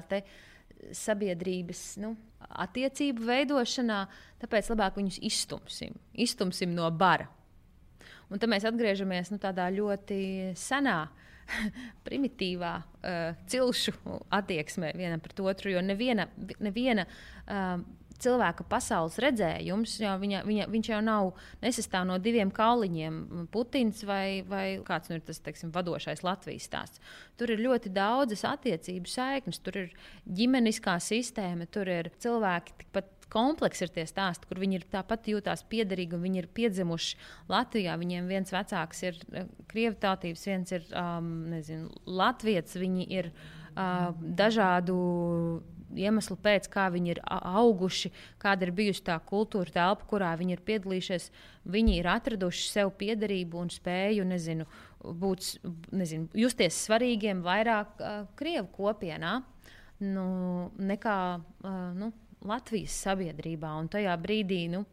sabiedrības 0.97 1.83
nu, 2.01 2.15
attiecību 2.49 3.27
veidošanā, 3.27 4.05
tāpēc 4.41 4.71
labāk 4.73 5.01
viņus 5.01 5.19
izstumsim, 5.27 5.99
izstumsim 6.15 6.73
no 6.77 6.87
bara. 6.95 7.27
Un 8.31 8.39
tad 8.39 8.51
mēs 8.53 8.65
atgriežamies 8.69 9.33
nu, 9.35 9.41
tādā 9.43 9.67
ļoti 9.75 10.21
senā, 10.59 11.01
primitīvā 12.07 12.75
uh, 12.79 13.39
cilšu 13.51 13.95
attieksmē 14.39 14.93
vienam 14.95 15.23
pret 15.23 15.43
otru. 15.43 15.75
Jo 15.75 15.83
neviena, 15.83 16.29
neviena 16.63 17.07
uh, 17.07 17.83
cilvēka 18.25 18.67
pasaules 18.71 19.19
redzējums, 19.23 19.97
jo 20.03 20.15
viņa, 20.23 20.43
viņa, 20.49 20.67
viņš 20.73 20.91
jau 20.93 21.01
nav 21.05 21.31
nesastāv 21.63 22.07
no 22.09 22.19
diviem 22.23 22.53
kauliņiem, 22.55 23.21
Putins 23.53 24.05
vai, 24.09 24.43
vai 24.49 24.65
kāds 24.87 25.11
nu 25.11 25.19
ir 25.19 25.25
tas 25.27 25.43
teiksim, 25.45 25.73
vadošais 25.75 26.25
Latvijas 26.27 26.69
stāsts. 26.71 27.03
Tur 27.41 27.55
ir 27.55 27.65
ļoti 27.65 27.93
daudzas 27.95 28.45
attiecību 28.49 29.11
saiknes, 29.11 29.63
tur 29.65 29.85
ir 29.85 29.97
ģimeniskā 30.27 30.99
sistēma, 31.03 31.69
tur 31.73 31.89
ir 31.91 32.13
cilvēki 32.21 32.77
tikpat 32.85 33.17
komplekss 33.31 33.85
ir 33.85 33.93
tie 33.95 34.05
stāsti, 34.09 34.49
kur 34.51 34.61
viņi 34.61 34.81
ir 34.81 34.87
tāpat 34.91 35.29
jūtās 35.31 35.63
piederīgi 35.71 36.17
un 36.17 36.25
viņi 36.27 36.43
ir 36.43 36.51
piedzimuši 36.57 37.19
Latvijā. 37.51 37.97
Viņiem 38.01 38.31
viens 38.31 38.53
vecāks 38.55 39.05
ir 39.07 39.21
eh, 39.33 39.49
krievu 39.71 39.99
tautības, 40.03 40.47
viens 40.51 40.75
ir 40.75 40.87
um, 40.91 41.31
nezinu, 41.55 41.91
latviets, 42.07 42.79
viņi 42.81 43.07
ir 43.21 43.31
uh, 43.31 44.11
dažādu 44.19 44.97
iemeslu 45.97 46.37
pēc, 46.41 46.69
kā 46.73 46.89
viņi 46.93 47.15
ir 47.15 47.21
auguši, 47.29 48.13
kāda 48.43 48.67
ir 48.67 48.75
bijusi 48.77 49.05
tā 49.07 49.17
kultūra 49.27 49.73
telpa, 49.75 50.07
kurā 50.11 50.31
viņi 50.39 50.57
ir 50.57 50.63
piedalījušies. 50.67 51.31
Viņi 51.71 51.99
ir 51.99 52.09
atraduši 52.11 52.69
sev 52.71 52.93
piederību 53.01 53.61
un 53.61 53.73
spēju 53.73 54.27
nezinu, 54.29 54.67
būt, 55.01 55.53
nezinu, 55.97 56.31
justies 56.39 56.79
svarīgiem 56.87 57.43
vairāk 57.45 58.01
uh, 58.01 58.23
Krievu 58.39 58.69
kopienā 58.77 59.41
nu, 60.07 60.27
nekā 60.79 61.19
uh, 61.37 61.79
nu, 61.97 62.13
Latvijas 62.49 62.97
sabiedrībā. 63.05 63.75
Un 63.77 63.91
tajā 63.93 64.15
brīdī 64.21 64.65
nu, 64.73 64.87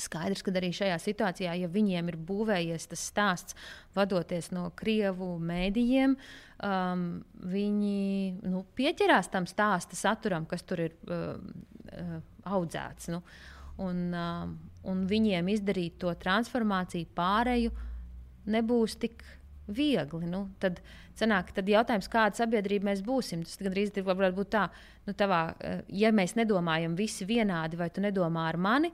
Skaidrs, 0.00 0.42
ka 0.44 0.52
arī 0.56 0.70
šajā 0.74 0.96
situācijā, 1.02 1.54
ja 1.60 1.68
viņiem 1.70 2.08
ir 2.12 2.18
būvējies 2.28 2.88
tas 2.90 3.04
stāsts, 3.12 3.56
vadoties 3.96 4.50
no 4.54 4.68
krievu 4.78 5.34
mēdījiem, 5.42 6.16
um, 6.64 7.06
viņi 7.52 8.48
nu, 8.48 8.64
pieķerās 8.78 9.30
tam 9.32 9.48
stāsta 9.50 9.98
saturam, 9.98 10.46
kas 10.48 10.64
tur 10.66 10.86
ir 10.86 10.96
uh, 11.08 11.36
uh, 11.36 12.16
audzēts. 12.48 13.10
Nu, 13.12 13.22
un, 13.82 14.02
uh, 14.16 14.48
un 14.88 15.04
viņiem 15.10 15.52
izdarīt 15.52 16.00
to 16.02 16.12
transformāciju, 16.22 17.12
pārēju, 17.16 17.72
nebūs 18.52 18.98
tik 19.02 19.22
viegli. 19.72 20.26
Nu, 20.30 20.46
tad, 20.62 20.80
sanāk, 21.18 21.52
tad 21.54 21.68
jautājums, 21.70 22.10
kāda 22.10 22.42
sabiedrība 22.42 22.90
mēs 22.90 23.04
būsim, 23.06 23.44
tas 23.46 23.60
gandrīz 23.62 23.94
varētu 24.00 24.38
būt 24.40 24.52
tā, 24.56 24.66
nu, 25.06 25.16
tavā, 25.18 25.44
uh, 25.52 25.82
ja 25.92 26.14
mēs 26.14 26.36
nedomājam 26.38 26.96
visi 26.98 27.28
vienādi, 27.28 27.80
vai 27.80 27.90
tu 27.92 28.04
nedomā 28.04 28.48
ar 28.50 28.60
mani, 28.60 28.92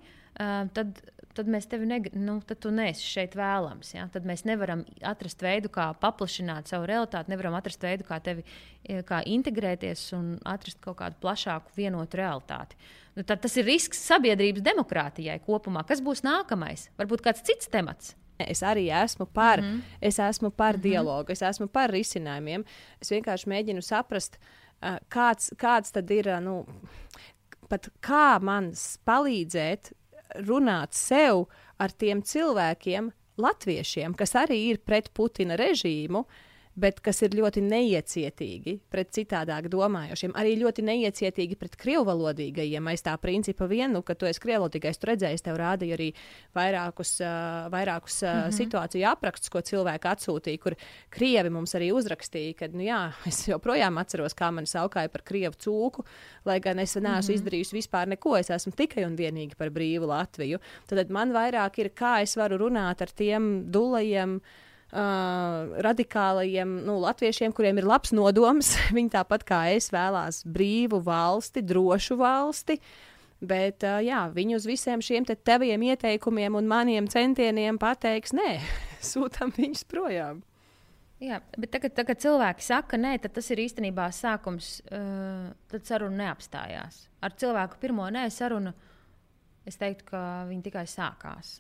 tad 0.74 1.01
tad 1.39 1.49
mēs 1.51 1.68
tevi 1.70 1.86
neg 1.89 2.09
nu, 2.18 2.39
tad 2.47 2.61
tu 2.64 2.72
neesi 2.74 3.05
šeit 3.07 3.36
vēlams. 3.39 3.93
Ja? 3.95 4.07
Tad 4.12 4.26
mēs 4.28 4.45
nevaram 4.49 4.84
atrast 5.07 5.43
veidu, 5.45 5.70
kā 5.72 5.91
paplašināt 6.03 6.70
savu 6.70 6.89
realitāti, 6.91 7.32
nevaram 7.32 7.57
atrast 7.59 7.84
veidu, 7.84 8.07
kā 8.09 8.18
tevi 8.24 8.45
e, 8.82 9.01
kā 9.07 9.20
integrēties 9.36 10.05
un 10.18 10.32
atrast 10.49 10.80
kaut 10.84 10.99
kādu 11.03 11.20
plašāku, 11.22 11.74
vienotu 11.78 12.20
realitāti. 12.20 12.78
Nu, 13.16 13.24
tad 13.26 13.43
tas 13.45 13.55
ir 13.59 13.66
risks 13.68 14.01
sabiedrības 14.11 14.64
demokrātijai 14.66 15.39
kopumā. 15.45 15.84
Kas 15.86 16.03
būs 16.05 16.24
nākamais? 16.26 16.89
Varbūt 16.99 17.24
kāds 17.26 17.45
cits 17.47 17.70
temats. 17.70 18.14
Es 18.39 18.62
arī 18.62 18.86
esmu 18.95 19.26
par, 19.34 19.61
mm 19.61 19.66
-hmm. 19.66 19.97
es 20.01 20.18
esmu 20.18 20.51
par 20.51 20.74
mm 20.74 20.78
-hmm. 20.78 20.82
dialogu, 20.82 21.32
es 21.32 21.43
esmu 21.43 21.66
par 21.66 21.91
risinājumiem. 21.91 22.64
Es 23.01 23.11
vienkārši 23.11 23.47
mēģinu 23.47 23.82
saprast, 23.82 24.39
kāds, 25.11 25.53
kāds 25.57 25.93
tad 25.93 26.11
ir. 26.11 26.41
Nu, 26.41 26.66
pat 27.68 27.89
kā 28.03 28.41
man 28.43 28.72
palīdzēt 29.07 29.93
runāt 30.49 30.95
sev 30.97 31.47
ar 31.79 31.95
tiem 31.95 32.22
cilvēkiem, 32.22 33.12
latviešiem, 33.39 34.14
kas 34.18 34.35
arī 34.35 34.59
ir 34.72 34.83
pret 34.83 35.12
Putina 35.14 35.57
režīmu, 35.59 36.24
uh, 36.24 36.47
bet 36.79 37.01
kas 37.05 37.22
ir 37.26 37.35
ļoti 37.39 37.62
neiecietīgi 37.64 38.74
pret 38.93 39.11
citādāk 39.14 39.68
domājošiem, 39.72 40.35
arī 40.39 40.55
ļoti 40.61 40.85
neiecietīgi 40.87 41.59
pret 41.59 41.74
krievvalodīgajiem. 41.81 42.91
Aiz 42.93 43.03
tā 43.07 43.14
principa 43.20 43.66
vien, 43.70 43.93
nu, 43.95 44.05
ka 44.07 44.14
tu 44.18 44.29
esi 44.29 44.43
krievvalodīgais, 44.45 45.01
tu 45.01 45.11
redzēji, 45.11 45.43
tev 45.45 45.59
rādīja 45.61 45.99
arī 45.99 46.09
vairākus, 46.57 47.16
uh, 47.24 47.66
vairākus 47.72 48.20
uh, 48.22 48.29
mm 48.29 48.43
-hmm. 48.43 48.57
situāciju 48.61 49.09
aprakstus, 49.11 49.53
ko 49.55 49.61
cilvēki 49.61 50.11
atsūtīja, 50.12 50.62
kur 50.62 50.76
krievi 51.11 51.51
mums 51.51 51.74
arī 51.74 51.91
uzrakstīja, 51.93 52.55
ka, 52.59 52.68
nu 52.72 52.87
jā, 52.87 53.01
es 53.31 53.49
joprojām 53.49 53.99
atceros, 53.99 54.35
kā 54.35 54.53
mani 54.53 54.66
saukāja 54.66 55.09
par 55.09 55.22
krievu 55.22 55.55
cūku, 55.55 56.05
lai 56.45 56.61
gan 56.61 56.79
es 56.79 56.95
neesmu 56.95 57.11
mm 57.11 57.20
-hmm. 57.20 57.35
izdarījusi 57.35 57.74
vispār 57.74 58.07
neko, 58.09 58.37
es 58.37 58.51
esmu 58.51 58.72
tikai 58.72 59.05
un 59.05 59.16
vienīgi 59.16 59.57
par 59.57 59.70
brīvu 59.70 60.07
Latviju. 60.07 60.59
Tad 60.87 61.11
man 61.11 61.33
vairāk 61.33 61.79
ir, 61.79 61.91
kā 61.91 62.22
es 62.22 62.37
varu 62.37 62.59
runāt 62.59 63.03
ar 63.03 63.09
tiem 63.11 63.70
dulajiem 63.70 64.37
uh, 64.37 64.68
radikālajiem 64.93 66.78
nu, 66.86 66.97
latviešiem, 67.03 67.53
kuriem 67.53 67.78
ir 67.80 67.89
labs 67.89 68.14
nodoms. 68.16 68.72
Viņi 68.97 69.12
tāpat 69.12 69.45
kā 69.49 69.61
es 69.74 69.91
vēlās 69.93 70.43
brīvu 70.49 71.03
valsti, 71.05 71.62
drošu 71.62 72.16
valsti. 72.20 72.78
Bet 73.39 73.84
uh, 73.86 74.01
jā, 74.03 74.24
viņi 74.34 74.57
uz 74.57 74.64
visiem 74.66 74.99
šiem 74.99 75.22
te 75.22 75.36
teviem 75.39 75.84
ieteikumiem 75.93 76.57
un 76.59 76.66
maniem 76.66 77.07
centieniem 77.07 77.76
pateiks, 77.78 78.32
nē, 78.34 78.57
sūtām 79.12 79.53
viņus 79.55 79.84
projām. 79.86 80.41
Jā, 81.22 81.39
bet 81.55 81.70
tagad, 81.74 81.95
tagad 81.95 82.18
cilvēki 82.22 82.66
saka, 82.66 82.99
nē, 82.99 83.16
tas 83.22 83.47
ir 83.55 83.62
īstenībā 83.62 84.09
sākums. 84.14 84.80
Uh, 84.91 85.55
tad 85.70 85.86
saruna 85.86 86.24
neapstājās. 86.24 87.05
Ar 87.22 87.34
cilvēku 87.39 87.78
pirmo 87.82 88.07
nē 88.11 88.26
sarunu 88.30 88.74
es 89.66 89.78
teiktu, 89.78 90.11
ka 90.11 90.20
viņi 90.51 90.66
tikai 90.66 90.86
sākās. 90.91 91.59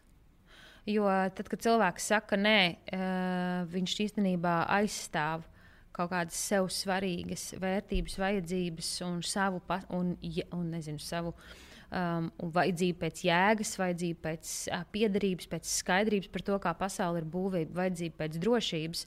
Jo 0.88 1.04
tad, 1.36 1.50
kad 1.52 1.60
cilvēks 1.60 2.08
saka, 2.14 2.38
nē, 2.40 2.58
uh, 2.96 3.68
viņš 3.68 3.94
īstenībā 4.06 4.62
aizstāv 4.78 5.44
kaut 5.92 6.12
kādas 6.12 6.38
sev 6.38 6.68
svarīgas 6.72 7.50
vērtības, 7.60 8.14
vajadzības 8.22 8.92
un 9.04 9.18
savu, 9.26 9.60
un, 9.92 10.14
un, 10.54 10.68
nezinu, 10.72 11.02
savu 11.02 11.34
um, 11.34 12.30
vajadzību 12.54 13.00
pēc 13.02 13.24
jēgas, 13.26 13.74
vajadzību 13.82 14.22
pēc 14.22 14.52
uh, 14.70 14.86
piederības, 14.94 15.50
pēc 15.50 15.74
skaidrības 15.74 16.32
par 16.32 16.46
to, 16.46 16.56
kā 16.62 16.72
pasaule 16.78 17.20
ir 17.20 17.28
būvēta, 17.34 17.76
vajadzību 17.82 18.20
pēc 18.22 18.40
drošības. 18.46 19.04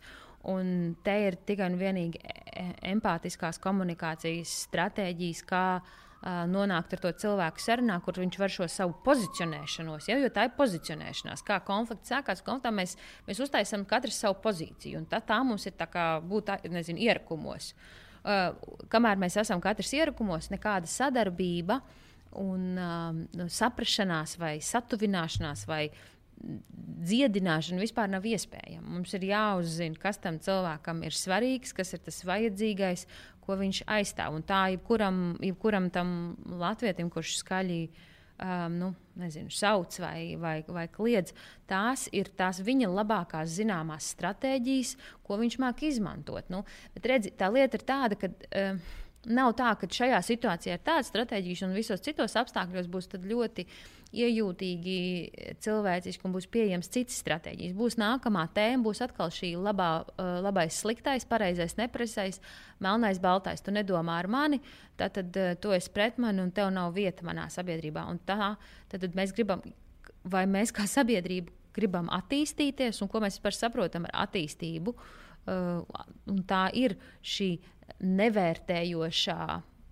Un 0.51 0.93
te 1.05 1.15
ir 1.29 1.39
tikai 1.45 1.67
un 1.69 1.79
vienīgi 1.81 2.17
e, 2.17 2.37
e, 2.49 2.69
empātiskās 2.91 3.61
komunikācijas 3.61 4.53
stratēģijas, 4.67 5.43
kā 5.49 5.65
uh, 5.79 5.97
nonākt 6.21 6.93
ar 6.93 7.01
to 7.01 7.11
cilvēku 7.23 7.61
sarunā, 7.61 7.95
kur 8.05 8.19
viņš 8.21 8.37
var 8.37 8.53
šo 8.53 8.67
savu 8.69 8.93
pozicionēšanos, 9.05 10.09
ja, 10.11 10.19
jo 10.21 10.29
tā 10.33 10.45
ir 10.45 10.53
pozicionēšanās. 10.57 11.41
Kā 11.47 11.57
konflikts 11.65 12.13
sākās, 12.13 12.43
konfliktā 12.45 12.73
mēs, 12.75 12.93
mēs 13.25 13.41
uztaisām 13.41 13.87
katru 13.89 14.13
savu 14.13 14.37
pozīciju, 14.43 15.01
un 15.01 15.09
tā, 15.09 15.21
tā 15.25 15.39
mums 15.45 15.65
ir 15.65 15.73
būt 16.29 16.53
nezinu, 16.69 17.01
ierakumos. 17.01 17.71
Uh, 18.21 18.53
kamēr 18.93 19.17
mēs 19.17 19.39
esam 19.41 19.61
katrs 19.63 19.95
ierakumos, 19.97 20.51
nekāda 20.53 20.85
sadarbība 20.85 21.79
un 22.37 22.77
uh, 22.77 23.47
saprašanās 23.49 24.37
vai 24.37 24.59
satuvināšanās 24.61 25.65
vai 25.65 25.87
dziedināšana 26.41 27.81
vispār 27.81 28.09
nav 28.11 28.25
iespējama. 28.27 28.85
Mums 28.97 29.13
ir 29.17 29.25
jāuzzina, 29.31 29.97
kas 30.01 30.19
tam 30.21 30.39
cilvēkam 30.41 31.03
ir 31.05 31.17
svarīgs, 31.17 31.73
kas 31.77 31.93
ir 31.95 32.01
tas 32.05 32.21
vajadzīgais, 32.27 33.05
ko 33.41 33.57
viņš 33.59 33.83
aizstāv. 33.89 34.37
Un 34.37 34.45
tā 34.47 34.67
jebkuram, 34.75 35.21
jebkuram 35.41 35.89
tam 35.93 36.15
latvietim, 36.61 37.09
kurš 37.13 37.39
skaļi 37.41 37.81
um, 37.87 38.77
nu, 38.77 38.89
nezinu, 39.21 39.51
sauc 39.53 39.97
vai, 40.01 40.37
vai, 40.41 40.55
vai 40.67 40.87
kliedz, 40.93 41.35
tās 41.69 42.07
ir 42.15 42.31
tās 42.37 42.61
viņa 42.65 42.89
labākās 42.91 43.57
zināmās 43.59 44.11
stratēģijas, 44.15 44.95
ko 45.25 45.39
viņš 45.41 45.61
māk 45.61 45.85
izmantot. 45.89 46.49
Nu, 46.53 46.63
bet 46.95 47.09
redzi, 47.15 47.33
tā 47.37 47.51
lieta 47.53 47.79
ir 47.79 47.87
tāda, 47.93 48.19
ka. 48.21 48.33
Uh, 48.49 48.97
Nav 49.29 49.51
tā, 49.53 49.67
ka 49.77 49.85
šajā 49.85 50.17
situācijā 50.25 50.79
ir 50.79 50.81
tāda 50.81 51.05
stratēģija, 51.05 51.67
un 51.67 51.75
visos 51.77 52.01
citos 52.01 52.33
apstākļos 52.41 52.87
būs 52.89 53.05
ļoti 53.21 53.67
iejūtīgi, 54.11 54.95
cilvēciski 55.63 56.25
un 56.27 56.33
būs 56.35 56.47
pieejams 56.51 56.89
citas 56.91 57.19
stratēģijas. 57.23 57.75
Būs 57.77 57.95
nākamā 57.99 58.43
tēma, 58.55 58.83
būs 58.83 59.01
atkal 59.05 59.31
šī 59.31 59.53
labā, 59.55 59.91
uh, 60.03 60.33
labais, 60.43 60.75
sliktais, 60.83 61.25
pareizais, 61.27 61.77
nepareizais, 61.79 62.41
melnais, 62.83 63.21
baltais. 63.23 63.63
Tu 63.63 63.71
nedomā 63.75 64.17
ar 64.19 64.27
mani, 64.31 64.59
tad, 64.99 65.15
tad 65.15 65.39
uh, 65.39 65.53
tu 65.55 65.71
esi 65.75 65.93
pret 65.95 66.19
mani 66.21 66.43
un 66.43 66.51
tev 66.55 66.73
nav 66.75 66.91
vieta 66.97 67.25
manā 67.27 67.47
sabiedrībā. 67.53 68.03
Un 68.11 68.19
tā 68.27 68.53
tad, 68.91 68.99
tad 68.99 69.15
mēs 69.17 69.31
gribam, 69.37 69.63
vai 70.27 70.43
mēs 70.49 70.75
kā 70.75 70.87
sabiedrība 70.89 71.55
gribam 71.75 72.11
attīstīties, 72.11 72.99
un 73.03 73.11
ko 73.11 73.23
mēs 73.23 73.39
vispār 73.39 73.55
saprotam 73.55 74.09
ar 74.09 74.25
attīstību. 74.27 74.95
Uh, 75.41 75.87
tā 76.49 76.67
ir 76.77 76.99
šī 77.23 77.53
nevērtējošā 78.03 79.45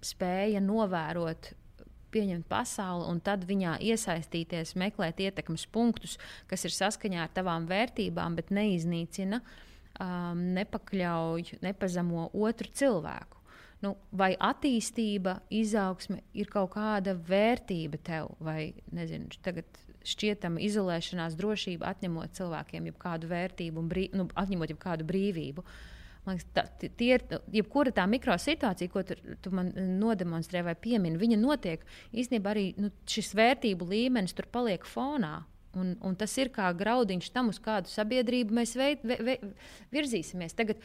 spēja 0.05 0.59
novērot 0.63 1.53
pieņemt 2.13 2.47
pasauli 2.49 3.07
un 3.11 3.21
tad 3.23 3.45
viņā 3.49 3.77
iesaistīties, 3.85 4.75
meklēt 4.79 5.21
ietekmes 5.23 5.65
punktus, 5.71 6.17
kas 6.49 6.65
ir 6.67 6.75
saskaņā 6.75 7.25
ar 7.25 7.33
tavām 7.35 7.67
vērtībām, 7.69 8.37
bet 8.39 8.53
neiznīcina, 8.55 9.41
um, 9.41 10.45
nepakļauj, 10.57 11.59
nepazemo 11.65 12.29
otru 12.33 12.71
cilvēku. 12.81 13.37
Nu, 13.79 13.93
vai 14.11 14.33
attīstība, 14.35 15.37
izaugsme 15.55 16.19
ir 16.35 16.49
kaut 16.51 16.73
kāda 16.73 17.13
vērtība 17.15 18.01
tev, 18.03 18.33
vai 18.43 18.73
nezinu, 18.91 19.31
tagad 19.45 19.79
šķietama 20.09 20.59
izolēšanās, 20.65 21.37
drošība, 21.39 21.93
atņemot 21.93 22.35
cilvēkiem 22.35 22.89
jebkādu 22.91 23.29
vērtību, 23.31 23.85
brī, 23.87 24.09
nu, 24.15 24.27
atņemot 24.35 24.73
jebkādu 24.75 25.07
brīvību. 25.07 25.63
Uh, 25.63 25.87
Liekas, 26.29 26.47
tā, 26.55 26.65
tie 26.79 27.11
ir 27.17 27.23
jebkura 27.53 27.93
tā 27.95 28.05
mikrosituācija, 28.09 28.91
ko 28.93 29.03
tu, 29.07 29.17
tu 29.43 29.53
man 29.55 29.71
nodemonstrē 29.99 30.63
vai 30.67 30.75
piemini. 30.79 31.19
Viņa 31.19 31.39
notiek 31.41 31.85
īstenībā 32.13 32.53
arī 32.53 32.65
nu, 32.79 32.91
šis 33.09 33.33
vērtību 33.37 33.87
līmenis 33.89 34.35
tur 34.37 34.49
paliek 34.51 34.85
fonā. 34.87 35.39
Un, 35.77 35.93
un 36.01 36.15
tas 36.17 36.31
ir 36.41 36.49
kā 36.49 36.71
graudiņš 36.73 37.27
tam, 37.29 37.51
uz 37.53 37.59
kādu 37.61 37.91
sabiedrību 37.91 38.55
mēs 38.57 38.73
veid, 38.77 39.03
ve, 39.05 39.19
ve, 39.21 39.35
virzīsimies. 39.93 40.55
Tagad 40.57 40.81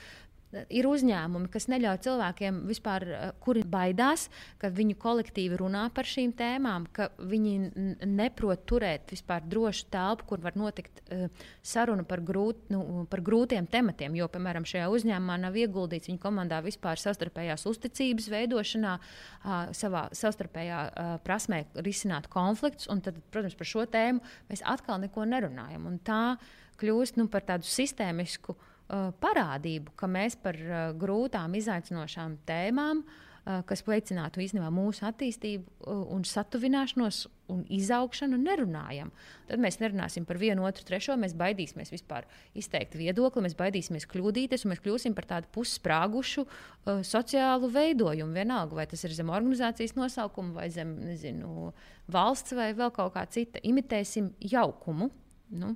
ir 0.72 0.86
uzņēmumi, 0.88 1.48
kas 1.52 1.66
neļauj 1.70 2.00
cilvēkiem 2.06 2.60
vispār, 2.68 3.06
eh, 3.08 3.32
kuri 3.42 3.64
baidās, 3.64 4.28
ka 4.58 4.70
viņu 4.70 4.96
kolektīvi 5.00 5.58
runā 5.60 5.86
par 5.94 6.04
šīm 6.08 6.34
tēmām, 6.36 6.86
ka 6.92 7.08
viņi 7.18 8.04
neprot 8.06 8.64
turēt 8.66 9.14
vispār 9.14 9.44
drošu 9.48 9.88
telpu, 9.90 10.26
kur 10.28 10.42
var 10.44 10.56
notikt 10.56 11.00
uh, 11.10 11.28
saruna 11.62 12.04
par, 12.04 12.20
grūt, 12.20 12.68
nu, 12.72 13.06
par 13.10 13.20
grūtiem 13.24 13.66
tematiem. 13.70 14.14
Jo, 14.16 14.28
piemēram, 14.32 14.66
šajā 14.68 14.88
uzņēmumā 14.92 15.38
nav 15.42 15.56
ieguldīts 15.58 16.10
viņa 16.10 16.20
komandā 16.22 16.60
vispār 16.64 17.00
savstarpējās 17.00 17.66
uzticības 17.70 18.28
veidošanā, 18.32 18.98
uh, 18.98 19.54
savā 19.76 20.06
savstarpējā 20.14 20.82
uh, 20.90 21.14
prasmē 21.24 21.64
risināt 21.84 22.28
konfliktus. 22.32 22.88
Tad, 23.04 23.18
protams, 23.34 23.56
par 23.58 23.68
šo 23.68 23.86
tēmu 23.90 24.22
mēs 24.50 24.64
atkal 24.64 25.02
neko 25.02 25.26
nerunājam. 25.28 25.88
Un 25.90 25.98
tā 26.04 26.36
kļūst 26.80 27.18
nu, 27.20 27.28
par 27.30 27.44
tādu 27.46 27.68
sistēmisku 27.68 28.56
Uh, 28.56 28.73
parādību, 28.88 29.94
ka 29.96 30.08
mēs 30.10 30.36
par 30.40 30.58
uh, 30.60 30.80
grūtām, 31.00 31.54
izaicinošām 31.56 32.36
tēmām, 32.48 33.00
uh, 33.00 33.62
kas 33.68 33.82
veicinātu 33.84 34.42
īstenībā 34.44 34.68
mūsu 34.72 35.06
attīstību 35.08 35.94
un 36.12 36.24
satuvināšanos 36.28 37.24
un 37.52 37.62
izaugšanu, 37.72 38.38
nerunājam. 38.40 39.10
Tad 39.48 39.60
mēs 39.60 39.76
nerunāsim 39.82 40.24
par 40.28 40.38
vienu, 40.40 40.64
otru, 40.68 40.84
trešo. 40.88 41.16
Mēs 41.20 41.34
baidīsimies 41.36 41.92
vispār 41.92 42.28
izteikt 42.56 42.96
viedokli, 42.96 43.44
mēs 43.44 43.56
baidīsimies 43.58 44.08
kļūdīties, 44.12 44.64
un 44.64 44.72
mēs 44.72 44.84
kļūsim 44.84 45.16
par 45.16 45.28
tādu 45.32 45.50
pussprāgušu 45.56 46.44
uh, 46.46 47.02
sociālu 47.04 47.72
veidojumu. 47.72 48.36
Vienalga, 48.36 48.78
vai 48.80 48.88
tas 48.90 49.04
ir 49.04 49.16
zem 49.16 49.32
organizācijas 49.32 49.96
nosaukuma, 49.98 50.60
vai 50.62 50.70
zem 50.72 50.96
nezinu, 51.08 51.72
valsts, 52.12 52.56
vai 52.56 52.72
vēl 52.76 52.94
kaut 52.96 53.12
kā 53.16 53.26
cita. 53.32 53.60
Imitēsim 53.64 54.32
jaukumu. 54.54 55.12
Nu, 55.56 55.74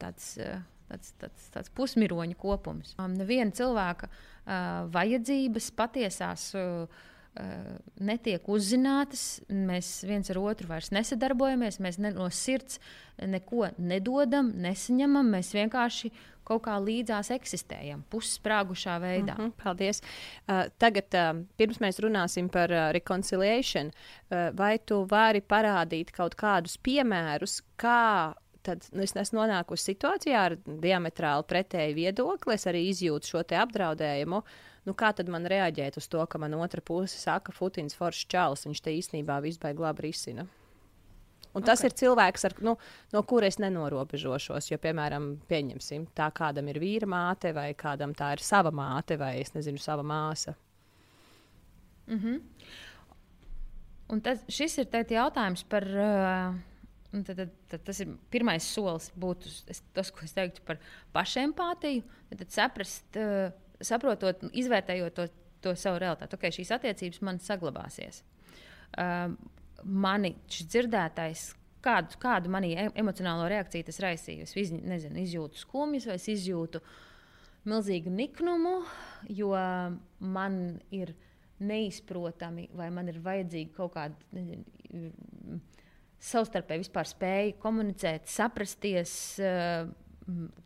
tāds, 0.00 0.34
uh, 0.40 0.60
tāds, 0.90 1.14
tāds, 1.20 1.46
tāds 1.54 1.72
pusmiroņu 1.76 2.38
kopums. 2.40 2.96
Um, 2.98 3.14
neviena 3.18 3.54
cilvēka 3.54 4.10
uh, 4.10 4.90
vajadzības, 4.94 5.70
patiesās 5.78 6.50
uh, 6.58 7.06
netiek 8.02 8.48
uzzinātas, 8.50 9.40
mēs 9.48 10.00
viens 10.08 10.32
ar 10.32 10.40
otru 10.42 10.66
vairs 10.70 10.90
nesadarbojamies, 10.94 11.78
mēs 11.82 12.00
ne, 12.02 12.10
no 12.16 12.26
sirds 12.34 12.80
neko 13.22 13.68
nedodam, 13.78 14.50
nesaņemam, 14.58 15.30
mēs 15.36 15.52
vienkārši 15.54 16.10
kaut 16.50 16.64
kā 16.64 16.74
līdzās 16.82 17.30
eksistējam, 17.30 18.02
pussprāgušā 18.10 18.96
veidā. 19.02 19.36
Mm 19.36 19.44
-hmm, 19.44 19.52
paldies. 19.62 20.02
Uh, 20.02 20.66
tagad, 20.82 21.14
uh, 21.14 21.44
pirms 21.56 21.78
mēs 21.78 22.02
runāsim 22.02 22.50
par 22.50 22.72
uh, 22.72 22.90
reconciliation, 22.92 23.92
uh, 23.92 24.50
vai 24.56 24.78
tu 24.78 25.04
vari 25.10 25.40
parādīt 25.40 26.10
kaut 26.10 26.34
kādus 26.34 26.76
piemērus, 26.82 27.62
kā 27.78 28.34
tad 28.62 28.86
nu, 28.92 29.02
es 29.04 29.14
esmu 29.16 29.40
nonākusi 29.40 29.92
situācijā 29.92 30.44
ar 30.50 30.56
diametrāli 30.64 31.46
pretēju 31.48 31.96
viedokli, 31.96 32.56
es 32.56 32.66
arī 32.70 32.84
izjūtu 32.90 33.34
šo 33.34 33.42
apdraudējumu. 33.62 34.42
Nu, 34.88 34.94
kā 34.96 35.12
tad 35.16 35.28
man 35.32 35.48
reaģēt 35.48 35.98
uz 36.00 36.08
to, 36.08 36.22
ka 36.26 36.40
man 36.40 36.56
otra 36.56 36.80
puse 36.80 37.18
saka, 37.20 37.52
Futins 37.52 37.96
foršs 37.98 38.28
čalis, 38.32 38.64
viņš 38.66 38.80
te 38.80 38.94
īstenībā 38.96 39.40
beigu 39.44 39.84
labi 39.84 40.08
risina? 40.08 40.46
Un 41.50 41.64
tas 41.66 41.80
okay. 41.80 41.90
ir 41.90 41.96
cilvēks, 41.98 42.44
ar, 42.46 42.54
nu, 42.62 42.76
no 43.10 43.22
kura 43.26 43.48
es 43.50 43.58
nenorobežošos. 43.58 44.70
Jo, 44.70 44.78
piemēram, 44.82 45.32
pieņemsim, 45.50 46.06
tā 46.16 46.28
kādam 46.34 46.70
ir 46.70 46.78
vīra 46.78 47.08
māte, 47.10 47.50
vai 47.56 47.72
kādam 47.74 48.14
tā 48.14 48.30
ir 48.36 48.44
sava 48.46 48.70
māte, 48.70 49.18
vai 49.18 49.34
es 49.40 49.50
nezinu, 49.56 49.82
sava 49.82 50.06
māsa. 50.06 50.54
Mm 52.06 52.18
-hmm. 52.18 52.40
Un 54.10 54.20
tas, 54.20 54.44
šis 54.48 54.78
ir 54.78 54.86
jautājums 55.10 55.64
par. 55.68 55.82
Uh, 55.82 56.69
tad, 57.10 57.34
tad, 57.34 57.54
tad 57.70 57.84
tas 57.86 58.00
ir 58.02 58.14
pirmais 58.30 58.66
solis, 58.66 59.10
būtu 59.18 59.50
es, 59.70 59.82
tas, 59.96 60.12
ko 60.14 60.24
es 60.26 60.34
teiktu 60.36 60.64
par 60.66 60.80
pašempātiju. 61.16 62.04
Tad, 62.30 62.42
tad 62.44 62.56
saprast, 62.56 63.20
uh, 63.20 63.50
saprotot, 63.82 64.44
izvērtējot 64.52 65.16
to, 65.16 65.28
to 65.64 65.76
savu 65.78 66.00
realitāti. 66.02 66.38
Okay, 66.38 66.54
šīs 66.54 66.74
attiecības 66.76 67.22
man 67.26 67.40
saglabāsies. 67.42 68.22
Uh, 68.90 69.34
mani 69.84 70.34
šis 70.50 70.68
dzirdētais, 70.70 71.46
kādu, 71.84 72.18
kādu 72.20 72.52
manī 72.52 72.74
emocionālo 72.98 73.48
reakciju 73.50 73.88
tas 73.88 74.00
raisīja. 74.04 74.46
Es 74.46 74.56
iz, 74.58 74.72
nezinu, 74.74 75.20
izjūtu 75.24 75.60
skumjas, 75.60 76.08
vai 76.10 76.18
es 76.20 76.28
izjūtu 76.32 76.82
milzīgu 77.68 78.12
niknumu, 78.14 78.76
jo 79.28 79.50
man 80.20 80.60
ir 80.94 81.12
neizprotami, 81.60 82.70
vai 82.76 82.88
man 82.94 83.10
ir 83.12 83.20
vajadzīga 83.24 83.74
kaut 83.76 83.92
kāda 83.98 84.36
nezinu, 84.36 85.60
savstarpēji 86.20 86.90
spēja 86.90 87.56
komunicēt, 87.62 88.30
saprasties. 88.30 89.12
Uh, 89.40 89.90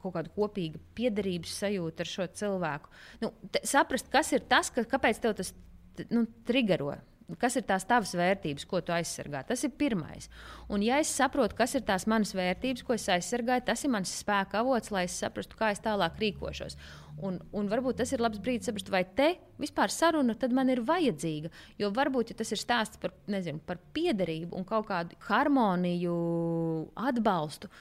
kaut 0.02 0.12
kāda 0.16 0.28
kopīga 0.34 0.76
piederības 0.98 1.55
sajūta 1.62 2.05
ar 2.05 2.11
šo 2.11 2.26
cilvēku. 2.36 2.90
Nu, 3.22 3.30
saprast, 3.64 4.11
kas 4.12 4.32
ir 4.36 4.42
tas, 4.50 4.68
ka, 4.74 4.84
kāpēc 4.90 5.22
tev 5.22 5.36
tas 5.38 5.55
nu, 6.11 6.26
triggero. 6.44 6.90
Kas 7.41 7.55
ir 7.57 7.64
tās 7.64 7.87
tavas 7.89 8.11
vērtības, 8.18 8.66
ko 8.68 8.83
tu 8.85 8.93
aizsargā? 8.93 9.41
Tas 9.49 9.62
ir 9.64 9.70
pirmais. 9.81 10.27
Un, 10.68 10.83
ja 10.85 10.99
es 11.01 11.09
saprotu, 11.09 11.57
kas 11.57 11.72
ir 11.79 11.85
tās 11.89 12.05
manas 12.11 12.35
vērtības, 12.37 12.85
ko 12.85 12.99
es 12.99 13.07
aizsargāju, 13.09 13.64
tas 13.64 13.85
ir 13.87 13.93
mans 13.95 14.12
spēka 14.12 14.61
avots, 14.61 14.93
lai 14.93 15.07
es 15.09 15.16
saprastu, 15.22 15.57
kā 15.57 15.70
es 15.72 15.81
tālāk 15.81 16.20
rīkošos. 16.20 16.77
Un, 17.25 17.39
un 17.57 17.70
varbūt 17.70 18.03
tas 18.03 18.12
ir 18.12 18.20
labs 18.20 18.43
brīdis 18.45 18.68
saprast, 18.68 18.91
vai 18.93 19.05
te 19.16 19.31
vispār 19.62 19.93
saruna 19.95 20.37
man 20.53 20.68
ir 20.68 20.83
vajadzīga. 20.85 21.49
Jo 21.81 21.89
varbūt 21.97 22.35
ja 22.35 22.37
tas 22.37 22.53
ir 22.53 22.61
stāsts 22.61 23.01
par, 23.01 23.14
nezinu, 23.31 23.62
par 23.64 23.81
piederību 23.97 24.59
un 24.59 24.68
kaut 24.68 24.91
kādu 24.91 25.16
harmoniju, 25.31 26.18
atbalstu 27.09 27.72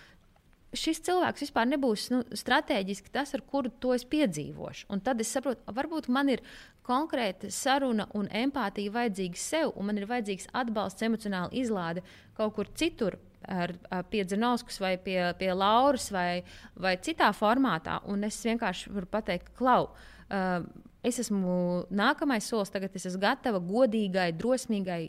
šis 0.77 1.01
cilvēks 1.05 1.45
vispār 1.45 1.67
nebūs 1.69 2.07
nu, 2.13 2.21
strateģiski 2.37 3.11
tas, 3.13 3.33
ar 3.35 3.43
kuru 3.47 3.71
to 3.81 3.93
es 3.95 4.05
piedzīvošu. 4.09 4.87
Un 4.93 5.01
tad 5.05 5.21
es 5.21 5.31
saprotu, 5.33 5.61
varbūt 5.73 6.09
man 6.13 6.31
ir 6.33 6.43
konkrēta 6.87 7.51
saruna 7.53 8.07
un 8.17 8.27
empātija 8.27 8.93
vajadzīga 8.93 9.39
sev, 9.39 9.73
un 9.77 9.89
man 9.89 9.99
ir 9.99 10.07
vajadzīgs 10.09 10.49
atbalsts, 10.63 11.05
emocionāla 11.05 11.53
izlāde 11.55 12.03
kaut 12.37 12.57
kur 12.57 12.71
citur. 12.75 13.19
Ar, 13.43 13.73
ar 13.91 14.05
pie 14.07 14.21
Zenovskas, 14.23 14.77
vai 14.79 14.93
pie, 14.95 15.17
pie 15.35 15.49
Lauras, 15.51 16.05
vai, 16.15 16.45
vai 16.79 16.93
citā 17.03 17.27
formātā. 17.35 17.97
Un 18.07 18.23
es 18.23 18.37
vienkārši 18.39 18.93
varu 18.95 19.09
pateikt, 19.11 19.49
klau, 19.59 19.89
uh, 19.89 20.63
es 21.03 21.19
esmu 21.19 21.83
nākamais 21.91 22.47
solis, 22.47 22.71
tagad 22.71 22.95
es 22.95 23.09
esmu 23.09 23.19
gatava 23.25 23.59
godīgai, 23.59 24.29
drosmīgai, 24.39 25.01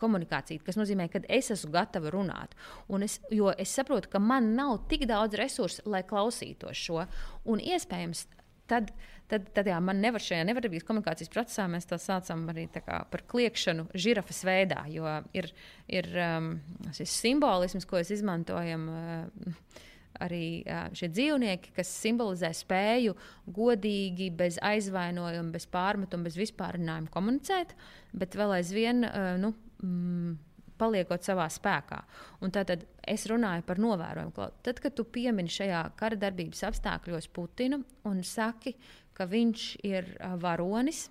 komunikācija, 0.00 0.62
kas 0.66 0.78
nozīmē, 0.78 1.08
ka 1.12 1.22
es 1.32 1.50
esmu 1.54 1.72
gatava 1.74 2.12
runāt. 2.14 2.56
Un 2.92 3.06
es, 3.06 3.18
jo 3.32 3.52
es 3.56 3.72
saprotu, 3.76 4.10
ka 4.12 4.22
man 4.22 4.54
nav 4.58 4.82
tik 4.90 5.06
daudz 5.08 5.38
resursu, 5.40 5.84
lai 5.90 6.04
klausītos 6.06 6.76
šo. 6.76 7.04
Un 7.48 7.62
iespējams, 7.64 8.26
tad, 8.70 8.92
tad, 9.30 9.48
tad 9.56 9.70
jā, 9.70 9.78
man 9.82 10.00
nevar 10.02 10.22
šajā 10.22 10.44
nevarbības 10.48 10.86
komunikācijas 10.86 11.32
procesā 11.32 11.66
mēs 11.70 11.88
to 11.88 11.98
saucam 12.02 12.46
arī 12.52 12.68
kā, 12.74 13.02
par 13.10 13.24
kliēkšanu 13.30 13.88
žirafas 13.94 14.42
veidā, 14.46 14.84
jo 14.92 15.18
ir, 15.36 15.50
ir 15.88 16.10
um, 16.28 16.54
šis 16.96 17.18
simbolisms, 17.22 17.88
ko 17.88 18.00
es 18.02 18.12
izmantojam. 18.14 18.88
Uh, 18.92 19.84
arī 20.16 20.64
uh, 20.64 20.86
šie 20.96 21.10
dzīvnieki, 21.12 21.74
kas 21.76 21.90
simbolizē 22.00 22.48
spēju 22.56 23.12
godīgi, 23.52 24.30
bez 24.32 24.56
aizvainojuma, 24.64 25.52
bez 25.52 25.66
pārmetuma, 25.68 26.24
bez 26.24 26.38
vispārinājuma 26.40 27.12
komunicēt, 27.12 27.74
bet 28.16 28.38
vēl 28.38 28.54
aizvien 28.56 29.04
uh, 29.04 29.34
nu, 29.42 29.52
mm, 29.82 30.36
paliekot 30.80 31.24
savā 31.24 31.46
spēkā. 31.52 32.02
Un 32.44 32.52
tad 32.54 32.72
es 33.06 33.26
runāju 33.30 33.64
par 33.66 33.80
novērojumu. 33.82 34.48
Tad, 34.66 34.80
kad 34.82 34.96
tu 34.96 35.06
piemini 35.08 35.52
šajā 35.52 35.82
kara 35.98 36.18
darbības 36.20 36.64
apstākļos 36.68 37.30
Putinu 37.34 37.82
un 38.08 38.22
saki, 38.26 38.76
ka 39.16 39.28
viņš 39.28 39.66
ir 39.88 40.12
varonis, 40.42 41.06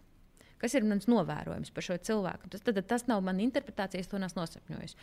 kas 0.62 0.78
ir 0.78 0.86
mans 0.88 1.10
novērojums 1.10 1.74
par 1.74 1.86
šo 1.86 1.98
cilvēku, 2.08 2.50
tas, 2.54 2.64
tad, 2.66 2.80
tas 2.88 3.06
nav 3.10 3.24
mana 3.26 3.44
interpretācija, 3.46 4.02
es 4.02 4.10
to 4.10 4.22
neesmu 4.22 4.44
nosapņojis. 4.44 4.96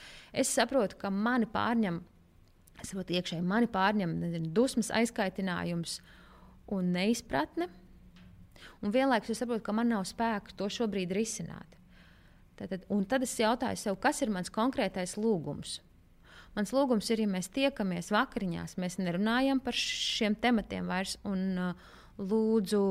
Es 0.42 0.50
saprotu, 0.54 0.98
ka 1.00 1.10
mani 1.12 1.48
pārņem, 1.50 2.00
es 2.80 2.90
saprotu, 2.92 3.18
iekšēji 3.18 3.44
mani 3.46 3.68
pārņem 3.70 4.16
dusmas, 4.54 4.92
aizkaitinājums 4.94 6.00
un 6.72 6.92
neizpratne. 6.94 7.68
Un 8.82 8.94
vienlaikus 8.94 9.34
es 9.34 9.42
saprotu, 9.42 9.64
ka 9.66 9.74
man 9.76 9.90
nav 9.90 10.06
spēku 10.08 10.54
to 10.58 10.70
šobrīd 10.70 11.12
risināt. 11.14 11.78
Tad, 12.58 12.84
un 12.92 13.06
tad 13.08 13.24
es 13.24 13.32
jautāju 13.40 13.80
sev, 13.80 13.96
kas 14.02 14.20
ir 14.22 14.30
mans 14.32 14.52
konkrētais 14.52 15.16
lūgums. 15.20 15.80
Mans 16.52 16.72
lūgums 16.74 17.08
ir, 17.14 17.22
ja 17.24 17.30
mēs 17.30 17.48
tiekamies 17.52 18.10
vakariņās, 18.12 18.76
mēs 18.80 18.98
nerunājam 19.00 19.60
par 19.64 19.76
šiem 19.76 20.36
tematiem 20.36 20.90
vairs. 20.90 21.16
Un, 21.28 21.46
uh, 21.56 21.94
lūdzu, 22.20 22.82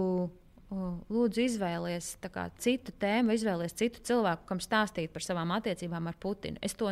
uh, 0.73 0.87
lūdzu 1.13 1.43
izvēlies 1.45 2.15
kā, 2.25 2.47
citu 2.61 2.95
tēmu, 3.01 3.35
izvēlies 3.37 3.77
citu 3.77 4.01
cilvēku, 4.09 4.47
kam 4.49 4.63
stāstīt 4.63 5.13
par 5.13 5.25
savām 5.25 5.53
attiecībām 5.59 6.09
ar 6.09 6.17
Putinu. 6.21 6.57
Es, 6.65 6.73
to, 6.79 6.89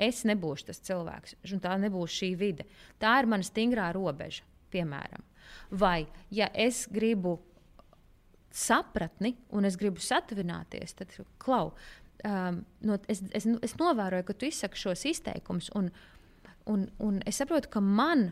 es 0.00 0.24
nebūšu 0.28 0.70
tas 0.70 0.80
cilvēks, 0.88 1.36
un 1.52 1.60
tā 1.60 1.76
nebūs 1.84 2.16
šī 2.16 2.32
vide. 2.40 2.64
Tā 3.02 3.18
ir 3.20 3.28
mana 3.28 3.44
stingrā 3.44 3.90
robeža, 3.96 4.46
piemēram. 4.72 5.26
Vai, 5.70 6.06
ja 6.32 6.48
es 6.54 6.86
gribu 6.88 7.36
sapratni 8.50 9.34
un 9.56 9.68
es 9.68 9.78
gribu 9.80 10.02
satuvināties, 10.02 10.94
tad 10.98 11.14
klau. 11.42 11.72
Um, 12.26 12.64
no, 12.84 12.98
es, 13.08 13.22
es, 13.32 13.46
es 13.64 13.76
novēroju, 13.80 14.26
ka 14.28 14.36
tu 14.36 14.48
izsaki 14.50 14.76
šos 14.76 15.06
izteikumus, 15.08 15.70
un, 15.78 15.88
un, 16.68 16.88
un 17.00 17.20
es 17.28 17.40
saprotu, 17.40 17.70
ka 17.72 17.80
man, 17.80 18.30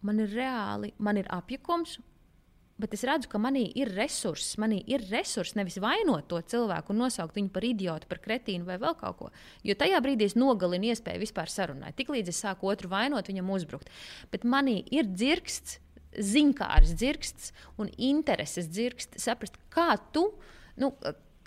man 0.00 0.22
ir 0.24 0.32
reāli, 0.32 0.94
man 1.02 1.20
ir 1.20 1.28
apjukums, 1.34 1.98
bet 2.78 2.94
es 2.94 3.02
redzu, 3.06 3.28
ka 3.30 3.40
manī 3.42 3.64
ir 3.76 3.90
resurss, 3.96 4.54
manī 4.62 4.78
ir 4.86 5.02
resurss 5.10 5.56
nevis 5.58 5.80
vainot 5.82 6.28
to 6.30 6.38
cilvēku 6.52 6.94
un 6.94 7.02
nosaukt 7.02 7.36
viņu 7.36 7.50
par 7.54 7.66
idiotu, 7.66 8.08
par 8.10 8.22
kretīnu 8.22 8.68
vai 8.68 8.78
vēl 8.80 8.94
kaut 9.00 9.18
ko. 9.18 9.30
Jo 9.66 9.74
tajā 9.78 9.98
brīdī 10.04 10.28
es 10.30 10.38
nogalinu 10.38 10.92
iespēju 10.92 11.24
vispār 11.24 11.50
sarunāt. 11.50 11.98
Tiklīdz 11.98 12.30
es 12.30 12.40
sāku 12.44 12.70
otru 12.70 12.90
vainot, 12.92 13.28
viņam 13.28 13.50
uzbrukt. 13.56 13.90
Bet 14.32 14.46
manī 14.46 14.80
ir 14.94 15.10
dzirksts 15.10 15.80
zinkārs 16.16 16.94
dzirksts 16.98 17.52
un 17.78 17.90
intereses 17.96 18.68
dzirksts, 18.70 19.22
saprast, 19.24 19.58
kā 19.72 19.96
tu, 20.14 20.28
nu, 20.80 20.92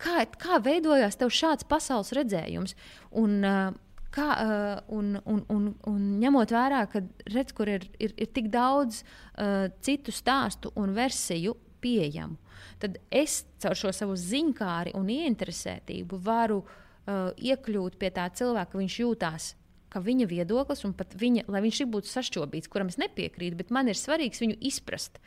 kā, 0.02 0.26
kā 0.40 0.60
veidojās 0.64 1.18
tev 1.20 1.32
šāds 1.34 1.68
pasaules 1.70 2.14
redzējums. 2.18 2.78
Un, 3.22 3.40
uh, 3.46 3.72
Kā, 4.12 4.26
uh, 4.44 4.80
un, 4.92 5.14
un, 5.24 5.38
un, 5.56 5.68
un 5.88 6.00
ņemot 6.20 6.52
vērā, 6.52 6.82
ka 6.92 7.00
redz, 7.32 7.54
kur 7.56 7.70
ir, 7.72 7.86
ir, 7.96 8.12
ir 8.20 8.28
tik 8.36 8.50
daudz 8.52 8.98
uh, 9.06 9.70
citu 9.80 10.12
stāstu 10.12 10.68
un 10.76 10.92
versiju 10.98 11.54
pieejamu, 11.80 12.36
tad 12.84 12.98
es 13.08 13.46
caur 13.64 13.80
šo 13.80 13.94
savu 13.96 14.18
ziņkāri 14.20 14.92
un 15.00 15.08
ieinteresētību 15.16 16.20
varu 16.28 16.60
uh, 16.60 17.32
iekļūt 17.40 17.96
pie 18.02 18.12
tā 18.12 18.28
cilvēka, 18.36 18.74
ka 18.74 18.82
viņš 18.82 19.00
jūtās 19.00 19.48
ka 19.92 20.02
viņa 20.04 20.28
viedoklis, 20.32 20.86
un 20.88 20.96
pat 20.98 21.16
viņa, 21.20 21.46
lai 21.52 21.62
viņš 21.66 21.84
būtu 21.92 22.10
sašķobīts, 22.12 22.72
kuram 22.72 22.92
es 22.92 23.00
nepiekrītu, 23.02 23.60
bet 23.60 23.74
man 23.76 23.92
ir 23.92 24.00
svarīgs 24.00 24.42
viņu 24.44 24.58
izprast. 24.72 25.20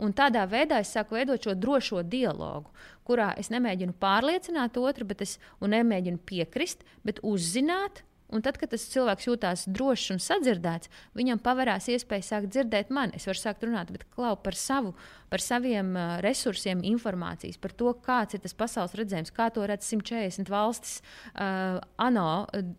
Un 0.00 0.14
tādā 0.16 0.46
veidā 0.48 0.78
es 0.80 0.92
sāku 0.94 1.18
veidot 1.18 1.44
šo 1.44 1.54
drošo 1.56 2.04
dialogu, 2.04 2.72
kurā 3.04 3.32
es 3.40 3.50
nemēģinu 3.52 3.96
pārliecināt 4.00 4.78
otru, 4.80 5.08
bet 5.08 5.24
es 5.26 5.36
nemēģinu 5.60 6.22
piekrist, 6.28 6.86
bet 7.04 7.20
uzzināt 7.26 8.04
Un 8.30 8.44
tad, 8.44 8.58
kad 8.60 8.70
tas 8.70 8.84
cilvēks 8.92 9.26
jūtas 9.26 9.64
drošs 9.70 10.12
un 10.14 10.20
sadzirdēts, 10.22 10.90
viņam 11.18 11.40
pavērās 11.42 11.88
iespēja 11.90 12.26
sākt 12.26 12.52
dzirdēt 12.54 12.92
mani. 12.94 13.16
Es 13.18 13.26
varu 13.26 13.40
sākt 13.40 13.64
runāt 13.66 13.90
klau, 14.14 14.36
par, 14.38 14.56
savu, 14.58 14.94
par 15.32 15.42
saviem 15.42 15.92
uh, 15.96 16.16
resursiem, 16.24 16.84
informācijas, 16.92 17.58
par 17.60 17.74
to, 17.74 17.92
kāds 18.06 18.38
ir 18.38 18.44
tas 18.44 18.54
pasaules 18.54 18.94
redzējums, 18.98 19.34
kā 19.34 19.50
to 19.54 19.66
redz 19.66 19.90
140 19.90 20.50
valstis 20.52 21.00
uh, 21.00 21.80
ANO 21.98 22.30
uh, 22.46 22.72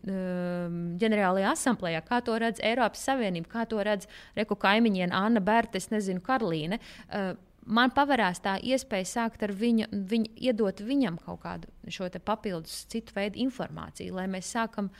ģenerālajā 1.02 1.52
asamblējā, 1.52 2.02
kā 2.08 2.22
to 2.24 2.40
redz 2.40 2.62
Eiropas 2.64 3.04
Savienība, 3.04 3.52
kā 3.52 3.68
to 3.68 3.84
redz 3.84 4.08
Reku 4.38 4.56
kaimiņiene 4.56 5.16
Anna 5.16 5.44
Berta, 5.44 5.80
es 5.80 5.92
nezinu, 5.92 6.24
Karlīne. 6.24 6.80
Uh, 7.08 7.34
man 7.66 7.92
pavērās 7.94 8.40
tā 8.42 8.56
iespēja 8.58 9.08
sākt 9.08 9.44
ar 9.46 9.52
viņu, 9.54 9.88
viņu 10.10 10.32
iedot 10.48 10.82
viņam 10.82 11.18
kaut 11.22 11.42
kādu 11.44 11.70
šo 11.92 12.08
papildus 12.24 12.84
citu 12.90 13.14
veidu 13.16 13.42
informāciju, 13.44 14.14
lai 14.16 14.26
mēs 14.30 14.50
sākam 14.54 14.90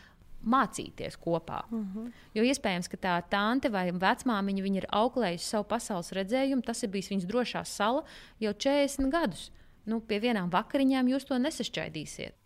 mācīties 0.45 1.17
kopā. 1.17 1.63
Mhm. 1.71 1.89
-huh. 1.95 2.13
Jo 2.35 2.43
iespējams, 2.43 2.89
ka 2.89 2.97
tā 2.97 3.23
tante 3.31 3.69
vai 3.69 3.91
vecmāmiņa 3.91 4.77
ir 4.77 4.87
auklējusi 4.91 5.45
savu 5.45 5.65
pasaules 5.65 6.13
redzējumu, 6.13 6.63
tas 6.63 6.83
ir 6.83 6.89
bijis 6.89 7.11
viņas 7.11 7.27
drošā 7.27 7.65
sala 7.65 8.03
jau 8.41 8.53
40 8.53 9.11
gadus. 9.11 9.51
Nu, 9.85 10.01
pie 10.01 10.21
vienām 10.21 10.51
vakariņām 10.51 11.09
jūs 11.09 11.25
to 11.27 11.39
nesašķaidīsiet. 11.39 12.42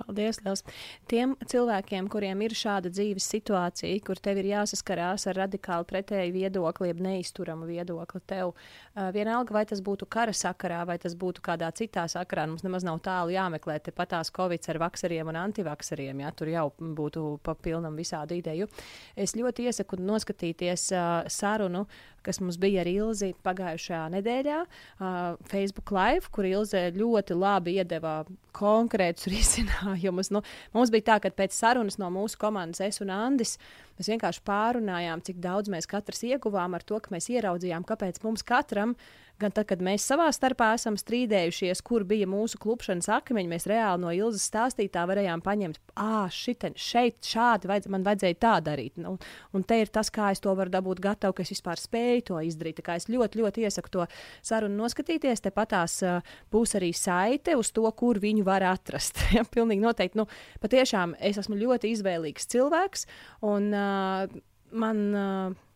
Paldies, 0.00 0.40
Liels. 0.44 0.62
Tiem 1.10 1.34
cilvēkiem, 1.50 2.08
kuriem 2.12 2.40
ir 2.46 2.54
šāda 2.56 2.90
dzīves 2.92 3.26
situācija, 3.34 4.00
kur 4.06 4.20
tev 4.22 4.40
ir 4.40 4.50
jāsaskarās 4.54 5.26
ar 5.30 5.38
radikāli 5.42 5.88
pretēju 5.90 6.34
viedokli, 6.34 6.88
jeb 6.90 7.02
neizturamu 7.04 7.68
viedokli 7.68 8.22
tev, 8.30 8.54
uh, 8.54 9.10
vienalga 9.14 9.54
vai 9.58 9.64
tas 9.68 9.82
būtu 9.84 10.08
kara 10.10 10.34
sakarā, 10.36 10.82
vai 10.88 10.96
tas 11.02 11.16
būtu 11.18 11.44
kādā 11.44 11.68
citā 11.76 12.06
sakarā, 12.10 12.46
mums 12.48 12.64
nemaz 12.66 12.86
nav 12.86 13.02
tālu 13.04 13.34
jāmeklē 13.34 13.78
te 13.84 13.94
patās 13.94 14.32
Covid 14.36 14.70
ar 14.72 14.80
vakseriem 14.86 15.32
un 15.32 15.40
antivakseriem, 15.42 16.24
ja 16.24 16.32
tur 16.32 16.52
jau 16.52 16.68
būtu 16.80 17.26
pa 17.44 17.54
pilnam 17.54 17.98
visādu 17.98 18.38
ideju. 18.38 18.70
Es 19.16 19.36
ļoti 19.36 19.68
iesaku 19.68 20.00
noskatīties 20.00 20.90
uh, 20.94 21.28
sarunu, 21.28 21.84
kas 22.26 22.40
mums 22.42 22.58
bija 22.60 22.82
ar 22.82 22.90
Ilzi 22.90 23.32
pagājušajā 23.46 24.02
nedēļā, 24.16 24.58
uh, 24.64 25.18
Facebook 25.50 25.92
Live, 25.94 26.30
kur 26.34 26.48
Ilze 26.48 26.86
ļoti 26.96 27.36
labi 27.38 27.76
iedeva 27.80 28.20
konkrētus 28.56 29.30
risinājumus. 29.34 30.32
Nu, 30.34 30.44
mums 30.76 30.92
bija 30.94 31.12
tā, 31.12 31.20
ka 31.24 31.32
pēc 31.42 31.56
sarunas 31.56 32.00
no 32.00 32.10
mūsu 32.14 32.40
komandas, 32.40 32.82
es 32.84 33.00
un 33.04 33.12
Andris, 33.14 33.56
mēs 33.98 34.12
vienkārši 34.12 34.44
pārunājām, 34.48 35.24
cik 35.26 35.40
daudz 35.42 35.72
mēs 35.72 35.88
katrs 35.90 36.24
ieguvām 36.28 36.76
ar 36.78 36.86
to, 36.86 37.00
ka 37.00 37.14
mēs 37.14 37.30
ieraudzījām, 37.32 37.86
kāpēc 37.88 38.22
mums 38.26 38.46
katram 38.46 38.96
gan 39.40 39.54
tad, 39.54 39.66
kad 39.70 39.82
mēs 39.84 40.04
savā 40.06 40.28
starpā 40.34 40.72
esam 40.76 40.96
strīdējušies, 41.00 41.82
kur 41.86 42.04
bija 42.08 42.28
mūsu 42.30 42.58
klupšanas 42.60 43.08
akmeņi, 43.16 43.50
mēs 43.50 43.66
reāli 43.70 44.02
no 44.02 44.12
Ilzas 44.14 44.46
stāstītā 44.50 45.04
varējām 45.08 45.42
paņemt, 45.44 45.80
ah, 46.00 46.26
šiten, 46.32 46.76
šeit 46.78 47.18
šādi 47.26 47.70
vajadz, 47.70 47.90
man 47.92 48.04
vajadzēja 48.06 48.38
tā 48.42 48.54
darīt. 48.66 48.98
Un, 49.00 49.16
un 49.56 49.64
te 49.66 49.80
ir 49.82 49.92
tas, 49.92 50.12
kā 50.12 50.30
es 50.34 50.42
to 50.44 50.54
varu 50.58 50.72
dabūt 50.72 51.02
gatavu, 51.04 51.36
ka 51.36 51.44
es 51.46 51.54
vispār 51.54 51.80
spēju 51.80 52.26
to 52.32 52.42
izdarīt. 52.50 52.80
Tā 52.80 52.86
kā 52.86 52.98
es 53.00 53.08
ļoti, 53.12 53.40
ļoti 53.42 53.66
iesaku 53.68 53.94
to 53.96 54.06
sarunu 54.42 54.82
noskatīties. 54.82 55.44
Tepat 55.46 55.76
uh, 55.78 56.36
būs 56.52 56.76
arī 56.78 56.92
saite 56.96 57.56
uz 57.58 57.72
to, 57.74 57.86
kur 57.96 58.20
viņu 58.22 58.44
var 58.46 58.66
atrast. 58.72 59.22
ja, 59.36 59.46
pilnīgi 59.48 59.84
noteikti. 59.84 60.20
Nu, 60.20 60.28
patiešām 60.62 61.16
es 61.18 61.40
esmu 61.40 61.58
ļoti 61.60 61.94
izvēlīgs 61.96 62.50
cilvēks 62.52 63.08
un 63.48 63.72
uh, 63.72 64.38
man. 64.70 65.04
Uh, 65.10 65.58
nu, 65.58 65.66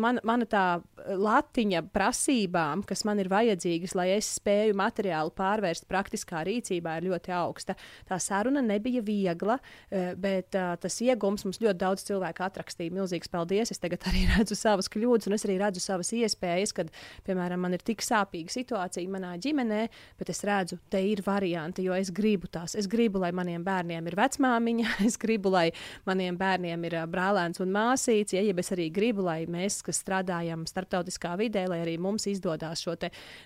man, 0.00 0.20
mana 0.26 0.46
tā 0.48 0.64
latiņa 1.04 1.82
prasībām, 1.92 2.84
kas 2.88 3.04
man 3.08 3.20
ir 3.20 3.28
vajadzīgas, 3.32 3.94
lai 3.98 4.08
es 4.14 4.28
spēju 4.38 4.76
materiālu 4.78 5.32
pārvērst 5.36 5.88
praktiskā 5.90 6.44
rīcībā, 6.48 6.96
ir 6.98 7.10
ļoti 7.10 7.34
augsta. 7.36 7.76
Tā 8.08 8.18
saruna 8.22 8.62
nebija 8.64 9.02
viegla, 9.04 9.58
bet 9.90 10.56
uh, 10.56 10.74
tas 10.80 10.96
iegums 11.04 11.44
mums 11.46 11.60
ļoti 11.62 11.80
daudz 11.80 12.06
cilvēku 12.08 12.44
atrakstīja. 12.46 12.94
Milzīgs 12.94 13.30
paldies! 13.32 13.72
Es 13.74 13.82
tagad 13.82 14.06
arī 14.08 14.24
redzu 14.34 14.56
savas 14.58 14.88
kļūdas, 14.92 15.28
un 15.28 15.36
es 15.36 15.46
arī 15.46 15.58
redzu 15.60 15.82
savas 15.84 16.12
iespējas, 16.16 16.74
kad, 16.76 16.92
piemēram, 17.28 17.62
man 17.64 17.76
ir 17.76 17.84
tik 17.84 18.04
sāpīga 18.04 18.52
situācija 18.54 19.12
manā 19.12 19.34
ģimenē, 19.42 19.82
bet 20.20 20.32
es 20.32 20.44
redzu, 20.46 20.80
te 20.92 21.02
ir 21.04 21.24
varianti, 21.26 21.84
jo 21.86 21.96
es 21.96 22.12
gribu 22.14 22.48
tās. 22.50 22.76
Es 22.78 22.88
gribu, 22.90 23.20
lai 23.22 23.32
maniem 23.36 23.64
bērniem 23.66 24.08
ir 24.10 24.18
vecmāmiņa, 24.18 24.96
es 25.08 25.18
gribu, 25.20 25.52
lai 25.54 25.68
maniem 26.08 26.38
bērniem 26.40 26.88
ir 26.88 26.98
brālēns 27.10 27.60
un 27.64 27.72
māsīts, 27.74 28.36
ja, 28.36 28.44
ja 28.44 28.56
es 28.64 28.72
arī 28.74 28.88
gribu, 28.94 29.24
lai 29.26 29.42
mēs, 29.50 29.82
kas 29.84 30.00
strādājam 30.02 30.64
starptautiskā 30.68 31.34
vidē, 31.40 31.66
lai 31.70 31.80
arī 31.84 31.96
mums 32.00 32.26
izdodas 32.30 32.82
šo 32.84 32.96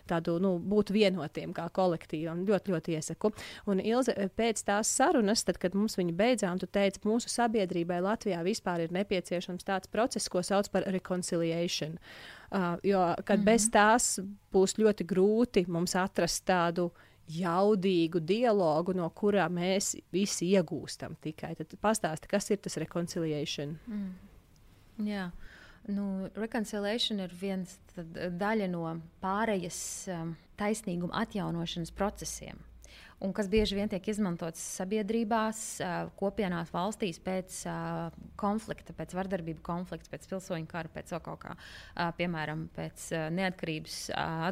tādu 0.09 0.39
nu, 0.43 0.57
būt 0.59 0.93
vienotiem 0.95 1.55
kā 1.57 1.69
kolektīvam. 1.75 2.45
Ļoti, 2.49 2.75
ļoti 2.75 2.97
iesaku. 2.99 3.33
Un 3.71 3.83
Ilze, 3.83 4.15
pēc 4.39 4.63
tās 4.67 4.91
sarunas, 4.95 5.45
tad, 5.47 5.61
kad 5.63 5.77
mums 5.79 5.99
viņa 5.99 6.15
beidzām, 6.19 6.61
tu 6.61 6.67
teici, 6.71 7.03
mūsu 7.09 7.31
sabiedrībai 7.33 8.01
Latvijā 8.05 8.41
vispār 8.47 8.87
ir 8.87 8.95
nepieciešams 8.95 9.67
tāds 9.67 9.91
process, 9.91 10.29
ko 10.29 10.43
sauc 10.43 10.71
par 10.73 10.87
reconciliation. 10.89 11.99
Uh, 12.49 12.79
jo, 12.83 13.03
kad 13.25 13.39
mm 13.39 13.43
-hmm. 13.43 13.45
bez 13.45 13.69
tās 13.71 14.21
būs 14.53 14.79
ļoti 14.79 15.05
grūti 15.05 15.67
mums 15.69 15.95
atrast 15.95 16.45
tādu 16.45 16.91
jaudīgu 17.29 18.21
dialogu, 18.25 18.95
no 18.97 19.09
kurā 19.11 19.49
mēs 19.53 19.97
visi 20.13 20.53
iegūstam 20.55 21.17
tikai. 21.21 21.55
Tad 21.59 21.75
pastāsti, 21.81 22.31
kas 22.31 22.51
ir 22.51 22.63
tas 22.65 22.79
reconciliation? 22.81 23.79
Mm. 23.87 24.13
Jā. 25.09 25.29
Nu, 25.89 26.29
reconciliation 26.37 27.23
ir 27.25 27.33
viens 27.33 27.79
tad, 27.95 28.13
daļa 28.37 28.67
no 28.69 28.85
pārējas 29.23 29.79
um, 30.13 30.35
taisnīguma 30.61 31.23
atjaunošanas 31.23 31.95
procesiem. 31.97 32.61
Un 33.25 33.33
kas 33.35 33.49
bieži 33.51 33.75
vien 33.75 33.89
tiek 33.91 34.05
izmantots 34.13 34.61
sabiedrībās, 34.77 35.63
uh, 35.81 36.11
kopienās, 36.21 36.69
valstīs 36.75 37.17
pēc 37.25 37.63
uh, 37.67 38.13
konflikta, 38.39 38.93
pēc 39.01 39.17
vardarbību 39.17 39.65
konflikta, 39.65 40.13
pēc 40.13 40.29
pilsoņu 40.29 40.69
kara, 40.69 40.93
pēc 40.93 41.17
kaut 41.25 41.41
kā, 41.47 41.57
uh, 41.57 42.13
piemēram, 42.21 42.69
pēc 42.77 43.09
neatkarības 43.41 43.99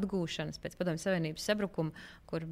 atgūšanas, 0.00 0.62
pēc 0.64 0.80
Padomju 0.80 1.04
Savienības 1.04 1.50
sabrukuma, 1.52 2.06
kur 2.26 2.48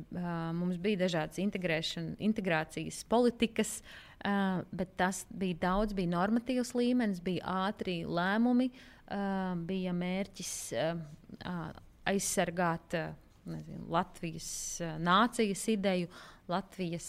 mums 0.54 0.76
bija 0.78 1.06
dažādas 1.06 1.40
integrācijas 1.40 3.00
politikas. 3.08 3.78
Uh, 3.80 4.12
Uh, 4.24 4.62
bet 4.72 4.94
tas 4.96 5.26
bija 5.28 5.58
daudz, 5.66 5.92
bija 5.92 6.08
normatīvs 6.08 6.70
līmenis, 6.72 7.18
bija 7.20 7.44
ātri 7.66 7.98
lēmumi, 8.08 8.70
uh, 8.72 9.50
bija 9.68 9.92
mērķis 9.92 10.52
uh, 10.80 11.02
uh, 11.44 11.66
aizsargāt 12.08 12.96
uh, 12.96 13.10
nezinu, 13.52 13.82
Latvijas 13.92 14.46
uh, 14.80 14.94
nācijas 14.96 15.66
ideju, 15.74 16.08
Latvijas, 16.48 17.06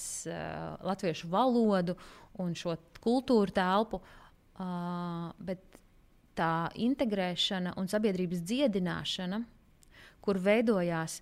latviešu 0.88 1.28
valodu 1.28 1.97
un 2.39 2.53
šo 2.55 2.78
kultūru 3.03 3.51
telpu. 3.51 3.99
Bet 4.55 5.76
tā 6.39 6.70
integrēšana 6.80 7.74
un 7.76 7.91
sabiedrības 7.91 8.39
dziedināšana, 8.47 9.41
kur 10.24 10.39
veidojās 10.39 11.18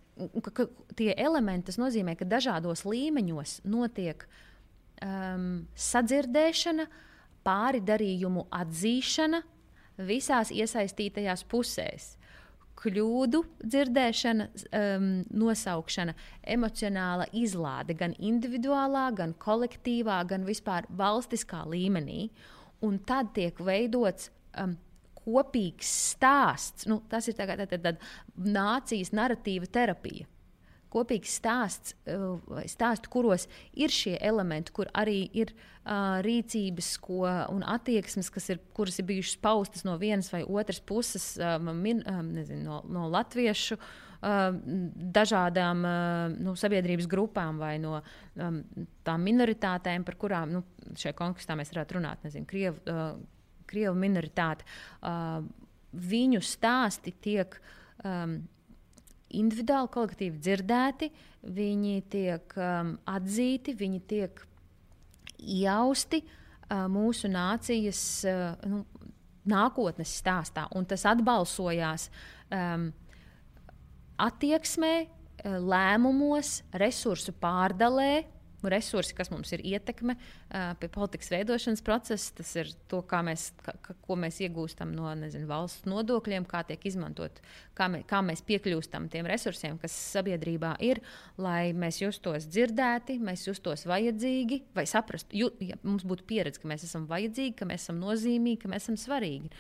ka, 0.46 0.54
ka 0.62 0.68
tie 0.94 1.10
elementi, 1.18 1.72
tas 1.72 1.82
nozīmē, 1.82 2.14
ka 2.20 2.30
dažādos 2.30 2.86
līmeņos 2.86 3.64
notiek 3.66 4.28
uh, 4.28 4.53
um, 5.04 5.48
sadzirdēšana, 5.76 6.88
pāri 7.44 7.82
darījumu 7.84 8.48
atzīšana 8.56 9.42
visās 10.08 10.52
iesaistītajās 10.54 11.46
pusēs. 11.52 12.14
Kļūdu 12.84 13.44
dzirdēšana, 13.62 14.48
um, 14.76 15.10
nosaukšana, 15.40 16.16
emocionāla 16.56 17.30
izlāde 17.38 17.96
gan 17.96 18.16
individuālā, 18.18 19.06
gan 19.16 19.36
kolektīvā, 19.40 20.18
gan 20.28 20.48
vispār 20.48 20.90
valstiskā 20.90 21.62
līmenī. 21.70 22.28
Un 22.84 22.98
tad 23.08 23.32
tiek 23.38 23.60
veidots 23.64 24.32
um, 24.60 24.76
kopīgs 25.24 25.94
stāsts. 26.14 26.90
Nu, 26.90 27.00
tas 27.08 27.30
ir 27.30 27.38
kā 27.38 27.48
tāda 27.54 27.70
tā, 27.72 27.80
tā, 27.80 27.96
nācijas 28.36 29.14
narratīva 29.16 29.70
terapija 29.72 30.28
kopīgs 30.94 31.38
stāsts, 31.40 31.96
uh, 32.08 32.62
stāstu, 32.70 33.12
kuros 33.14 33.48
ir 33.74 33.94
šie 33.94 34.16
elementi, 34.22 34.74
kur 34.76 34.92
arī 34.94 35.26
ir 35.34 35.54
uh, 35.56 36.22
rīcības 36.26 36.94
ko, 37.04 37.26
un 37.54 37.66
attieksmes, 37.68 38.32
ir, 38.54 38.62
kuras 38.78 39.02
ir 39.02 39.10
bijušas 39.10 39.42
paustas 39.44 39.86
no 39.88 39.98
vienas 40.02 40.32
vai 40.34 40.44
otras 40.44 40.80
puses, 40.80 41.34
um, 41.42 41.74
min, 41.82 42.04
um, 42.10 42.34
nezinu, 42.38 42.64
no, 42.70 42.82
no 42.88 43.12
latviešu. 43.14 43.80
Uh, 44.24 44.56
dažādām 45.14 45.82
uh, 45.84 46.36
nu, 46.40 46.54
sabiedrības 46.56 47.10
grupām 47.12 47.58
vai 47.60 47.74
no 47.84 47.98
um, 48.00 48.62
tām 49.04 49.26
minoritātēm, 49.28 50.06
par 50.08 50.16
kurām 50.22 50.54
nu, 50.56 50.62
šajā 50.96 51.12
kontekstā 51.18 51.58
mēs 51.60 51.74
varētu 51.74 51.98
runāt, 51.98 52.24
nezinu, 52.24 52.48
Krievu, 52.48 52.80
uh, 52.88 53.18
Krievu 53.68 53.98
minoritāte. 54.00 54.64
Uh, 55.02 55.44
viņu 55.94 56.40
stāsti 56.46 57.14
tiek 57.22 57.60
um, 58.04 58.40
individuāli, 59.40 59.92
kolektīvi 59.94 60.40
dzirdēti, 60.42 61.10
viņi 61.56 61.96
tiek 62.12 62.56
um, 62.58 62.96
atzīti, 63.10 63.76
viņi 63.80 64.02
tiek 64.10 64.44
iausti 65.40 66.22
uh, 66.24 66.86
mūsu 66.92 67.32
nācijas 67.32 68.04
uh, 68.30 68.54
nu, 68.70 68.84
nākotnes 69.50 70.14
stāstā. 70.22 70.68
Un 70.78 70.88
tas 70.90 71.04
atbalsojās 71.10 72.10
um, 72.54 72.88
attieksmē, 74.24 74.94
uh, 75.04 75.58
lēmumos, 75.60 76.62
resursu 76.80 77.36
pārdalē, 77.44 78.24
resursi, 78.72 79.16
kas 79.18 79.32
mums 79.34 79.52
ir 79.56 79.64
ietekme 79.66 80.16
pie 80.80 80.90
politikas 80.94 81.32
veidošanas 81.34 81.84
procesa. 81.86 82.34
Tas 82.40 82.54
ir 82.60 82.72
to, 82.92 83.02
mēs, 83.26 83.50
ko 84.06 84.18
mēs 84.20 84.40
iegūstam 84.46 84.94
no 84.96 85.12
nezinu, 85.18 85.48
valsts 85.50 85.88
nodokļiem, 85.90 86.48
kā 86.50 86.64
tiek 86.68 86.86
izmantot, 86.90 87.42
kā, 87.78 87.90
mē, 87.92 88.04
kā 88.10 88.24
mēs 88.26 88.44
piekļūstam 88.48 89.10
tiem 89.14 89.30
resursiem, 89.30 89.78
kas 89.82 89.96
sabiedrībā 90.16 90.76
ir, 90.86 91.04
lai 91.42 91.74
mēs 91.78 92.02
justos 92.04 92.48
dzirdēti, 92.50 93.20
mēs 93.24 93.48
justos 93.50 93.88
vajadzīgi, 93.90 94.64
vai 94.76 94.88
saprastu, 94.90 95.38
ju, 95.44 95.52
ja 95.64 95.80
mums 95.84 96.06
būtu 96.08 96.28
pieredze, 96.30 96.62
ka 96.62 96.70
mēs 96.72 96.86
esam 96.88 97.08
vajadzīgi, 97.10 97.58
ka 97.60 97.70
mēs 97.70 97.88
esam 97.88 98.02
nozīmīgi, 98.04 98.62
ka 98.64 98.74
mēs 98.74 98.88
esam 98.88 99.00
svarīgi. 99.00 99.52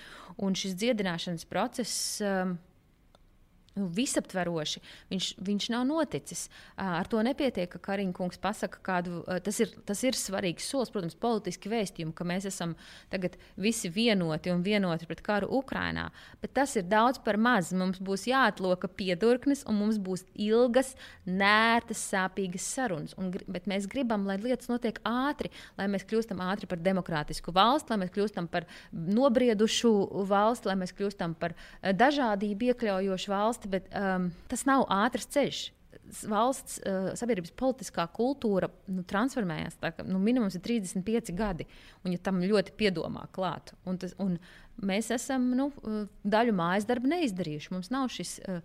Un 0.43 0.55
šis 0.57 0.77
dziedināšanas 0.79 1.49
process. 1.49 2.21
Um, 2.23 2.57
nu, 3.79 3.87
visaptveroši. 3.93 4.81
Viņš, 5.11 5.29
viņš 5.43 5.69
nav 5.73 5.85
noticis. 5.89 6.45
Ar 6.77 7.07
to 7.09 7.21
nepietiek, 7.25 7.69
ka 7.71 7.81
Kariņkungs 7.91 8.41
pasaka, 8.43 8.81
kādu 8.85 9.23
tas 9.45 9.59
ir, 9.63 9.73
tas 9.87 10.03
ir 10.05 10.17
svarīgs 10.17 10.67
solis, 10.69 10.91
protams, 10.93 11.17
politiski 11.19 11.71
vēstījumi, 11.71 12.13
ka 12.15 12.27
mēs 12.27 12.47
esam 12.49 12.75
tagad 13.11 13.37
visi 13.59 13.91
vienoti 13.93 14.53
un 14.53 14.63
vienoti 14.65 15.07
pret 15.09 15.23
karu 15.25 15.49
Ukrajinā. 15.59 16.09
Bet 16.43 16.55
tas 16.57 16.75
ir 16.79 16.87
daudz 16.89 17.21
par 17.23 17.39
maz. 17.41 17.71
Mums 17.73 18.01
būs 18.03 18.27
jāatloka 18.29 18.89
piedurknes, 18.91 19.65
un 19.69 19.79
mums 19.81 19.99
būs 20.03 20.25
ilgas, 20.37 20.93
nērtas, 21.25 22.01
sāpīgas 22.13 22.67
sarunas. 22.75 23.17
Un, 23.17 23.31
bet 23.31 23.67
mēs 23.69 23.87
gribam, 23.89 24.27
lai 24.29 24.37
lietas 24.41 24.69
notiek 24.71 24.99
ātri, 25.07 25.51
lai 25.79 25.89
mēs 25.91 26.05
kļūstam 26.09 26.41
ātri 26.45 26.69
par 26.69 26.81
demokrātisku 26.83 27.53
valsti, 27.55 27.93
lai 27.93 28.01
mēs 28.03 28.13
kļūstam 28.13 28.49
par 28.51 28.67
nobriedušu 28.91 29.93
valsti, 30.29 30.69
lai 30.69 30.77
mēs 30.83 30.93
kļūstam 30.97 31.35
par 31.39 31.55
dažādību 31.81 32.71
iekļaujošu 32.71 33.33
valsti 33.33 33.62
valsti, 33.63 33.69
bet 33.69 33.87
um, 33.95 34.31
tas 34.47 34.65
nav 34.65 34.85
ātrs 34.89 35.27
ceļš. 35.27 35.71
Valsts 36.27 36.79
uh, 36.83 37.13
sabiedrības 37.15 37.53
politiskā 37.55 38.05
kultūra 38.11 38.69
nu, 38.87 39.03
transformējās. 39.03 39.77
Tā, 39.79 39.93
ka, 39.95 40.03
nu, 40.03 40.19
minimums 40.19 40.55
ir 40.55 40.61
35 40.61 41.33
gadi, 41.33 41.65
un 42.03 42.13
ja 42.13 42.19
tam 42.19 42.41
ļoti 42.41 42.73
piedomā 42.75 43.27
klāt. 43.31 43.73
Un 43.85 43.97
tas, 43.97 44.13
un 44.19 44.37
mēs 44.81 45.11
esam 45.11 45.53
nu, 45.55 45.71
uh, 45.83 46.05
daļu 46.23 46.53
mājas 46.53 46.85
darbu 46.85 47.07
neizdarījuši. 47.07 47.73
Mums 47.73 47.91
nav 47.93 48.09
šis 48.11 48.39
uh, 48.43 48.61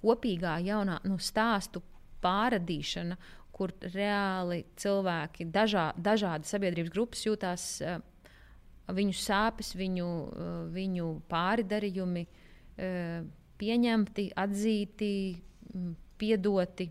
kopīgā 0.00 0.60
jaunā 0.64 1.00
nu, 1.04 1.18
stāstu 1.18 1.82
pārradīšana, 2.22 3.18
kur 3.54 3.70
reāli 3.94 4.64
cilvēki, 4.76 5.46
dažā, 5.54 5.92
dažādi 5.96 6.48
sabiedrības 6.48 6.90
grupas 6.94 7.22
jūtās 7.26 7.68
uh, 7.84 8.00
viņu 8.94 9.16
sāpes, 9.16 9.74
viņu, 9.78 10.10
uh, 10.28 10.58
viņu 10.74 11.14
pāridarījumi. 11.30 12.28
Pieņemti, 13.58 14.30
atzīti, 14.36 15.10
piedoti, 16.18 16.88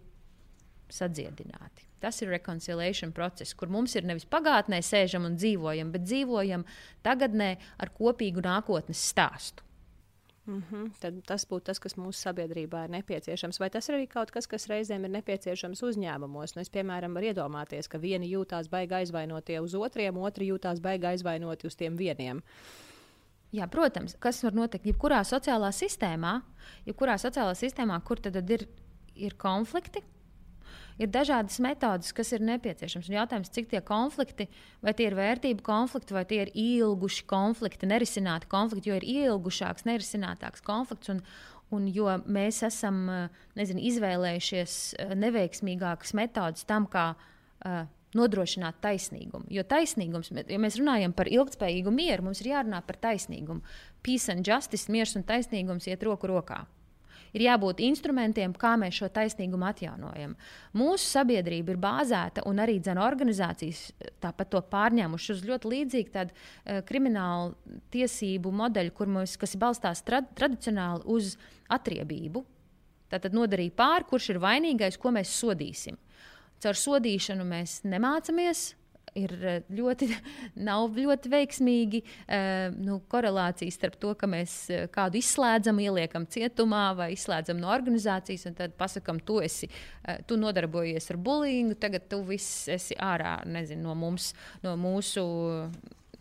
sadziedināti. 0.93 1.89
Tas 2.03 2.19
ir 2.21 2.33
reconciliation 2.33 3.13
process, 3.15 3.55
kur 3.55 3.71
mums 3.71 3.95
ir 3.95 4.03
nevis 4.07 4.25
pagātnē 4.27 4.81
sēžam 4.83 5.27
un 5.29 5.37
dzīvojam, 5.39 5.93
bet 5.93 6.03
dzīvojam 6.03 6.65
tagadnē 7.05 7.53
ar 7.79 7.93
kopīgu 7.95 8.43
nākotnes 8.43 9.03
stāstu. 9.11 9.63
Mm 10.45 10.63
-hmm. 10.71 10.91
Tad 10.99 11.21
tas 11.25 11.47
būtu 11.47 11.63
tas, 11.63 11.79
kas 11.79 11.95
mūsu 11.95 12.19
sabiedrībā 12.19 12.83
ir 12.83 12.89
nepieciešams. 12.89 13.59
Vai 13.59 13.69
tas 13.69 13.89
ir 13.89 13.95
arī 13.95 14.07
kaut 14.07 14.31
kas, 14.31 14.47
kas 14.47 14.67
reizēm 14.67 15.03
ir 15.03 15.09
nepieciešams 15.09 15.83
uzņēmumos? 15.83 16.55
Nu, 16.55 16.61
es, 16.61 16.69
piemēram, 16.69 17.13
varu 17.13 17.25
iedomāties, 17.25 17.87
ka 17.87 17.97
vieni 17.97 18.27
jūtās 18.27 18.69
baigi 18.69 18.93
aizvainotie 18.93 19.59
uz 19.59 19.73
otriem, 19.75 20.17
otri 20.17 20.47
jūtās 20.47 20.81
baigi 20.81 21.05
aizvainoti 21.05 21.67
uz 21.67 21.75
tiem 21.75 21.97
vieniem. 21.97 22.41
Jā, 23.53 23.67
protams, 23.69 24.15
kas 24.17 24.39
var 24.41 24.55
notikt 24.57 24.87
jebkurā 24.89 25.19
sociālā 25.29 25.69
sistēmā, 25.75 26.39
jebkurā 26.87 27.19
sociālā 27.21 27.53
sistēmā, 27.57 27.99
kur 28.05 28.17
tad 28.23 28.39
ir, 28.49 28.65
ir 29.13 29.37
konflikti. 29.37 30.01
Ir 31.01 31.09
dažādas 31.09 31.59
metodes, 31.61 32.11
kas 32.13 32.31
ir 32.33 32.43
nepieciešamas. 32.45 33.07
Un 33.09 33.17
jautājums, 33.17 33.51
cik 33.53 33.69
tie 33.71 33.81
konflikti, 33.85 34.47
vai 34.81 34.93
tie 34.97 35.07
ir 35.09 35.17
vērtību 35.17 35.65
konflikti, 35.65 36.13
vai 36.13 36.25
tie 36.29 36.43
ir 36.43 36.51
ilguši 36.53 37.25
konflikti, 37.29 37.89
nerisināti 37.89 38.49
konflikti, 38.49 38.91
jo 38.91 38.99
ir 38.99 39.07
ilgušāks, 39.29 39.87
nerisinātāks 39.89 40.65
konflikts. 40.65 41.13
Un, 41.13 41.23
un 41.73 41.87
jo 41.93 42.09
mēs 42.25 42.61
esam 42.65 43.03
nezinu, 43.57 43.81
izvēlējušies 43.89 44.77
neveiksmīgākas 45.17 46.13
metodes 46.17 46.65
tam, 46.69 46.85
kā 46.89 47.11
uh, 47.13 47.85
nodrošināt 48.17 48.79
taisnīgumu. 48.83 49.47
Jo 49.53 49.63
taisnīgums, 49.67 50.31
ja 50.33 50.59
mēs 50.61 50.77
runājam 50.79 51.15
par 51.15 51.31
ilgspējīgu 51.31 51.93
mieru, 51.93 52.29
mums 52.29 52.43
ir 52.43 52.53
jārunā 52.53 52.83
par 52.85 52.99
taisnīgumu. 53.01 53.63
Peace 54.03 54.31
and 54.33 54.47
justice, 54.47 54.91
miers 54.91 55.15
un 55.17 55.25
taisnīgums 55.27 55.89
iet 55.89 56.03
roku 56.05 56.29
rokā. 56.31 56.63
Ir 57.33 57.47
jābūt 57.47 57.79
instrumentiem, 57.81 58.53
kā 58.53 58.75
mēs 58.77 58.99
šo 58.99 59.07
taisnīgumu 59.13 59.65
atjaunojam. 59.65 60.35
Mūsu 60.77 61.07
sabiedrība 61.15 61.73
ir 61.73 61.79
bāzēta, 61.81 62.43
un 62.45 62.61
arī 62.61 62.77
dzene 62.77 63.01
organizācijas 63.01 63.87
tāpat 64.21 64.51
to 64.53 64.61
pārņēmuši 64.69 65.33
uz 65.33 65.41
ļoti 65.49 65.71
līdzīgu 65.71 66.13
tādu 66.13 66.35
uh, 66.35 66.83
kriminālu 66.85 67.55
tiesību 67.93 68.53
modeļu, 68.53 68.93
mums, 69.15 69.33
kas 69.41 69.57
balstās 69.57 70.05
tra 70.05 70.21
tradicionāli 70.37 71.07
uz 71.09 71.33
atriebību. 71.73 72.45
Tātad 73.09 73.33
nodarīja 73.33 73.73
pāri, 73.77 74.07
kurš 74.09 74.31
ir 74.33 74.41
vainīgais, 74.41 74.97
ko 75.01 75.11
mēs 75.13 75.33
sodīsim. 75.33 75.97
Caur 76.63 76.79
sodīšanu 76.79 77.45
mēs 77.47 77.81
nemācāmies. 77.87 78.71
Ir 79.19 79.33
eh, 79.45 79.59
ļoti, 79.69 80.07
nav 80.69 80.95
ļoti 80.97 81.29
veiksmīgi 81.29 81.99
uh, 82.01 82.73
nu, 82.73 82.97
korelācija 83.11 83.73
starp 83.75 83.99
to, 84.01 84.15
ka 84.17 84.29
mēs 84.29 84.55
eh, 84.73 84.87
kādu 84.93 85.19
izslēdzam, 85.19 85.81
ieliekam 85.83 86.25
cietumā 86.25 86.87
vai 86.97 87.11
izslēdzam 87.13 87.59
no 87.61 87.69
organizācijas, 87.73 88.47
un 88.49 88.57
tad 88.57 88.73
pasakām, 88.79 89.21
tu, 89.21 89.37
esi, 89.45 89.69
tu 90.25 90.39
nodarbojies 90.41 91.11
ar 91.13 91.21
bulīgu, 91.21 91.77
tagad 91.83 92.07
tu 92.09 92.23
viss 92.25 92.65
esi 92.73 92.97
ārā 92.97 93.35
nezinu, 93.45 93.85
no, 93.91 93.97
mums, 93.99 94.31
no 94.65 94.73
mūsu 94.81 95.27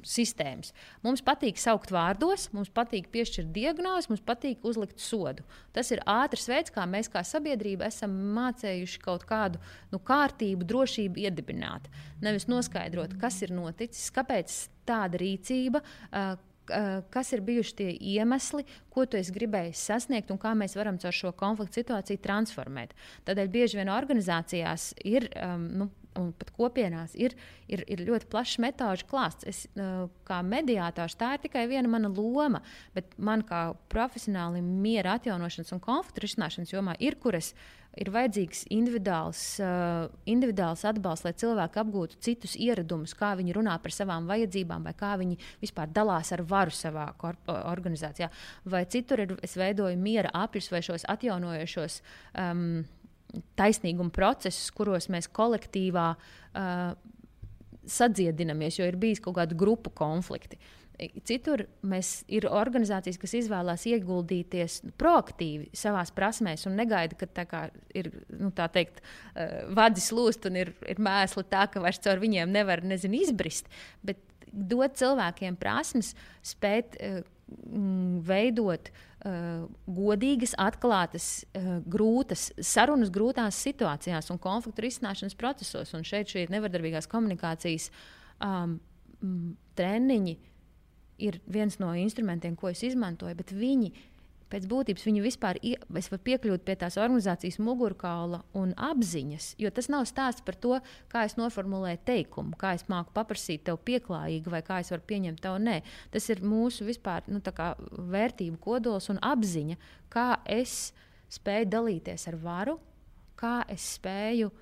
sistēmas. 0.06 0.72
Mums 1.04 1.22
patīk 1.24 1.60
saukt 1.60 1.92
vārdos, 1.94 2.48
mums 2.54 2.70
patīk 2.74 3.08
piešķirt 3.14 3.52
diagnozi, 3.54 4.10
mums 4.12 4.24
patīk 4.26 4.64
uzlikt 4.66 5.02
sodu. 5.02 5.46
Tas 5.74 5.92
ir 5.94 6.02
ātrs 6.08 6.48
veids, 6.50 6.74
kā 6.74 6.86
mēs 6.88 7.10
kā 7.12 7.24
sabiedrība 7.26 7.88
esam 7.88 8.14
mācējuši 8.36 9.02
kaut 9.02 9.26
kādu 9.28 9.62
nu, 9.92 10.00
kārtību, 10.02 10.68
drošību 10.68 11.26
iedibināt. 11.26 11.90
Nevis 12.22 12.48
noskaidrot, 12.50 13.18
kas 13.20 13.42
ir 13.46 13.54
noticis, 13.54 14.10
kāpēc 14.14 14.56
tāda 14.88 15.20
rīcība. 15.22 15.82
Uh, 16.10 16.34
kas 17.10 17.32
ir 17.34 17.42
bijuši 17.42 17.74
tie 17.76 17.88
iemesli, 18.14 18.64
ko 18.92 19.04
tu 19.10 19.18
gribēji 19.34 19.74
sasniegt 19.76 20.30
un 20.30 20.38
kā 20.38 20.54
mēs 20.54 20.76
varam 20.78 20.98
caur 21.02 21.14
šo 21.14 21.32
konfliktu 21.34 21.80
situāciju 21.80 22.22
transformēt. 22.22 22.94
Tādēļ 23.26 23.50
bieži 23.50 23.80
vien 23.80 23.90
organizācijās 23.92 24.92
ir 25.04 25.28
um, 25.34 25.66
nu, 25.82 25.88
un 26.18 26.32
pat 26.36 26.52
kopienās 26.56 27.16
ir, 27.18 27.34
ir, 27.70 27.84
ir 27.90 28.04
ļoti 28.06 28.28
plašs 28.32 28.58
metožu 28.62 29.08
klāsts. 29.10 29.46
Es, 29.48 29.64
kā 30.28 30.40
mediātors, 30.46 31.16
tā 31.18 31.34
ir 31.36 31.44
tikai 31.46 31.66
viena 31.70 31.90
mana 31.90 32.10
loma, 32.12 32.62
bet 32.96 33.14
man 33.18 33.44
kā 33.46 33.70
profesionāli 33.92 34.62
miera 34.64 35.18
atjaunošanas 35.18 35.72
un 35.76 35.82
konfliktu 35.82 36.26
risināšanas 36.26 36.74
jomā 36.74 36.96
ir, 37.00 37.18
kur 37.22 37.38
es 37.38 37.52
ir 38.00 38.08
vajadzīgs 38.12 38.64
individuāls, 38.72 39.42
individuāls 40.28 40.84
atbalsts, 40.88 41.26
lai 41.26 41.34
cilvēki 41.42 41.80
apgūtu 41.82 42.20
citus 42.24 42.54
ieradumus, 42.56 43.12
kā 43.18 43.34
viņi 43.38 43.56
runā 43.58 43.76
par 43.82 43.94
savām 43.94 44.28
vajadzībām, 44.30 44.86
vai 44.88 44.94
kā 44.96 45.12
viņi 45.20 45.36
vispār 45.60 45.92
dalās 45.92 46.32
ar 46.32 46.44
varu 46.48 46.72
savā 46.72 47.10
organizācijā. 47.58 48.30
Vai 48.72 48.86
citur 48.92 49.26
ir, 49.26 49.36
es 49.44 49.58
veidoju 49.60 50.00
miera 50.00 50.32
apļus 50.44 50.72
vai 50.72 50.82
šos 50.88 51.06
atjaunojošos. 51.12 52.00
Um, 52.40 52.84
taisnīguma 53.58 54.12
procesus, 54.14 54.70
kuros 54.74 55.08
mēs 55.12 55.28
kolektīvā 55.32 56.06
uh, 56.16 56.92
sadziedinamies, 57.88 58.78
jo 58.78 58.86
ir 58.86 58.98
bijis 59.00 59.22
kaut 59.22 59.38
kāda 59.40 59.58
grupu 59.58 59.92
konflikti. 59.94 60.60
Citur 61.26 61.64
mēs 61.88 62.20
ir 62.30 62.44
organizācijas, 62.46 63.16
kas 63.18 63.32
izvēlās 63.34 63.86
ieguldīties 63.90 64.76
proaktīvi 65.00 65.72
savā 65.74 66.04
prasmēs 66.14 66.68
un 66.68 66.76
negaida, 66.78 67.16
ka 67.18 67.26
tā 67.26 67.46
kā 67.48 67.62
ir 67.96 68.12
nu, 68.36 68.52
tā 68.54 68.68
teikt, 68.70 69.00
uh, 69.02 69.72
vadis 69.74 70.12
lūst 70.14 70.46
un 70.50 70.60
ir, 70.60 70.74
ir 70.86 71.02
mēsli 71.02 71.46
tā, 71.50 71.66
ka 71.72 71.82
vairs 71.82 72.02
caur 72.04 72.22
viņiem 72.22 72.52
nevar 72.52 72.84
nezinu, 72.86 73.18
izbrist. 73.24 73.72
Bet 74.04 74.20
dot 74.52 75.00
cilvēkiem 75.00 75.56
prasmes, 75.58 76.12
spēt 76.44 77.00
uh, 77.00 77.22
veidot 78.26 78.90
uh, 78.90 79.64
godīgas, 79.86 80.54
atklātas, 80.60 81.26
uh, 81.56 81.80
grūtas 81.88 82.50
sarunas, 82.60 83.12
grūtās 83.14 83.58
situācijās 83.66 84.30
un 84.34 84.40
konfliktu 84.42 84.86
risināšanas 84.86 85.38
procesos. 85.38 85.92
Un 85.96 86.06
šeit 86.06 86.32
šī 86.32 86.46
nevardarbīgās 86.52 87.10
komunikācijas 87.10 87.90
um, 88.42 88.80
treniņi 89.78 90.38
ir 91.22 91.38
viens 91.46 91.78
no 91.78 91.92
instrumentiem, 91.98 92.56
ko 92.58 92.72
es 92.72 92.82
izmantoju, 92.86 93.36
bet 93.38 93.52
viņi 93.54 93.92
pēc 94.52 94.66
būtības 94.68 95.06
viņi 95.08 95.22
vispār 95.24 95.58
var 96.12 96.22
piekļūt 96.26 96.64
pie 96.66 96.76
tās 96.80 96.98
organizācijas 97.00 97.58
mugurkaula 97.62 98.42
un 98.58 98.74
apziņas. 98.76 99.54
Jo 99.62 99.72
tas 99.74 99.88
nav 99.92 100.04
stāsts 100.10 100.44
par 100.44 100.58
to, 100.60 100.78
kā 101.12 101.24
es 101.28 101.38
noformulēju 101.40 102.02
teikumu, 102.08 102.56
kā 102.60 102.74
es 102.76 102.84
māku 102.92 103.14
paprasīt 103.16 103.64
tev 103.68 103.80
pieklājīgi, 103.86 104.52
vai 104.52 104.62
kā 104.66 104.82
es 104.82 104.92
varu 104.92 105.06
pieņemt 105.08 105.42
tev 105.44 105.58
nē. 105.62 105.78
Tas 106.12 106.28
ir 106.32 106.44
mūsu 106.44 106.86
vispār 106.88 107.24
nu, 107.32 107.40
vērtību 108.12 108.60
kodols 108.62 109.08
un 109.12 109.22
apziņa, 109.22 109.78
kā 110.12 110.28
es 110.44 110.92
spēju 111.32 111.70
dalīties 111.72 112.28
ar 112.28 112.36
varu, 112.42 112.76
kā 113.40 113.62
es 113.72 113.94
spēju 113.96 114.52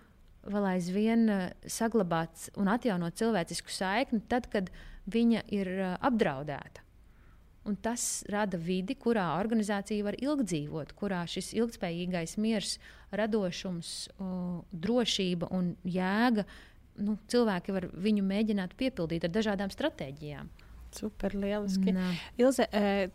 vēl 0.51 0.69
aizvien 0.75 1.27
uh, 1.29 1.49
saglabāt 1.69 2.49
un 2.57 2.71
atjaunot 2.73 3.19
cilvēcisku 3.19 3.73
saikni, 3.75 4.23
tad, 4.31 4.49
kad 4.53 4.71
viņa 5.11 5.45
ir 5.53 5.75
uh, 5.75 5.97
apdraudēta. 6.07 6.87
Un 7.69 7.77
tas 7.77 8.25
rada 8.33 8.57
vidi, 8.57 8.95
kurā 8.97 9.27
organizācija 9.37 10.07
var 10.07 10.17
ilgdzīvot, 10.17 10.95
kurā 10.97 11.21
šis 11.29 11.53
ilgspējīgais 11.59 12.39
miers, 12.41 12.79
radošums, 13.13 13.91
drošība 14.73 15.51
un 15.53 15.75
jēga, 15.85 16.47
nu, 17.05 17.19
cilvēki 17.31 17.77
var 17.77 17.87
viņu 17.93 18.25
mēģināt 18.25 18.73
piepildīt 18.81 19.29
ar 19.29 19.35
dažādām 19.35 19.73
stratēģijām. 19.75 20.49
Super, 20.91 21.37
lieliski. 21.39 21.93
Nā. 21.95 22.09
Ilze, 22.41 22.67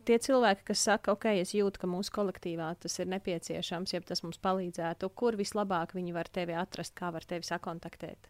tie 0.07 0.19
cilvēki, 0.23 0.63
kas 0.69 0.85
saka, 0.87 1.15
ok, 1.17 1.27
es 1.41 1.51
jūtu, 1.57 1.81
ka 1.81 1.89
mūsu 1.91 2.13
kolektīvā 2.15 2.69
tas 2.85 2.95
ir 3.01 3.09
nepieciešams, 3.11 3.97
ja 3.97 4.03
tas 4.05 4.23
mums 4.23 4.39
palīdzētu, 4.45 5.09
kur 5.17 5.35
vislabāk 5.39 5.97
viņi 5.97 6.15
var 6.15 6.29
tevi 6.31 6.55
atrast, 6.55 6.95
kā 6.95 7.11
var 7.11 7.27
tevi 7.27 7.47
sakontaktēt? 7.49 8.29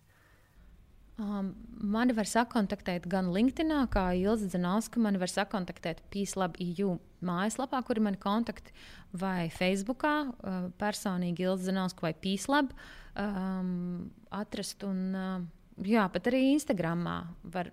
Um, 1.16 1.54
mani 1.80 2.12
var 2.12 2.28
sakontaktēt 2.28 3.06
gan 3.08 3.30
LinkedIn, 3.32 3.72
kā 3.94 4.10
Ilza 4.20 4.50
Zanaska, 4.52 5.00
mani 5.00 5.20
var 5.22 5.32
sakontaktēt 5.32 6.02
PīSLAB.EU 6.12 6.98
mājaslapā, 7.26 7.80
kur 7.88 7.96
ir 7.96 8.04
mani 8.04 8.20
kontakti, 8.20 8.76
vai 9.16 9.48
Facebookā, 9.54 10.16
uh, 10.28 10.66
personīgi 10.82 11.48
Ilza 11.48 11.70
Zanaska 11.70 12.04
vai 12.04 12.12
PīSLAB 12.20 12.74
um, 13.22 14.10
atrast. 14.44 14.84
Un, 14.84 15.00
uh, 15.16 15.40
Jā, 15.84 16.06
pat 16.08 16.30
arī 16.30 16.54
Instagramā 16.54 17.18
var, 17.52 17.68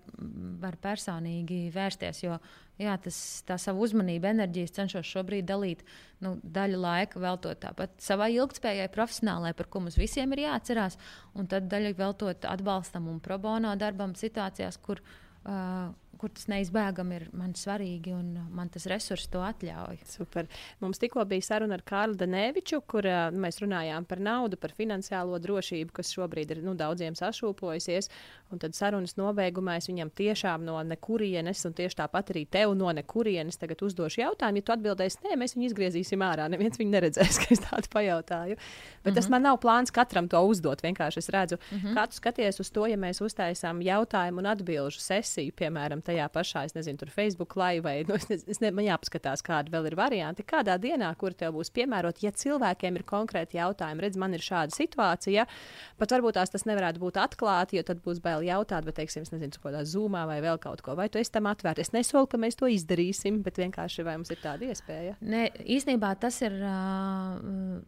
var 0.59 0.75
personīgi 0.83 1.69
vērsties, 1.71 2.25
jo 2.25 2.35
jā, 2.83 2.97
tas, 3.05 3.19
tā 3.47 3.55
savu 3.63 3.85
uzmanību, 3.87 4.27
enerģijas 4.27 4.75
cenšos 4.75 5.07
šobrīd 5.07 5.47
dalīt 5.47 5.85
nu, 6.25 6.35
daļu 6.43 6.81
laika 6.83 7.23
veltot 7.23 7.61
tāpat 7.63 7.95
savai 8.03 8.33
ilgspējai, 8.35 8.89
profesionālai, 8.91 9.53
par 9.55 9.71
ko 9.71 9.85
mums 9.85 10.01
visiem 10.01 10.35
ir 10.35 10.49
jāatcerās, 10.49 10.99
un 11.39 11.47
tad 11.47 11.71
daļu 11.71 11.95
veltot 12.01 12.49
atbalstam 12.51 13.07
un 13.13 13.23
pro 13.23 13.39
bono 13.39 13.77
darbam 13.79 14.17
situācijās, 14.19 14.81
kur, 14.83 14.99
uh, 15.47 15.95
kur 16.23 16.31
tas 16.31 16.47
neizbēgami 16.47 17.17
ir 17.19 17.25
man 17.35 17.57
svarīgi 17.59 18.13
un 18.15 18.29
man 18.55 18.71
tas 18.71 18.87
resurs 18.91 19.27
to 19.33 19.41
atļauj. 19.43 19.99
Super. 20.07 20.47
Mums 20.83 21.01
tikko 21.03 21.25
bija 21.27 21.43
saruna 21.49 21.75
ar 21.79 21.83
Kārlu 21.87 22.15
Danēviču, 22.21 22.79
kur 22.87 23.09
uh, 23.11 23.25
mēs 23.35 23.59
runājām 23.63 24.07
par 24.07 24.23
naudu, 24.23 24.59
par 24.63 24.75
finansiālo 24.77 25.41
drošību, 25.43 25.91
kas 25.97 26.13
šobrīd 26.15 26.55
ir 26.55 26.63
nu, 26.63 26.77
daudziem 26.79 27.17
sašūpojusies. 27.19 28.11
Un 28.53 28.61
tad 28.63 28.77
sarunas 28.77 29.17
nobeigumā 29.19 29.79
es 29.81 29.89
viņam 29.89 30.13
tiešām 30.15 30.63
no 30.67 30.77
nekurienes, 30.87 31.65
un 31.67 31.75
tieši 31.75 31.99
tāpat 32.03 32.31
arī 32.35 32.45
tev 32.53 32.77
no 32.79 32.93
nekurienes 32.95 33.59
tagad 33.59 33.83
uzdošu 33.83 34.23
jautājumu. 34.23 34.61
Ja 34.61 34.69
tu 34.69 34.77
atbildēsi, 34.77 35.23
nē, 35.27 35.39
mēs 35.41 35.57
viņu 35.57 35.71
izgriezīsim 35.71 36.23
ārā. 36.23 36.47
Neviens 36.53 36.79
viņu 36.79 36.93
neredzēs, 36.93 37.39
ka 37.43 37.51
es 37.57 37.65
tādu 37.65 37.91
pajautāju. 37.97 38.59
Bet 38.59 38.63
mm 38.63 39.11
-hmm. 39.11 39.15
tas 39.17 39.25
mhm. 39.25 39.33
man 39.33 39.43
nav 39.49 39.59
plāns 39.65 39.91
katram 39.91 40.29
to 40.29 40.43
uzdot. 40.47 40.83
Vienkārši 40.85 41.19
es 41.19 41.29
redzu, 41.29 41.57
mm 41.57 41.79
-hmm. 41.79 41.95
kā 41.97 42.07
tu 42.09 42.17
skaties 42.17 42.61
uz 42.61 42.71
to, 42.71 42.87
ja 42.87 42.97
mēs 42.97 43.25
uztaisām 43.25 43.83
jautājumu 43.83 44.39
un 44.39 44.47
atbilžu 44.47 45.01
sesiju, 45.01 45.53
piemēram, 45.53 46.03
tajā 46.13 46.29
pašā, 46.33 46.67
es 46.69 46.77
nezinu, 46.77 47.01
tur 47.01 47.13
Facebook 47.13 47.57
vai 47.57 48.05
nu, 48.09 48.17
es 48.17 48.45
es 48.49 48.61
ne, 48.63 48.71
man 48.75 48.87
jāpaskatās, 48.87 49.43
kādi 49.45 49.73
vēl 49.73 49.91
ir 49.91 49.97
varianti. 49.99 50.45
Kādā 50.47 50.77
dienā, 50.81 51.11
kur 51.19 51.35
tev 51.37 51.55
būs 51.57 51.73
piemērot, 51.75 52.23
ja 52.23 52.33
cilvēkiem 52.33 52.99
ir 52.99 53.05
konkrēti 53.09 53.59
jautājumi, 53.59 54.05
redz, 54.05 54.19
man 54.21 54.35
ir 54.37 54.45
šāda 54.45 54.75
situācija, 54.75 55.47
pat 56.01 56.15
varbūt 56.15 56.39
tās 56.39 56.53
tas 56.53 56.67
nevarētu 56.69 57.03
būt 57.03 57.21
atklāti, 57.23 57.79
jo 57.79 57.87
tad 57.87 58.03
būs 58.05 58.21
bail 58.25 58.45
jautāt, 58.47 58.87
bet, 58.89 58.97
teiksim, 59.01 59.27
es 59.27 59.33
nezinu, 59.35 59.61
kādā 59.63 59.85
zūmā 59.89 60.25
vai 60.29 60.41
vēl 60.45 60.61
kaut 60.63 60.83
ko, 60.85 60.97
vai 60.99 61.09
tu 61.13 61.21
esi 61.21 61.33
tam 61.35 61.49
atvērts. 61.51 61.89
Es 61.89 61.95
nesolu, 61.95 62.29
ka 62.31 62.41
mēs 62.41 62.59
to 62.61 62.71
izdarīsim, 62.71 63.43
bet 63.47 63.61
vienkārši 63.63 64.07
vai 64.07 64.17
mums 64.19 64.33
ir 64.33 64.43
tāda 64.43 64.69
iespēja? 64.73 65.17
Nē, 65.21 65.45
īstenībā 65.77 66.15
tas 66.23 66.41
ir, 66.45 66.59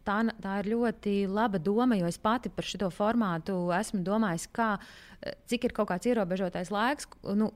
tā, 0.07 0.17
tā 0.45 0.55
ir 0.61 0.71
ļoti 0.73 1.17
laba 1.31 1.61
doma, 1.61 1.99
jo 1.99 2.09
es 2.09 2.21
pati 2.21 2.51
par 2.53 2.67
šo 2.67 2.91
formātu 2.93 3.57
esmu 3.75 4.01
domājis, 4.05 4.49
kā, 4.55 4.75
cik 5.49 5.69
ir 5.69 5.75
kaut 5.75 5.91
kāds 5.91 6.09
ierobežotais 6.09 6.71
laiks. 6.73 7.09
Nu, 7.37 7.51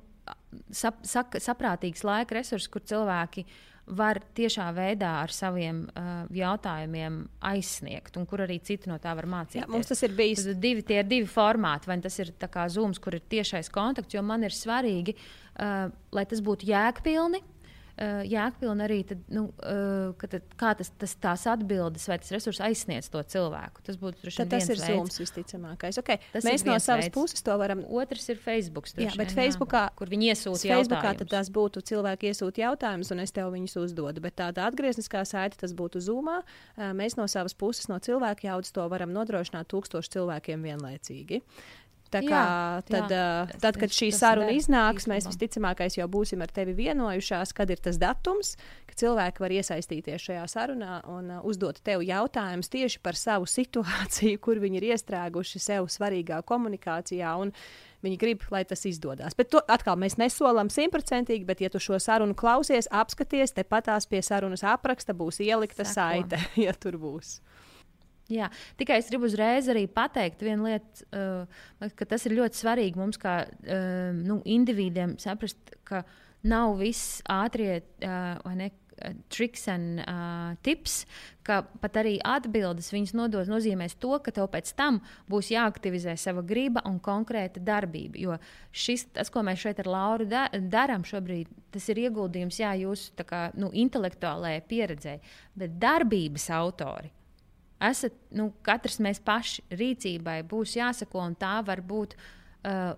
sap, 0.71 1.01
sak, 1.07 1.39
saprātīgs 1.41 2.05
laika 2.07 2.39
resurss, 2.39 2.69
kur 2.71 2.83
cilvēki 2.85 3.45
var 3.89 4.19
tiešā 4.37 4.67
veidā 4.77 5.15
ar 5.23 5.33
saviem 5.33 5.81
uh, 5.87 6.27
jautājumiem 6.35 7.23
aizsniegt, 7.49 8.19
un 8.21 8.27
kur 8.29 8.43
arī 8.45 8.59
citi 8.61 8.89
no 8.91 8.99
tā 9.01 9.15
var 9.17 9.25
mācīties. 9.29 9.63
Jā, 9.63 9.69
mums 9.71 9.89
tas 9.89 10.03
ir 10.05 10.13
bijis. 10.17 10.43
Tas 10.45 10.59
divi, 10.61 10.83
tie 10.85 10.99
ir 11.01 11.07
divi 11.09 11.29
formāti, 11.29 11.89
vai 11.89 11.97
tas 12.03 12.19
ir 12.21 12.29
Zooms, 12.69 13.01
kur 13.01 13.17
ir 13.17 13.25
tiešais 13.25 13.71
kontakts, 13.73 14.13
jo 14.13 14.21
man 14.21 14.45
ir 14.45 14.53
svarīgi, 14.53 15.15
uh, 15.17 15.89
lai 16.13 16.25
tas 16.29 16.43
būtu 16.45 16.69
jēgpilni 16.69 17.41
uh, 17.99 18.21
jēgpilni 18.27 18.83
arī, 18.85 18.99
tad, 19.07 19.21
nu, 19.33 19.45
uh, 19.63 20.25
tad, 20.31 20.45
kā 20.59 20.71
tas, 20.79 20.91
tas 20.99 21.15
tās 21.21 21.45
atbildes 21.51 22.07
vai 22.09 22.17
tas 22.21 22.31
resurs 22.33 22.61
aizsniedz 22.63 23.09
to 23.13 23.21
cilvēku. 23.33 23.83
Tas 23.85 23.99
būtu 23.99 24.23
droši 24.23 24.43
vien 24.43 24.51
tas 24.53 24.69
ir 24.71 24.81
Zooms 24.81 25.19
visticamākais. 25.21 25.99
Okay. 26.01 26.21
Tas 26.33 26.47
Mēs 26.47 26.65
no 26.67 26.77
savas 26.81 27.07
veids. 27.07 27.15
puses 27.15 27.43
to 27.45 27.55
varam. 27.59 27.83
Otrs 27.85 28.29
ir 28.31 28.39
Facebook. 28.41 28.87
Jā, 28.95 29.11
bet 29.19 29.33
vien, 29.33 29.37
Facebookā, 29.41 29.85
jā, 29.89 29.95
kur 29.99 30.11
viņi 30.11 30.31
iesūta 30.33 30.71
Facebookā, 30.73 31.15
tad 31.21 31.33
tas 31.33 31.51
būtu 31.53 31.83
cilvēki 31.91 32.31
iesūta 32.31 32.63
jautājumus, 32.65 33.11
un 33.15 33.25
es 33.25 33.35
tev 33.35 33.51
viņus 33.55 33.77
uzdodu. 33.83 34.23
Bet 34.23 34.39
tāda 34.39 34.67
atgriezniskā 34.69 35.25
saite 35.27 35.59
tas 35.59 35.75
būtu 35.75 36.01
Zoomā. 36.03 36.39
Uh, 36.77 36.91
mēs 36.97 37.19
no 37.19 37.27
savas 37.31 37.57
puses, 37.57 37.89
no 37.91 37.99
cilvēku 37.99 38.47
jaudas, 38.47 38.73
to 38.75 38.87
varam 38.91 39.13
nodrošināt 39.15 39.69
tūkstošu 39.71 40.17
cilvēkiem 40.17 40.65
vienlaicīgi. 40.69 41.43
Tā 42.09 42.21
kā, 42.25 42.29
jā, 42.33 42.81
tad, 42.87 43.11
jā, 43.13 43.25
uh, 43.45 43.51
tad, 43.61 43.77
kad 43.77 43.93
šī 43.93 44.09
saruna 44.15 44.53
iznāks, 44.55 45.05
mēs 45.09 45.27
visticamāk 45.29 45.83
jau 45.93 46.07
būsim 46.09 46.41
ar 46.41 46.49
tevi 46.53 46.73
vienojušās, 46.77 47.53
kad 47.53 47.69
ir 47.69 47.81
tas 47.85 47.99
datums, 48.01 48.55
ka 48.89 48.97
cilvēki 48.97 49.43
var 49.43 49.53
iesaistīties 49.59 50.25
šajā 50.25 50.47
sarunā 50.49 50.99
un 51.11 51.29
uh, 51.35 51.43
uzdot 51.45 51.81
tev 51.85 52.01
jautājumus 52.05 52.71
tieši 52.73 53.03
par 53.05 53.19
savu 53.19 53.45
situāciju, 53.57 54.41
kur 54.41 54.61
viņi 54.61 54.81
ir 54.81 54.89
iestrēguši 54.95 55.61
sev 55.61 55.91
svarīgā 55.93 56.41
komunikācijā. 56.49 57.35
Viņi 57.99 58.15
grib, 58.15 58.45
lai 58.47 58.61
tas 58.63 58.85
izdodas. 58.87 59.35
Bet 59.35 59.49
to 59.51 59.59
atkal 59.67 59.97
mēs 59.99 60.15
nesolam 60.17 60.69
simtprocentīgi, 60.71 61.43
bet, 61.45 61.59
ja 61.59 61.67
tu 61.69 61.81
šo 61.83 61.99
sarunu 61.99 62.31
klausies, 62.37 62.87
apskaties, 62.95 63.51
tepatās 63.57 64.07
pie 64.07 64.21
sarunas 64.23 64.63
apraksta 64.63 65.11
būs 65.13 65.41
ielikta 65.43 65.83
Sako. 65.83 65.93
saite, 65.97 66.39
ja 66.65 66.73
tur 66.73 66.95
būs. 67.01 67.41
Jā, 68.29 68.49
tikai 68.77 68.99
es 69.01 69.07
gribu 69.09 69.25
uzreiz 69.25 69.67
arī 69.71 69.87
pateikt 69.89 70.43
vienu 70.45 70.67
lietu, 70.69 71.05
uh, 71.17 71.87
ka 71.97 72.05
tas 72.05 72.27
ir 72.29 72.37
ļoti 72.37 72.59
svarīgi 72.61 72.99
mums, 72.99 73.17
kā 73.17 73.41
uh, 73.49 74.11
nu, 74.13 74.37
individiem, 74.45 75.17
saprast, 75.21 75.73
ka 75.87 76.03
nav 76.45 76.77
viss 76.77 77.23
ātrie 77.29 77.81
uh, 77.81 78.37
vai 78.45 78.59
ne. 78.61 78.69
Triks 79.31 79.61
un 79.71 79.83
uh, 80.03 80.57
tips, 80.59 81.05
ka 81.47 81.61
pat 81.79 82.01
arī 82.01 82.17
atbildes 82.19 82.89
viņas 82.91 83.13
nodos 83.15 83.47
nozīmēs 83.47 83.93
to, 83.95 84.09
ka 84.19 84.33
tev 84.35 84.49
pēc 84.51 84.73
tam 84.75 84.97
būs 85.31 85.53
jāaktivizē 85.53 86.17
sava 86.19 86.43
griba 86.43 86.83
un 86.83 86.97
konkrēta 86.99 87.63
darbība. 87.63 88.19
Jo 88.19 88.35
šis, 88.75 89.05
tas, 89.15 89.31
ko 89.31 89.39
mēs 89.47 89.63
šeit 89.63 89.79
ar 89.79 89.87
Lauru 89.87 90.27
da 90.27 90.49
darām 90.51 91.07
šobrīd, 91.07 91.47
tas 91.71 91.87
ir 91.93 92.03
ieguldījums 92.03 92.59
jā, 92.59 92.73
jūsu 92.81 93.23
kā, 93.23 93.45
nu, 93.55 93.71
intelektuālajai 93.71 94.65
pieredzē, 94.67 95.15
bet 95.63 95.79
darbības 95.79 96.49
autori 96.59 97.13
esat 97.79 98.15
nu, 98.35 98.51
katrs 98.65 98.99
mēs 99.03 99.21
paši 99.23 99.63
rīcībai 99.71 100.41
būs 100.47 100.75
jāsako, 100.79 101.23
un 101.25 101.37
tā 101.39 101.59
var 101.65 101.83
būt. 101.85 102.17
Uh, 102.59 102.97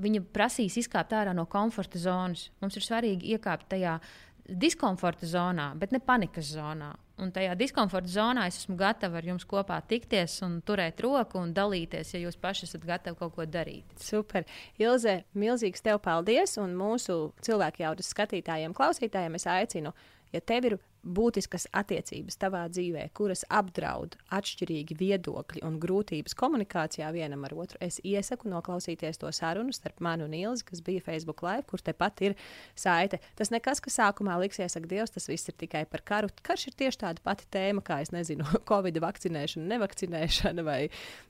viņa 0.00 0.24
prasīs 0.34 0.76
izkāpt 0.80 1.14
ārā 1.14 1.34
no 1.36 1.46
komforta 1.50 2.00
zonas. 2.02 2.48
Mums 2.62 2.78
ir 2.78 2.86
svarīgi 2.86 3.34
iekāpt 3.34 3.68
tajā 3.74 3.98
diskomforta 4.44 5.26
zonā, 5.28 5.70
bet 5.78 5.94
ne 5.94 6.00
panikas 6.04 6.50
zonā. 6.52 6.92
Un 7.22 7.30
tajā 7.32 7.54
diskomforta 7.54 8.10
zonā 8.10 8.48
es 8.50 8.58
esmu 8.58 8.74
gatava 8.76 9.20
ar 9.20 9.28
jums 9.28 9.46
kopā 9.46 9.78
tikties 9.88 10.40
un 10.42 10.58
turēt 10.66 10.98
roku 11.04 11.38
un 11.38 11.52
dalīties, 11.54 12.10
ja 12.16 12.24
jūs 12.24 12.36
paši 12.42 12.66
esat 12.66 12.84
gatavi 12.84 13.16
kaut 13.20 13.36
ko 13.36 13.46
darīt. 13.46 13.86
Super. 14.02 14.44
Ilze, 14.82 15.20
milzīgs 15.38 15.84
tev 15.84 16.00
paldies! 16.04 16.58
Un 16.58 16.74
mūsu 16.76 17.30
cilvēku 17.46 17.84
jaudas 17.86 18.10
skatītājiem, 18.10 18.74
klausītājiem 18.74 19.38
es 19.38 19.46
aicinu, 19.46 19.94
ja 20.34 20.42
tev 20.42 20.68
ir 20.72 20.76
būtiskas 21.04 21.66
attiecības 21.76 22.38
tavā 22.40 22.64
dzīvē, 22.72 23.06
kuras 23.16 23.44
apdraud 23.52 24.16
atšķirīgi 24.34 24.96
viedokļi 24.98 25.62
un 25.66 25.78
grūtības 25.82 26.36
komunikācijā 26.38 27.10
vienam 27.14 27.44
ar 27.46 27.54
otru, 27.64 27.78
es 27.84 28.00
iesaku 28.04 28.48
noklausīties 28.50 29.20
to 29.20 29.30
sarunu 29.34 29.74
starp 29.74 30.00
mani 30.04 30.26
un 30.26 30.34
Ilzi, 30.34 30.64
kas 30.70 30.82
bija 30.84 31.04
Facebook 31.04 31.44
Live, 31.44 31.66
kur 31.70 31.82
tepat 31.84 32.22
ir 32.24 32.36
saite. 32.78 33.20
Tas 33.38 33.52
nekas, 33.54 33.82
kas 33.84 33.98
sākumā 34.00 34.38
liksies, 34.42 34.76
ak, 34.78 34.88
Dievs, 34.90 35.12
tas 35.14 35.28
viss 35.30 35.50
ir 35.50 35.58
tikai 35.60 35.84
par 35.90 36.04
karu. 36.06 36.32
Karš 36.44 36.68
ir 36.70 36.78
tieši 36.80 37.02
tāda 37.04 37.24
pati 37.24 37.46
tēma, 37.52 37.84
kā 37.84 38.00
es 38.04 38.12
nezinu, 38.14 38.46
Covid 38.70 38.98
vakcinēšana, 39.04 39.68
nevakcinēšana, 39.74 40.64
vai 40.66 40.80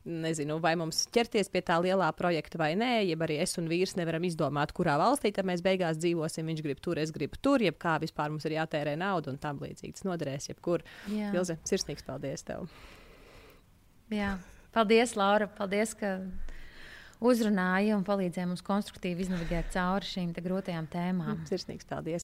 nezinu, 0.05 0.60
vai 0.62 0.74
mums 0.78 1.05
ķerties 1.14 1.51
pie 1.52 1.64
tā 1.66 1.80
lielā 1.82 2.10
projekta 2.16 2.60
vai 2.60 2.72
nē, 2.78 2.92
jeb 3.09 3.24
arī 3.26 3.40
es 3.42 3.56
un 3.60 3.68
vīrs 3.70 3.96
nevaram 3.98 4.24
izdomāt, 4.26 4.74
kurā 4.76 4.96
valstī 5.01 5.34
mēs 5.44 5.64
beigās 5.64 5.98
dzīvosim. 6.01 6.46
Viņš 6.46 6.64
grib 6.64 6.80
tur, 6.84 7.01
es 7.01 7.12
gribu 7.14 7.40
tur, 7.42 7.62
jeb 7.64 7.78
kā 7.80 7.96
vispār 8.02 8.30
mums 8.32 8.46
ir 8.46 8.59
jātērē 8.59 8.94
nauda 9.01 9.32
un 9.32 9.40
tam 9.40 9.59
līdzīgi. 9.59 9.64
Tas 9.66 10.07
noderēs 10.07 10.51
jebkur. 10.51 10.85
Ilze, 11.11 11.59
sirsnīgs 11.66 12.07
paldies 12.07 12.47
tev! 12.47 12.69
Jā. 14.12 14.36
Paldies, 14.74 15.16
Laura! 15.19 15.49
Paldies, 15.49 15.95
ka 15.99 16.20
uzrunāja 17.24 17.97
un 17.97 18.05
palīdzēja 18.07 18.47
mums 18.51 18.62
konstruktīvi 18.66 19.24
iznavigēt 19.24 19.73
cauri 19.74 20.07
šīm 20.07 20.35
grūtajām 20.36 20.86
tēmām. 20.93 21.43
Sirsnīgs 21.51 21.89
paldies! 21.89 22.23